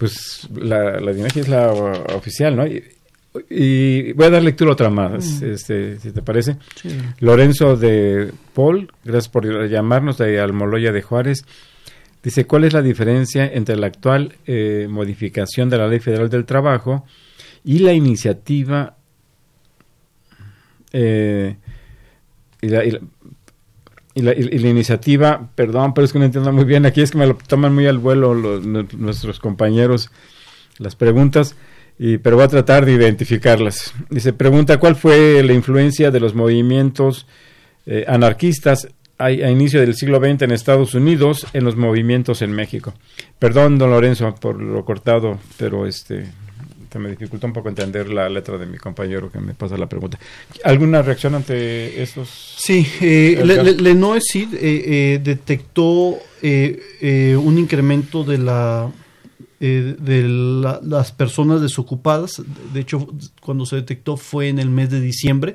Pues 0.00 0.48
la, 0.54 0.98
la 0.98 1.12
de 1.12 1.20
INEGI 1.20 1.40
es 1.40 1.48
la 1.48 1.70
oficial, 1.72 2.56
¿no? 2.56 2.66
Y, 2.66 2.82
y 3.50 4.12
voy 4.14 4.26
a 4.26 4.30
dar 4.30 4.42
lectura 4.42 4.72
otra 4.72 4.88
más, 4.90 5.42
este, 5.42 6.00
si 6.00 6.10
te 6.10 6.22
parece. 6.22 6.56
Lorenzo 7.20 7.76
de 7.76 8.32
Paul, 8.54 8.90
gracias 9.04 9.28
por 9.28 9.68
llamarnos 9.68 10.16
de 10.18 10.40
Almoloya 10.40 10.90
de 10.90 11.02
Juárez. 11.02 11.44
Dice, 12.22 12.46
¿cuál 12.46 12.64
es 12.64 12.72
la 12.72 12.82
diferencia 12.82 13.46
entre 13.46 13.76
la 13.76 13.86
actual 13.88 14.34
eh, 14.46 14.86
modificación 14.90 15.68
de 15.70 15.78
la 15.78 15.86
Ley 15.86 16.00
Federal 16.00 16.28
del 16.30 16.44
Trabajo 16.46 17.04
y 17.62 17.78
la 17.80 17.92
iniciativa 17.92 18.96
eh, 20.92 21.56
y, 22.62 22.68
la, 22.68 22.84
y 22.84 22.90
la- 22.90 23.00
y 24.14 24.22
la- 24.22 24.32
y 24.34 24.58
la 24.58 24.68
iniciativa, 24.68 25.48
perdón, 25.54 25.94
pero 25.94 26.04
es 26.04 26.12
que 26.12 26.18
no 26.18 26.24
entiendo 26.24 26.52
muy 26.52 26.64
bien, 26.64 26.84
aquí 26.86 27.00
es 27.00 27.10
que 27.12 27.18
me 27.18 27.26
lo 27.26 27.34
toman 27.34 27.74
muy 27.74 27.86
al 27.86 27.98
vuelo 27.98 28.34
nuestros 28.34 29.38
compañeros 29.38 30.10
las 30.78 30.96
preguntas, 30.96 31.54
y, 31.98 32.18
pero 32.18 32.36
voy 32.36 32.46
a 32.46 32.48
tratar 32.48 32.86
de 32.86 32.92
identificarlas. 32.92 33.92
Dice, 34.08 34.32
pregunta, 34.32 34.78
¿cuál 34.78 34.96
fue 34.96 35.42
la 35.44 35.52
influencia 35.52 36.10
de 36.10 36.18
los 36.20 36.34
movimientos 36.34 37.26
eh, 37.86 38.04
anarquistas 38.08 38.88
a, 39.18 39.26
a 39.26 39.50
inicio 39.50 39.80
del 39.80 39.94
siglo 39.94 40.18
XX 40.18 40.42
en 40.42 40.50
Estados 40.52 40.94
Unidos 40.94 41.46
en 41.52 41.64
los 41.64 41.76
movimientos 41.76 42.40
en 42.40 42.52
México? 42.52 42.94
Perdón, 43.38 43.76
don 43.78 43.90
Lorenzo, 43.90 44.34
por 44.40 44.60
lo 44.60 44.82
cortado, 44.86 45.38
pero 45.58 45.86
este 45.86 46.24
se 46.90 46.98
me 46.98 47.08
dificulta 47.10 47.46
un 47.46 47.52
poco 47.52 47.68
entender 47.68 48.08
la 48.10 48.28
letra 48.28 48.58
de 48.58 48.66
mi 48.66 48.76
compañero 48.78 49.30
que 49.30 49.38
me 49.38 49.54
pasa 49.54 49.76
la 49.76 49.88
pregunta. 49.88 50.18
¿Alguna 50.64 51.02
reacción 51.02 51.34
ante 51.34 52.02
estos? 52.02 52.56
Sí, 52.58 52.86
eh, 53.00 53.40
le, 53.44 53.62
le- 53.62 53.74
Lenoir-Sid, 53.74 54.54
eh, 54.54 54.58
eh, 54.62 55.20
detectó 55.22 56.18
eh, 56.42 56.80
eh, 57.00 57.36
un 57.36 57.58
incremento 57.58 58.24
de 58.24 58.38
la 58.38 58.90
eh, 59.62 59.94
de 59.98 60.22
las 60.26 61.12
personas 61.12 61.60
desocupadas, 61.60 62.42
de 62.72 62.80
hecho 62.80 63.06
cuando 63.42 63.66
se 63.66 63.76
detectó 63.76 64.16
fue 64.16 64.48
en 64.48 64.58
el 64.58 64.70
mes 64.70 64.88
de 64.88 65.02
diciembre, 65.02 65.54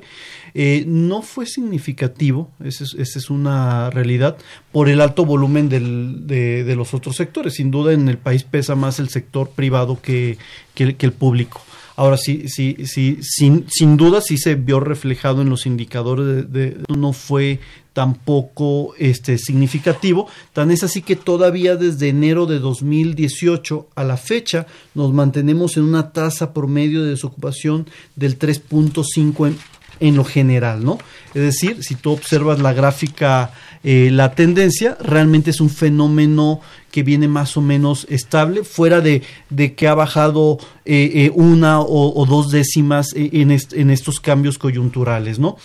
eh, 0.54 0.84
no 0.86 1.22
fue 1.22 1.44
significativo, 1.44 2.52
esa 2.62 2.84
es, 2.84 3.30
una 3.30 3.90
realidad, 3.90 4.36
por 4.70 4.88
el 4.88 5.00
alto 5.00 5.24
volumen 5.24 5.68
de, 5.68 6.74
los 6.76 6.94
otros 6.94 7.16
sectores. 7.16 7.54
Sin 7.54 7.72
duda 7.72 7.92
en 7.92 8.08
el 8.08 8.16
país 8.16 8.44
pesa 8.44 8.76
más 8.76 9.00
el 9.00 9.08
sector 9.08 9.50
privado 9.50 10.00
que, 10.00 10.38
que, 10.74 10.94
el 10.98 11.12
público. 11.12 11.60
Ahora 11.96 12.16
sí, 12.16 12.44
sí, 12.46 12.76
sí, 12.84 13.18
sin, 13.22 13.66
sin 13.68 13.96
duda 13.96 14.20
sí 14.20 14.38
se 14.38 14.54
vio 14.54 14.78
reflejado 14.78 15.42
en 15.42 15.50
los 15.50 15.66
indicadores 15.66 16.52
de 16.52 16.76
no 16.88 17.12
fue 17.12 17.58
tampoco 17.96 18.94
este, 18.98 19.38
significativo. 19.38 20.28
Tan 20.52 20.70
es 20.70 20.82
así 20.82 21.00
que 21.00 21.16
todavía 21.16 21.76
desde 21.76 22.10
enero 22.10 22.44
de 22.44 22.58
2018 22.58 23.88
a 23.94 24.04
la 24.04 24.18
fecha 24.18 24.66
nos 24.94 25.14
mantenemos 25.14 25.78
en 25.78 25.84
una 25.84 26.12
tasa 26.12 26.52
promedio 26.52 27.02
de 27.02 27.12
desocupación 27.12 27.88
del 28.14 28.38
3.5 28.38 29.46
en, 29.46 29.58
en, 30.00 30.14
lo 30.14 30.24
general, 30.24 30.84
¿no? 30.84 30.98
Es 31.32 31.40
decir, 31.40 31.82
si 31.82 31.94
tú 31.94 32.10
observas 32.10 32.58
la 32.58 32.74
gráfica, 32.74 33.54
eh, 33.82 34.10
la 34.12 34.34
tendencia 34.34 34.98
realmente 35.00 35.48
es 35.48 35.62
un 35.62 35.70
fenómeno 35.70 36.60
que 36.90 37.02
viene 37.02 37.28
más 37.28 37.56
o 37.56 37.62
menos 37.62 38.06
estable, 38.10 38.62
fuera 38.62 39.00
de, 39.00 39.22
de 39.48 39.74
que 39.74 39.88
ha 39.88 39.94
bajado 39.94 40.58
eh, 40.84 41.12
eh, 41.14 41.30
una 41.34 41.80
o, 41.80 42.26
dos 42.26 42.50
décimas 42.50 43.14
en, 43.14 43.50
en, 43.50 43.90
estos 43.90 44.20
cambios 44.20 44.58
coyunturales, 44.58 45.38
¿no? 45.38 45.56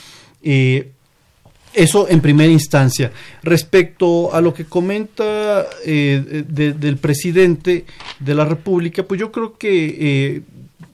Eso 1.73 2.07
en 2.09 2.19
primera 2.19 2.51
instancia. 2.51 3.11
Respecto 3.43 4.33
a 4.33 4.41
lo 4.41 4.53
que 4.53 4.65
comenta 4.65 5.65
eh, 5.85 6.43
del 6.47 6.97
presidente 6.97 7.85
de 8.19 8.35
la 8.35 8.45
República, 8.45 9.03
pues 9.03 9.19
yo 9.19 9.31
creo 9.31 9.57
que 9.57 9.85
eh, 9.99 10.41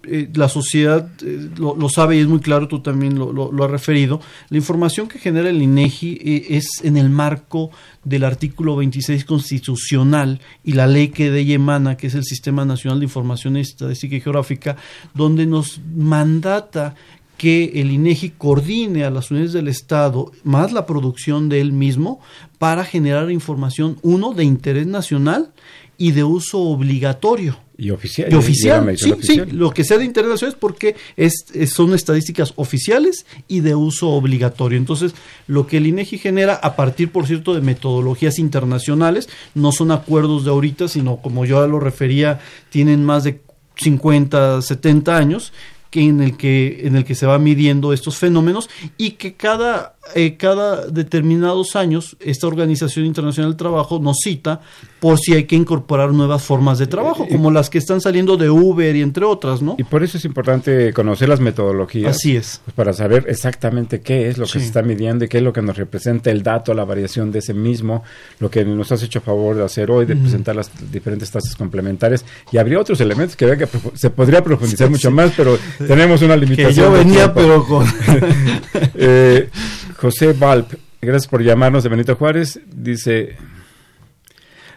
eh, 0.10 0.30
la 0.36 0.48
sociedad 0.48 1.10
lo, 1.58 1.90
sabe 1.90 2.18
y 2.18 2.20
es 2.20 2.28
muy 2.28 2.40
claro, 2.40 2.68
tú 2.68 2.82
también 2.82 3.18
lo, 3.18 3.34
lo, 3.34 3.64
has 3.64 3.72
referido. 3.72 4.22
La 4.50 4.58
información 4.58 5.08
que 5.08 5.20
genera 5.20 5.50
el 5.50 5.62
INEGI 5.62 6.46
es 6.50 6.82
en 6.84 6.96
el 6.96 7.10
marco 7.10 7.72
del 8.04 8.24
artículo 8.24 8.76
26 8.76 9.26
constitucional 9.26 10.40
y 10.64 10.74
la 10.74 10.88
ley 10.88 11.10
que 11.10 11.32
de 11.32 11.40
ella 11.40 11.56
emana, 11.56 11.98
que 11.98 12.08
es 12.08 12.16
el 12.16 12.24
Sistema 12.24 12.64
Nacional 12.64 13.00
de 13.00 13.06
Información 13.06 13.58
Estadística 13.58 14.16
y 14.16 14.22
Geográfica, 14.22 14.78
donde 15.14 15.46
nos 15.46 15.82
mandata 15.94 16.96
que 17.38 17.72
el 17.76 17.92
INEGI 17.92 18.32
coordine 18.32 19.04
a 19.04 19.12
las 19.12 19.32
unidades 19.32 19.54
del 19.54 19.68
Estado 19.68 20.32
más 20.44 20.72
la 20.72 20.86
producción 20.86 21.50
de 21.50 21.62
él 21.62 21.72
mismo 21.72 22.20
para 22.58 22.84
generar 22.84 23.32
información, 23.32 23.98
uno, 24.02 24.34
de 24.34 24.44
interés 24.44 24.88
nacional 24.88 25.52
y 25.98 26.12
de 26.12 26.24
uso 26.24 26.60
obligatorio. 26.60 27.58
Y 27.80 27.92
oficial. 27.92 28.34
Y 28.34 28.36
oficial, 28.36 28.98
sí, 28.98 29.14
sí, 29.22 29.42
lo 29.52 29.70
que 29.70 29.84
sea 29.84 30.00
de 30.00 30.06
interés 30.06 30.32
nacional 30.32 30.54
es 30.56 30.60
porque 30.60 30.96
es, 31.16 31.46
son 31.72 31.94
estadísticas 31.94 32.54
oficiales 32.56 33.28
y 33.48 33.60
de 33.60 33.76
uso 33.76 34.10
obligatorio. 34.10 34.80
Entonces, 34.80 35.14
lo 35.46 35.68
que 35.68 35.78
el 35.78 35.86
INEGI 35.86 36.18
genera 36.18 36.56
a 36.56 36.76
partir, 36.76 37.12
por 37.12 37.28
cierto, 37.28 37.54
de 37.54 37.62
metodologías 37.62 38.40
internacionales, 38.40 39.30
no 39.54 39.72
son 39.72 39.92
acuerdos 39.92 40.44
de 40.44 40.50
ahorita, 40.50 40.88
sino 40.88 41.18
como 41.18 41.46
yo 41.46 41.62
ya 41.62 41.68
lo 41.68 41.80
refería, 41.80 42.40
tienen 42.72 43.06
más 43.06 43.24
de 43.24 43.42
50, 43.76 44.64
70 44.64 45.16
años, 45.16 45.54
en 45.92 46.22
el 46.22 46.38
que 46.38 46.82
en 46.84 46.96
el 46.96 47.06
que 47.06 47.16
se 47.16 47.26
va 47.26 47.40
midiendo 47.40 47.94
estos 47.94 48.18
fenómenos 48.18 48.70
y 48.98 49.12
que 49.12 49.36
cada 49.36 49.97
eh, 50.16 50.38
cada 50.38 50.88
determinados 50.88 51.76
años 51.76 52.18
esta 52.20 52.48
Organización 52.48 53.06
Internacional 53.06 53.52
del 53.52 53.58
Trabajo 53.58 54.00
nos 54.00 54.18
cita 54.24 54.62
por 55.00 55.20
si 55.20 55.34
hay 55.34 55.44
que 55.44 55.56
incorporar 55.56 56.12
nuevas 56.12 56.44
formas 56.44 56.80
de 56.80 56.88
trabajo, 56.88 57.26
eh, 57.26 57.30
como 57.32 57.52
las 57.52 57.70
que 57.70 57.78
están 57.78 58.02
saliendo 58.02 58.36
de 58.38 58.50
Uber 58.50 58.96
y 58.96 59.02
entre 59.02 59.26
otras, 59.26 59.62
¿no? 59.62 59.76
Y 59.78 59.84
por 59.84 60.04
eso 60.04 60.18
es 60.18 60.26
importante 60.26 60.92
conocer 60.94 61.30
las 61.30 61.40
metodologías. 61.40 62.16
Así 62.16 62.36
es. 62.36 62.62
Pues, 62.66 62.76
para 62.76 62.94
saber 62.94 63.26
exactamente 63.28 64.02
qué 64.02 64.28
es 64.28 64.38
lo 64.38 64.46
que 64.46 64.60
se 64.60 64.66
está 64.66 64.82
midiendo 64.82 65.26
y 65.26 65.28
qué 65.28 65.38
es 65.38 65.44
lo 65.44 65.54
que 65.54 65.62
nos 65.62 65.78
representa 65.78 66.32
el 66.32 66.42
dato, 66.42 66.74
la 66.74 66.84
variación 66.84 67.32
de 67.32 67.40
ese 67.40 67.54
mismo, 67.54 68.04
lo 68.40 68.50
que 68.50 68.66
nos 68.66 68.92
has 68.92 69.04
hecho 69.04 69.20
a 69.20 69.22
favor 69.22 69.56
de 69.56 69.66
hacer 69.66 69.92
hoy, 69.92 70.06
de 70.06 70.16
presentar 70.16 70.56
las 70.56 70.72
diferentes 70.92 71.30
tasas 71.30 71.56
complementarias. 71.56 72.26
Y 72.52 72.58
habría 72.58 72.80
otros 72.80 73.00
elementos 73.02 73.36
que, 73.36 73.58
que 73.58 73.68
se 73.94 74.10
podría 74.10 74.44
profundizar 74.44 74.90
mucho 74.90 75.12
más, 75.12 75.32
pero 75.38 75.58
tenemos 75.78 76.22
una 76.22 76.36
limitación. 76.36 76.74
Que 76.74 76.82
yo 76.82 76.92
venía, 76.92 77.34
pero 77.34 77.64
con... 77.64 77.86
eh, 78.96 79.50
José 79.98 80.34
Valp, 80.34 80.74
gracias 81.02 81.28
por 81.28 81.42
llamarnos 81.42 81.84
de 81.84 81.90
Benito 81.90 82.16
Juárez, 82.16 82.60
dice 82.68 83.36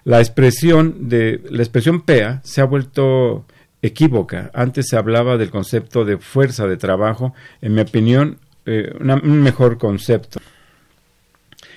la 0.05 0.19
expresión 0.19 1.11
de 1.11 1.43
la 1.51 1.63
expresión 1.63 2.01
PEA 2.01 2.41
se 2.43 2.63
ha 2.63 2.65
vuelto 2.65 3.45
equívoca. 3.83 4.51
Antes 4.55 4.87
se 4.89 4.97
hablaba 4.97 5.37
del 5.37 5.51
concepto 5.51 6.07
de 6.07 6.17
fuerza 6.17 6.67
de 6.67 6.79
trabajo, 6.79 7.35
en 7.61 7.75
mi 7.75 7.83
opinión, 7.83 8.39
eh, 8.65 8.93
un 8.99 9.43
mejor 9.43 9.77
concepto. 9.77 10.41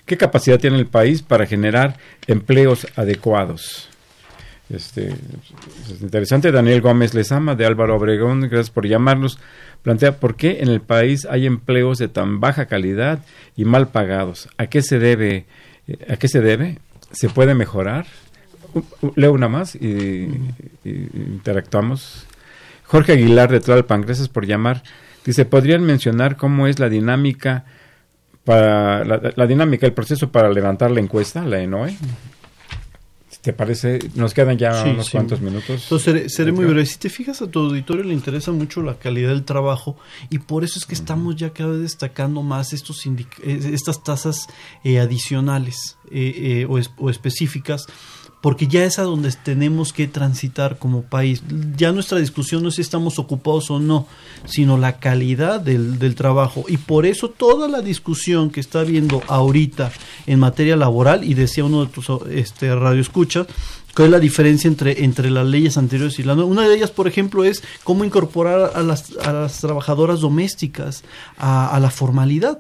¿Qué 0.05 0.17
capacidad 0.17 0.59
tiene 0.59 0.77
el 0.77 0.87
país 0.87 1.21
para 1.21 1.45
generar 1.45 1.97
empleos 2.27 2.87
adecuados? 2.95 3.89
Este, 4.69 5.09
es 5.09 6.01
interesante. 6.01 6.51
Daniel 6.51 6.81
Gómez 6.81 7.13
Lezama 7.13 7.55
de 7.55 7.65
Álvaro 7.65 7.97
Obregón, 7.97 8.41
gracias 8.41 8.69
por 8.69 8.87
llamarnos 8.87 9.37
plantea 9.84 10.17
por 10.19 10.36
qué 10.36 10.61
en 10.61 10.69
el 10.69 10.81
país 10.81 11.27
hay 11.29 11.45
empleos 11.45 11.99
de 11.99 12.07
tan 12.07 12.39
baja 12.39 12.65
calidad 12.65 13.19
y 13.55 13.65
mal 13.65 13.89
pagados. 13.89 14.49
¿A 14.57 14.67
qué 14.67 14.81
se 14.81 14.97
debe? 14.97 15.45
¿A 16.09 16.15
qué 16.15 16.27
se 16.27 16.41
debe? 16.41 16.79
¿Se 17.11 17.29
puede 17.29 17.53
mejorar? 17.53 18.07
Leo 19.15 19.34
una 19.34 19.49
más 19.49 19.75
y, 19.75 20.29
interactuamos. 20.84 22.25
Jorge 22.86 23.11
Aguilar 23.11 23.51
de 23.51 23.59
Tlalpan, 23.59 24.01
gracias 24.01 24.29
por 24.29 24.45
llamar. 24.45 24.84
Dice, 25.25 25.45
¿podrían 25.45 25.84
mencionar 25.84 26.38
cómo 26.38 26.67
es 26.67 26.79
la 26.79 26.89
dinámica 26.89 27.65
para 28.43 29.05
la, 29.05 29.47
dinámica, 29.47 29.86
el 29.86 29.93
proceso 29.93 30.31
para 30.31 30.49
levantar 30.49 30.91
la 30.91 30.99
encuesta, 30.99 31.43
la 31.43 31.61
ENOE? 31.61 31.95
¿Te 33.43 33.51
parece? 33.51 33.99
Nos 34.15 34.33
quedan 34.33 34.57
ya 34.57 34.85
unos 34.85 35.09
cuantos 35.09 35.41
minutos. 35.41 35.83
Entonces, 35.83 36.33
seré, 36.33 36.53
muy 36.53 36.63
breve. 36.63 36.85
Si 36.85 36.97
te 36.97 37.09
fijas 37.09 37.41
a 37.41 37.47
tu 37.47 37.59
auditorio 37.59 38.05
le 38.05 38.13
interesa 38.13 38.53
mucho 38.53 38.81
la 38.81 38.97
calidad 38.97 39.31
del 39.31 39.43
trabajo 39.43 39.97
y 40.29 40.39
por 40.39 40.63
eso 40.63 40.79
es 40.79 40.85
que 40.85 40.93
estamos 40.93 41.35
ya 41.35 41.51
cada 41.51 41.71
vez 41.71 41.81
destacando 41.81 42.41
más 42.41 42.71
estos 42.71 43.05
eh, 43.05 43.19
estas 43.43 44.01
tasas 44.01 44.47
eh, 44.85 44.99
adicionales 45.01 45.97
eh, 46.09 46.65
o, 46.69 46.79
o 47.03 47.09
específicas 47.09 47.85
porque 48.43 48.67
ya 48.67 48.83
es 48.83 48.99
a 48.99 49.03
donde 49.03 49.31
tenemos 49.31 49.93
que 49.93 50.05
transitar 50.05 50.77
como 50.77 51.03
país. 51.03 51.41
Ya 51.77 51.93
nuestra 51.93 52.19
discusión 52.19 52.61
no 52.61 52.67
es 52.67 52.75
si 52.75 52.81
estamos 52.81 53.17
ocupados 53.17 53.71
o 53.71 53.79
no, 53.79 54.05
sino 54.43 54.77
la 54.77 54.99
calidad 54.99 55.61
del, 55.61 55.97
del 55.97 56.13
trabajo. 56.15 56.65
Y 56.67 56.75
por 56.75 57.05
eso 57.05 57.29
toda 57.29 57.69
la 57.69 57.79
discusión 57.79 58.49
que 58.49 58.59
está 58.59 58.81
habiendo 58.81 59.23
ahorita 59.29 59.93
en 60.27 60.39
materia 60.39 60.75
laboral, 60.75 61.23
y 61.23 61.35
decía 61.35 61.63
uno 61.63 61.85
de 61.85 61.91
tus 61.93 62.07
este, 62.31 62.75
radioescuchas, 62.75 63.47
¿Cuál 63.95 64.07
es 64.07 64.11
la 64.11 64.19
diferencia 64.19 64.67
entre, 64.67 65.03
entre 65.03 65.29
las 65.29 65.45
leyes 65.45 65.77
anteriores 65.77 66.17
y 66.17 66.23
la 66.23 66.33
nueva? 66.33 66.49
Una 66.49 66.67
de 66.67 66.75
ellas, 66.75 66.89
por 66.89 67.07
ejemplo, 67.07 67.43
es 67.43 67.63
cómo 67.83 68.03
incorporar 68.03 68.71
a 68.73 68.81
las, 68.81 69.15
a 69.23 69.31
las 69.31 69.59
trabajadoras 69.59 70.19
domésticas 70.19 71.03
a, 71.37 71.67
a 71.67 71.79
la 71.79 71.91
formalidad. 71.91 72.57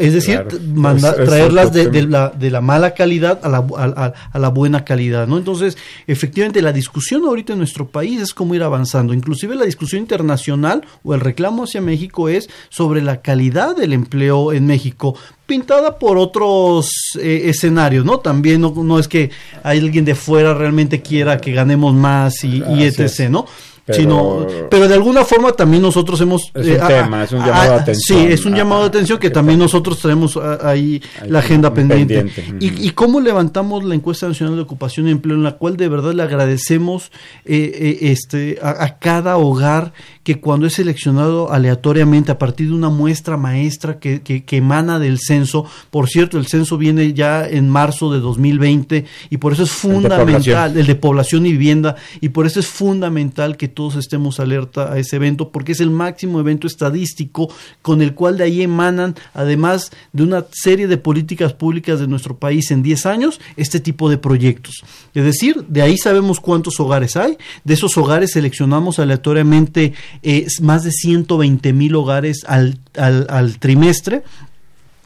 Es 0.00 0.12
decir, 0.12 0.44
traerlas 0.44 1.72
de, 1.72 2.02
la, 2.02 2.30
de, 2.30 2.50
la, 2.50 2.60
mala 2.60 2.92
calidad 2.92 3.38
a 3.44 3.48
la, 3.48 3.58
a, 3.58 4.38
la, 4.38 4.48
buena 4.48 4.84
calidad, 4.84 5.28
¿no? 5.28 5.38
Entonces, 5.38 5.78
efectivamente, 6.08 6.60
la 6.60 6.72
discusión 6.72 7.24
ahorita 7.24 7.52
en 7.52 7.60
nuestro 7.60 7.86
país 7.86 8.20
es 8.20 8.34
cómo 8.34 8.56
ir 8.56 8.64
avanzando. 8.64 9.14
Inclusive 9.14 9.54
la 9.54 9.64
discusión 9.64 10.02
internacional 10.02 10.84
o 11.04 11.14
el 11.14 11.20
reclamo 11.20 11.64
hacia 11.64 11.80
México 11.80 12.28
es 12.28 12.50
sobre 12.68 13.00
la 13.00 13.22
calidad 13.22 13.76
del 13.76 13.92
empleo 13.92 14.52
en 14.52 14.66
México, 14.66 15.16
pintada 15.46 15.98
por 15.98 16.18
otros 16.18 16.90
eh, 17.20 17.42
escenarios, 17.44 18.04
¿no? 18.04 18.18
También 18.18 18.62
no, 18.62 18.74
no, 18.76 18.98
es 18.98 19.06
que 19.06 19.30
alguien 19.62 20.04
de 20.04 20.16
fuera 20.16 20.52
realmente 20.52 21.00
quiera 21.00 21.38
que 21.38 21.52
ganemos 21.52 21.94
más 21.94 22.42
y, 22.42 22.62
y 22.74 22.82
etc., 22.82 23.30
¿no? 23.30 23.46
Pero, 23.86 24.68
pero 24.68 24.88
de 24.88 24.94
alguna 24.94 25.24
forma 25.24 25.52
también 25.52 25.80
nosotros 25.80 26.20
hemos... 26.20 26.50
Es 26.54 26.66
un 26.66 26.72
eh, 26.72 26.80
tema, 26.88 27.22
es 27.22 27.30
un 27.30 27.38
llamado 27.38 27.70
de 27.70 27.80
atención. 27.80 28.20
Sí, 28.20 28.26
es 28.32 28.44
un 28.44 28.54
llamado 28.54 28.82
de 28.82 28.88
atención 28.88 29.18
que 29.18 29.30
también 29.30 29.60
nosotros 29.60 30.00
tenemos 30.00 30.36
ahí 30.36 31.00
la 31.26 31.38
agenda 31.38 31.72
pendiente. 31.72 32.26
Y, 32.58 32.90
cómo 32.90 33.20
levantamos 33.20 33.84
la 33.84 33.94
encuesta 33.94 34.26
nacional 34.26 34.56
de 34.56 34.62
ocupación 34.62 35.06
y 35.06 35.12
empleo 35.12 35.36
en 35.36 35.44
la 35.44 35.52
cual 35.52 35.76
de 35.76 35.88
verdad 35.88 36.14
le 36.14 36.22
agradecemos 36.22 37.12
eh, 37.44 37.70
eh, 37.74 37.98
este, 38.10 38.58
a, 38.60 38.98
cada 38.98 39.36
hogar 39.36 39.92
que 40.26 40.40
cuando 40.40 40.66
es 40.66 40.72
seleccionado 40.72 41.52
aleatoriamente 41.52 42.32
a 42.32 42.38
partir 42.40 42.66
de 42.66 42.74
una 42.74 42.88
muestra 42.88 43.36
maestra 43.36 44.00
que, 44.00 44.22
que, 44.22 44.42
que 44.42 44.56
emana 44.56 44.98
del 44.98 45.20
censo, 45.20 45.66
por 45.92 46.08
cierto, 46.08 46.36
el 46.36 46.48
censo 46.48 46.76
viene 46.78 47.12
ya 47.14 47.46
en 47.46 47.68
marzo 47.70 48.12
de 48.12 48.18
2020 48.18 49.04
y 49.30 49.36
por 49.36 49.52
eso 49.52 49.62
es 49.62 49.70
fundamental, 49.70 50.76
el 50.76 50.84
de 50.84 50.96
población 50.96 51.46
y 51.46 51.52
vivienda, 51.52 51.94
y 52.20 52.30
por 52.30 52.44
eso 52.44 52.58
es 52.58 52.66
fundamental 52.66 53.56
que 53.56 53.68
todos 53.68 53.94
estemos 53.94 54.40
alerta 54.40 54.92
a 54.92 54.98
ese 54.98 55.14
evento 55.14 55.52
porque 55.52 55.70
es 55.70 55.80
el 55.80 55.90
máximo 55.90 56.40
evento 56.40 56.66
estadístico 56.66 57.48
con 57.80 58.02
el 58.02 58.14
cual 58.14 58.36
de 58.36 58.42
ahí 58.42 58.62
emanan, 58.62 59.14
además 59.32 59.92
de 60.12 60.24
una 60.24 60.44
serie 60.50 60.88
de 60.88 60.96
políticas 60.96 61.52
públicas 61.52 62.00
de 62.00 62.08
nuestro 62.08 62.36
país 62.36 62.72
en 62.72 62.82
10 62.82 63.06
años, 63.06 63.40
este 63.56 63.78
tipo 63.78 64.10
de 64.10 64.18
proyectos. 64.18 64.82
Es 65.14 65.22
decir, 65.22 65.64
de 65.68 65.82
ahí 65.82 65.96
sabemos 65.96 66.40
cuántos 66.40 66.80
hogares 66.80 67.16
hay, 67.16 67.38
de 67.62 67.74
esos 67.74 67.96
hogares 67.96 68.32
seleccionamos 68.32 68.98
aleatoriamente 68.98 69.92
eh, 70.22 70.46
más 70.60 70.84
de 70.84 70.90
120 70.90 71.72
mil 71.72 71.94
hogares 71.94 72.44
al, 72.46 72.78
al, 72.94 73.58
trimestre 73.58 74.22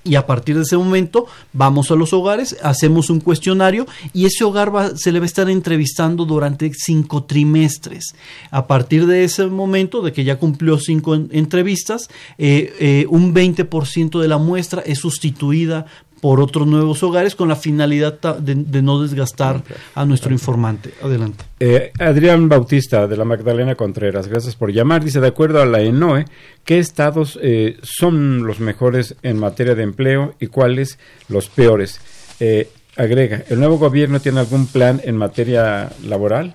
y 0.03 0.15
a 0.15 0.27
partir 0.27 0.57
de 0.57 0.63
ese 0.63 0.79
momento 0.79 1.27
vamos 1.53 1.91
a 1.91 1.95
los 1.95 2.13
hogares, 2.15 2.57
hacemos 2.63 3.11
un 3.11 3.21
cuestionario 3.21 3.87
y 4.15 4.25
ese 4.25 4.45
hogar 4.45 4.75
va, 4.75 4.97
se 4.97 5.13
le 5.13 5.19
va 5.19 5.25
a 5.25 5.27
estar 5.27 5.51
entrevistando 5.51 6.25
durante 6.25 6.73
cinco 6.73 7.25
trimestres. 7.25 8.15
A 8.51 8.67
partir 8.67 9.07
de 9.07 9.25
ese 9.25 9.47
momento, 9.47 10.01
de 10.01 10.13
que 10.13 10.25
ya 10.25 10.39
cumplió 10.39 10.79
cinco 10.79 11.15
entrevistas, 11.15 12.09
eh, 12.39 12.75
eh, 12.81 13.07
un 13.11 13.35
20% 13.35 14.21
de 14.21 14.29
la 14.29 14.39
muestra 14.39 14.83
es 14.87 15.01
sustituida 15.01 15.87
por 16.21 16.41
otros 16.41 16.67
nuevos 16.67 17.03
hogares 17.03 17.35
con 17.35 17.49
la 17.49 17.57
finalidad 17.57 18.19
de, 18.39 18.83
no 18.83 19.01
desgastar 19.01 19.63
a 19.95 20.05
nuestro 20.05 20.33
informante. 20.33 20.93
Adelante. 21.03 21.45
Eh, 21.59 21.93
Adrián 21.99 22.49
Bautista 22.49 23.07
de 23.07 23.17
la 23.17 23.25
Magdalena 23.25 23.75
Contreras, 23.75 24.29
gracias 24.29 24.55
por 24.55 24.73
llamar. 24.73 25.03
Dice, 25.03 25.21
de 25.21 25.29
acuerdo 25.29 25.61
a 25.61 25.67
la 25.67 25.81
ENOE, 25.81 26.27
¿qué 26.65 26.79
estados 26.79 27.39
eh, 27.43 27.79
son 27.83 28.47
los 28.47 28.61
mejores 28.61 29.17
en 29.23 29.39
materia 29.39 29.75
de 29.75 29.83
empleo 29.83 30.35
y 30.41 30.49
cuáles 30.49 30.99
los 31.29 31.49
peores? 31.49 32.01
Eh, 32.39 32.69
agrega, 32.97 33.43
¿el 33.49 33.59
nuevo 33.59 33.79
gobierno 33.79 34.21
tiene 34.21 34.41
algún 34.41 34.67
plan 34.67 35.01
en 35.05 35.17
materia 35.17 35.91
laboral? 36.05 36.55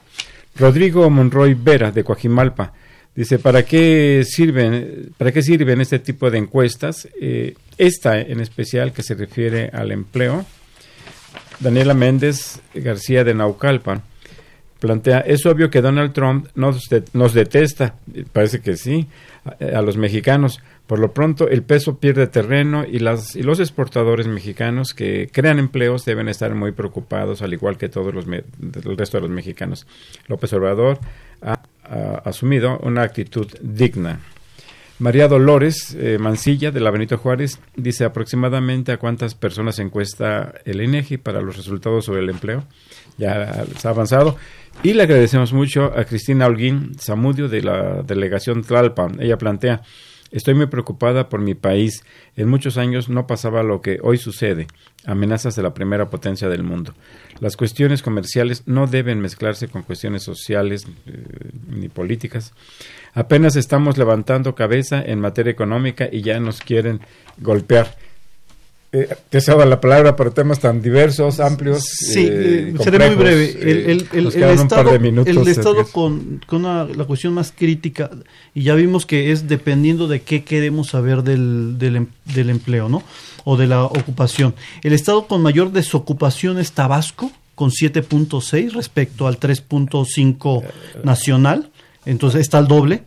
Rodrigo 0.55 1.09
Monroy 1.09 1.53
Vera 1.53 1.91
de 1.91 2.03
Coajimalpa. 2.03 2.73
Dice, 3.15 3.39
¿para 3.39 3.63
qué 3.63 4.23
sirven, 4.27 5.13
para 5.17 5.31
qué 5.31 5.41
sirven 5.41 5.79
este 5.79 5.99
tipo 5.99 6.29
de 6.29 6.37
encuestas? 6.37 7.07
Eh, 7.21 7.55
esta 7.77 8.19
en 8.19 8.41
especial 8.41 8.91
que 8.91 9.03
se 9.03 9.15
refiere 9.15 9.69
al 9.71 9.91
empleo. 9.91 10.45
Daniela 11.59 11.93
Méndez 11.93 12.59
García 12.73 13.23
de 13.23 13.33
Naucalpan 13.33 14.03
plantea, 14.79 15.19
es 15.19 15.45
obvio 15.45 15.69
que 15.69 15.81
Donald 15.81 16.13
Trump 16.13 16.47
nos, 16.55 16.89
nos 17.13 17.33
detesta, 17.33 17.95
parece 18.33 18.59
que 18.59 18.77
sí, 18.77 19.07
a, 19.73 19.81
los 19.81 19.97
mexicanos. 19.97 20.61
Por 20.85 20.99
lo 20.99 21.11
pronto, 21.11 21.49
el 21.49 21.63
peso 21.63 21.97
pierde 21.97 22.27
terreno 22.27 22.85
y, 22.85 22.99
las, 22.99 23.35
y 23.35 23.41
los 23.41 23.59
exportadores 23.59 24.27
mexicanos 24.27 24.93
que 24.93 25.29
crean 25.31 25.57
empleos 25.57 26.05
deben 26.05 26.27
estar 26.27 26.53
muy 26.53 26.71
preocupados, 26.71 27.41
al 27.41 27.53
igual 27.53 27.77
que 27.77 27.89
todos 27.89 28.13
los 28.13 28.25
el 28.27 28.97
resto 28.97 29.17
de 29.17 29.21
los 29.21 29.31
mexicanos. 29.31 29.87
López 30.27 30.53
Obrador 30.53 30.99
asumido 32.23 32.79
una 32.79 33.03
actitud 33.03 33.47
digna. 33.61 34.19
María 34.97 35.27
Dolores 35.27 35.93
eh, 35.99 36.17
Mancilla 36.17 36.71
de 36.71 36.79
la 36.79 36.89
Benito 36.89 37.17
Juárez 37.17 37.59
dice 37.75 38.05
aproximadamente 38.05 38.93
a 38.93 38.97
cuántas 38.97 39.35
personas 39.35 39.79
encuesta 39.79 40.53
el 40.63 40.81
INEGI 40.81 41.17
para 41.17 41.41
los 41.41 41.57
resultados 41.57 42.05
sobre 42.05 42.21
el 42.21 42.29
empleo. 42.29 42.63
Ya 43.17 43.65
se 43.77 43.87
ha 43.87 43.91
avanzado. 43.91 44.37
Y 44.83 44.93
le 44.93 45.03
agradecemos 45.03 45.51
mucho 45.51 45.91
a 45.97 46.05
Cristina 46.05 46.47
Holguín 46.47 46.95
Zamudio 46.97 47.49
de 47.49 47.61
la 47.61 48.03
delegación 48.03 48.63
Tlalpan. 48.63 49.21
Ella 49.21 49.37
plantea 49.37 49.81
Estoy 50.35 50.53
muy 50.53 50.65
preocupada 50.65 51.29
por 51.29 51.39
mi 51.39 51.55
país. 51.55 52.03
En 52.35 52.49
muchos 52.49 52.77
años 52.77 53.07
no 53.07 53.25
pasaba 53.25 53.63
lo 53.63 53.79
que 53.79 53.99
hoy 54.03 54.17
sucede, 54.17 54.67
amenazas 55.05 55.55
de 55.55 55.63
la 55.63 55.73
primera 55.73 56.09
potencia 56.09 56.49
del 56.49 56.61
mundo. 56.61 56.93
Las 57.39 57.55
cuestiones 57.55 58.01
comerciales 58.01 58.63
no 58.65 58.85
deben 58.85 59.21
mezclarse 59.21 59.69
con 59.69 59.83
cuestiones 59.83 60.23
sociales 60.23 60.87
eh, 61.07 61.51
ni 61.69 61.87
políticas. 61.87 62.53
Apenas 63.13 63.55
estamos 63.55 63.97
levantando 63.97 64.55
cabeza 64.55 65.01
en 65.01 65.21
materia 65.21 65.51
económica 65.51 66.09
y 66.11 66.21
ya 66.21 66.37
nos 66.41 66.59
quieren 66.59 66.99
golpear 67.37 67.95
eh, 68.97 69.09
te 69.29 69.41
cedo 69.41 69.65
la 69.65 69.81
palabra 69.81 70.15
para 70.15 70.31
temas 70.31 70.59
tan 70.59 70.81
diversos, 70.81 71.41
amplios. 71.41 71.83
Sí, 71.83 72.25
eh, 72.31 72.73
eh 72.73 72.75
seré 72.81 73.07
muy 73.07 73.15
breve. 73.17 73.51
El, 73.59 73.67
el, 73.67 73.89
el, 73.89 74.07
el 74.13 74.27
Estado, 74.27 74.95
el 74.95 75.47
estado 75.49 75.85
con, 75.87 76.41
con 76.47 76.63
una, 76.63 76.85
la 76.85 77.03
cuestión 77.03 77.33
más 77.33 77.51
crítica, 77.51 78.09
y 78.53 78.63
ya 78.63 78.73
vimos 78.73 79.05
que 79.05 79.33
es 79.33 79.49
dependiendo 79.49 80.07
de 80.07 80.21
qué 80.21 80.45
queremos 80.45 80.91
saber 80.91 81.23
del, 81.23 81.77
del, 81.77 81.97
em, 81.97 82.07
del 82.33 82.49
empleo, 82.49 82.87
¿no? 82.87 83.03
O 83.43 83.57
de 83.57 83.67
la 83.67 83.83
ocupación. 83.83 84.55
El 84.81 84.93
Estado 84.93 85.27
con 85.27 85.41
mayor 85.41 85.73
desocupación 85.73 86.57
es 86.57 86.71
Tabasco, 86.71 87.33
con 87.53 87.71
7.6 87.71 88.71
respecto 88.71 89.27
al 89.27 89.41
3.5 89.41 90.63
nacional. 91.03 91.69
Entonces 92.05 92.41
está 92.41 92.59
al 92.59 92.69
doble 92.69 93.03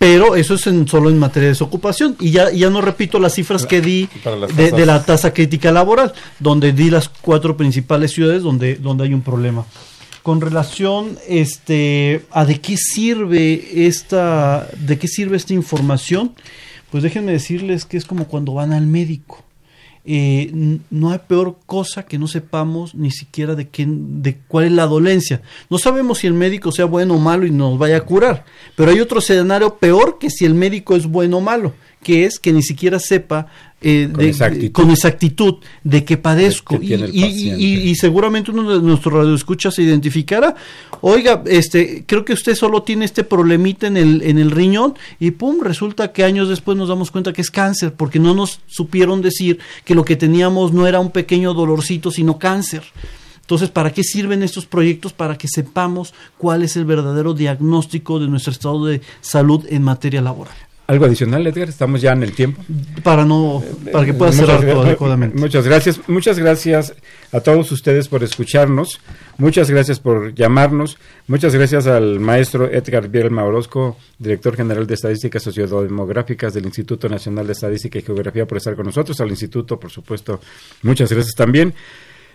pero 0.00 0.34
eso 0.34 0.54
es 0.54 0.66
en, 0.66 0.88
solo 0.88 1.10
en 1.10 1.18
materia 1.18 1.48
de 1.48 1.52
desocupación. 1.52 2.16
Y 2.20 2.30
ya, 2.30 2.50
ya 2.50 2.70
no 2.70 2.80
repito 2.80 3.18
las 3.18 3.34
cifras 3.34 3.66
que 3.66 3.82
di 3.82 4.08
de, 4.56 4.86
la 4.86 5.04
tasa 5.04 5.34
crítica 5.34 5.72
laboral, 5.72 6.14
donde 6.38 6.72
di 6.72 6.88
las 6.88 7.10
cuatro 7.10 7.54
principales 7.54 8.12
ciudades 8.12 8.42
donde, 8.42 8.76
donde 8.76 9.04
hay 9.04 9.12
un 9.12 9.20
problema. 9.20 9.66
Con 10.22 10.40
relación 10.40 11.18
este, 11.28 12.24
a 12.30 12.46
de 12.46 12.62
qué 12.62 12.78
sirve 12.78 13.86
esta, 13.86 14.70
de 14.78 14.98
qué 14.98 15.06
sirve 15.06 15.36
esta 15.36 15.52
información, 15.52 16.32
pues 16.90 17.02
déjenme 17.02 17.32
decirles 17.32 17.84
que 17.84 17.98
es 17.98 18.06
como 18.06 18.26
cuando 18.26 18.54
van 18.54 18.72
al 18.72 18.86
médico 18.86 19.44
eh, 20.04 20.78
no 20.90 21.10
hay 21.10 21.18
peor 21.26 21.56
cosa 21.66 22.04
que 22.04 22.18
no 22.18 22.26
sepamos 22.26 22.94
ni 22.94 23.10
siquiera 23.10 23.54
de, 23.54 23.68
qué, 23.68 23.86
de 23.88 24.38
cuál 24.48 24.66
es 24.66 24.72
la 24.72 24.86
dolencia. 24.86 25.42
No 25.68 25.78
sabemos 25.78 26.18
si 26.18 26.26
el 26.26 26.34
médico 26.34 26.72
sea 26.72 26.86
bueno 26.86 27.14
o 27.14 27.18
malo 27.18 27.46
y 27.46 27.50
nos 27.50 27.78
vaya 27.78 27.98
a 27.98 28.00
curar, 28.00 28.44
pero 28.76 28.90
hay 28.90 29.00
otro 29.00 29.18
escenario 29.18 29.76
peor 29.76 30.18
que 30.18 30.30
si 30.30 30.44
el 30.44 30.54
médico 30.54 30.96
es 30.96 31.06
bueno 31.06 31.38
o 31.38 31.40
malo, 31.40 31.74
que 32.02 32.24
es 32.24 32.38
que 32.38 32.52
ni 32.52 32.62
siquiera 32.62 32.98
sepa 32.98 33.46
eh, 33.82 34.08
con, 34.12 34.22
de, 34.22 34.28
exactitud. 34.28 34.72
con, 34.72 34.90
exactitud. 34.90 35.54
de 35.84 36.04
que 36.04 36.16
padezco 36.16 36.78
y, 36.80 36.94
y, 36.94 37.90
y, 37.90 37.94
seguramente 37.94 38.50
uno 38.50 38.78
de 38.78 38.82
nuestros 38.82 39.14
radioescuchas 39.14 39.74
se 39.74 39.82
identificará 39.82 40.54
oiga 41.00 41.42
este 41.46 42.04
creo 42.06 42.24
que 42.24 42.34
usted 42.34 42.54
solo 42.54 42.82
tiene 42.82 43.06
este 43.06 43.24
problemita 43.24 43.86
en 43.86 43.96
el 43.96 44.22
en 44.22 44.38
el 44.38 44.50
riñón 44.50 44.94
y 45.18 45.30
pum 45.30 45.60
resulta 45.62 46.12
que 46.12 46.24
años 46.24 46.48
después 46.48 46.76
nos 46.76 46.88
damos 46.88 47.10
cuenta 47.10 47.32
que 47.32 47.40
es 47.40 47.50
cáncer 47.50 47.94
porque 47.94 48.18
no 48.18 48.34
nos 48.34 48.60
supieron 48.66 49.22
decir 49.22 49.58
que 49.84 49.94
lo 49.94 50.04
que 50.04 50.16
teníamos 50.16 50.72
no 50.72 50.86
era 50.86 51.00
un 51.00 51.10
pequeño 51.10 51.54
dolorcito 51.54 52.10
sino 52.10 52.38
cáncer 52.38 52.82
entonces, 53.40 53.70
¿para 53.70 53.92
qué 53.92 54.04
sirven 54.04 54.44
estos 54.44 54.64
proyectos? 54.64 55.12
Para 55.12 55.36
que 55.36 55.48
sepamos 55.48 56.14
cuál 56.38 56.62
es 56.62 56.76
el 56.76 56.84
verdadero 56.84 57.34
diagnóstico 57.34 58.20
de 58.20 58.28
nuestro 58.28 58.52
estado 58.52 58.86
de 58.86 59.00
salud 59.22 59.66
en 59.68 59.82
materia 59.82 60.22
laboral. 60.22 60.54
¿Algo 60.90 61.04
adicional, 61.04 61.46
Edgar? 61.46 61.68
Estamos 61.68 62.00
ya 62.00 62.10
en 62.10 62.24
el 62.24 62.32
tiempo. 62.32 62.64
Para 63.04 63.24
no, 63.24 63.62
para 63.92 64.04
que 64.04 64.12
pueda 64.12 64.32
cerrar 64.32 64.60
todo 64.60 64.82
adecuadamente. 64.82 65.38
Muchas 65.38 65.64
gracias. 65.64 66.00
Muchas 66.08 66.36
gracias 66.36 66.94
a 67.30 67.38
todos 67.38 67.70
ustedes 67.70 68.08
por 68.08 68.24
escucharnos. 68.24 69.00
Muchas 69.38 69.70
gracias 69.70 70.00
por 70.00 70.34
llamarnos. 70.34 70.98
Muchas 71.28 71.54
gracias 71.54 71.86
al 71.86 72.18
maestro 72.18 72.68
Edgar 72.68 73.06
Bielma 73.06 73.44
Orozco, 73.44 73.98
director 74.18 74.56
general 74.56 74.84
de 74.88 74.94
Estadísticas 74.94 75.44
Sociodemográficas 75.44 76.54
del 76.54 76.64
Instituto 76.64 77.08
Nacional 77.08 77.46
de 77.46 77.52
Estadística 77.52 78.00
y 78.00 78.02
Geografía, 78.02 78.44
por 78.44 78.58
estar 78.58 78.74
con 78.74 78.86
nosotros. 78.86 79.20
Al 79.20 79.28
instituto, 79.28 79.78
por 79.78 79.92
supuesto, 79.92 80.40
muchas 80.82 81.12
gracias 81.12 81.36
también. 81.36 81.72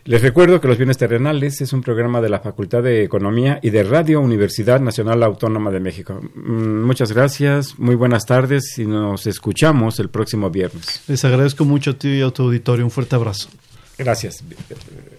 Les 0.07 0.21
recuerdo 0.21 0.61
que 0.61 0.67
Los 0.67 0.77
Bienes 0.77 0.99
Terrenales 0.99 1.61
es 1.61 1.73
un 1.73 1.81
programa 1.81 2.21
de 2.21 2.29
la 2.29 2.39
Facultad 2.39 2.83
de 2.83 3.03
Economía 3.03 3.57
y 3.63 3.71
de 3.71 3.81
Radio 3.81 4.21
Universidad 4.21 4.79
Nacional 4.79 5.23
Autónoma 5.23 5.71
de 5.71 5.79
México. 5.79 6.21
Mm, 6.35 6.83
muchas 6.83 7.11
gracias, 7.11 7.79
muy 7.79 7.95
buenas 7.95 8.27
tardes 8.27 8.77
y 8.77 8.85
nos 8.85 9.25
escuchamos 9.25 9.99
el 9.99 10.11
próximo 10.11 10.51
viernes. 10.51 11.01
Les 11.07 11.25
agradezco 11.25 11.65
mucho 11.65 11.89
a 11.89 11.93
ti 11.95 12.09
y 12.09 12.21
a 12.21 12.29
tu 12.29 12.43
auditorio. 12.43 12.85
Un 12.85 12.91
fuerte 12.91 13.15
abrazo. 13.15 13.49
Gracias, 13.97 14.43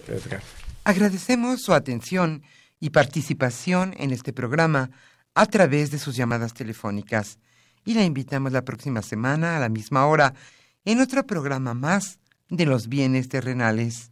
Edgar. 0.07 0.41
Agradecemos 0.85 1.61
su 1.61 1.73
atención 1.73 2.43
y 2.79 2.91
participación 2.91 3.93
en 3.97 4.11
este 4.11 4.31
programa 4.31 4.89
a 5.35 5.47
través 5.47 5.91
de 5.91 5.99
sus 5.99 6.15
llamadas 6.15 6.53
telefónicas 6.53 7.39
y 7.83 7.93
la 7.93 8.05
invitamos 8.05 8.53
la 8.53 8.63
próxima 8.63 9.01
semana 9.01 9.57
a 9.57 9.59
la 9.59 9.67
misma 9.67 10.05
hora 10.05 10.33
en 10.85 11.01
otro 11.01 11.27
programa 11.27 11.73
más 11.73 12.19
de 12.49 12.65
los 12.65 12.87
bienes 12.87 13.27
terrenales. 13.27 14.11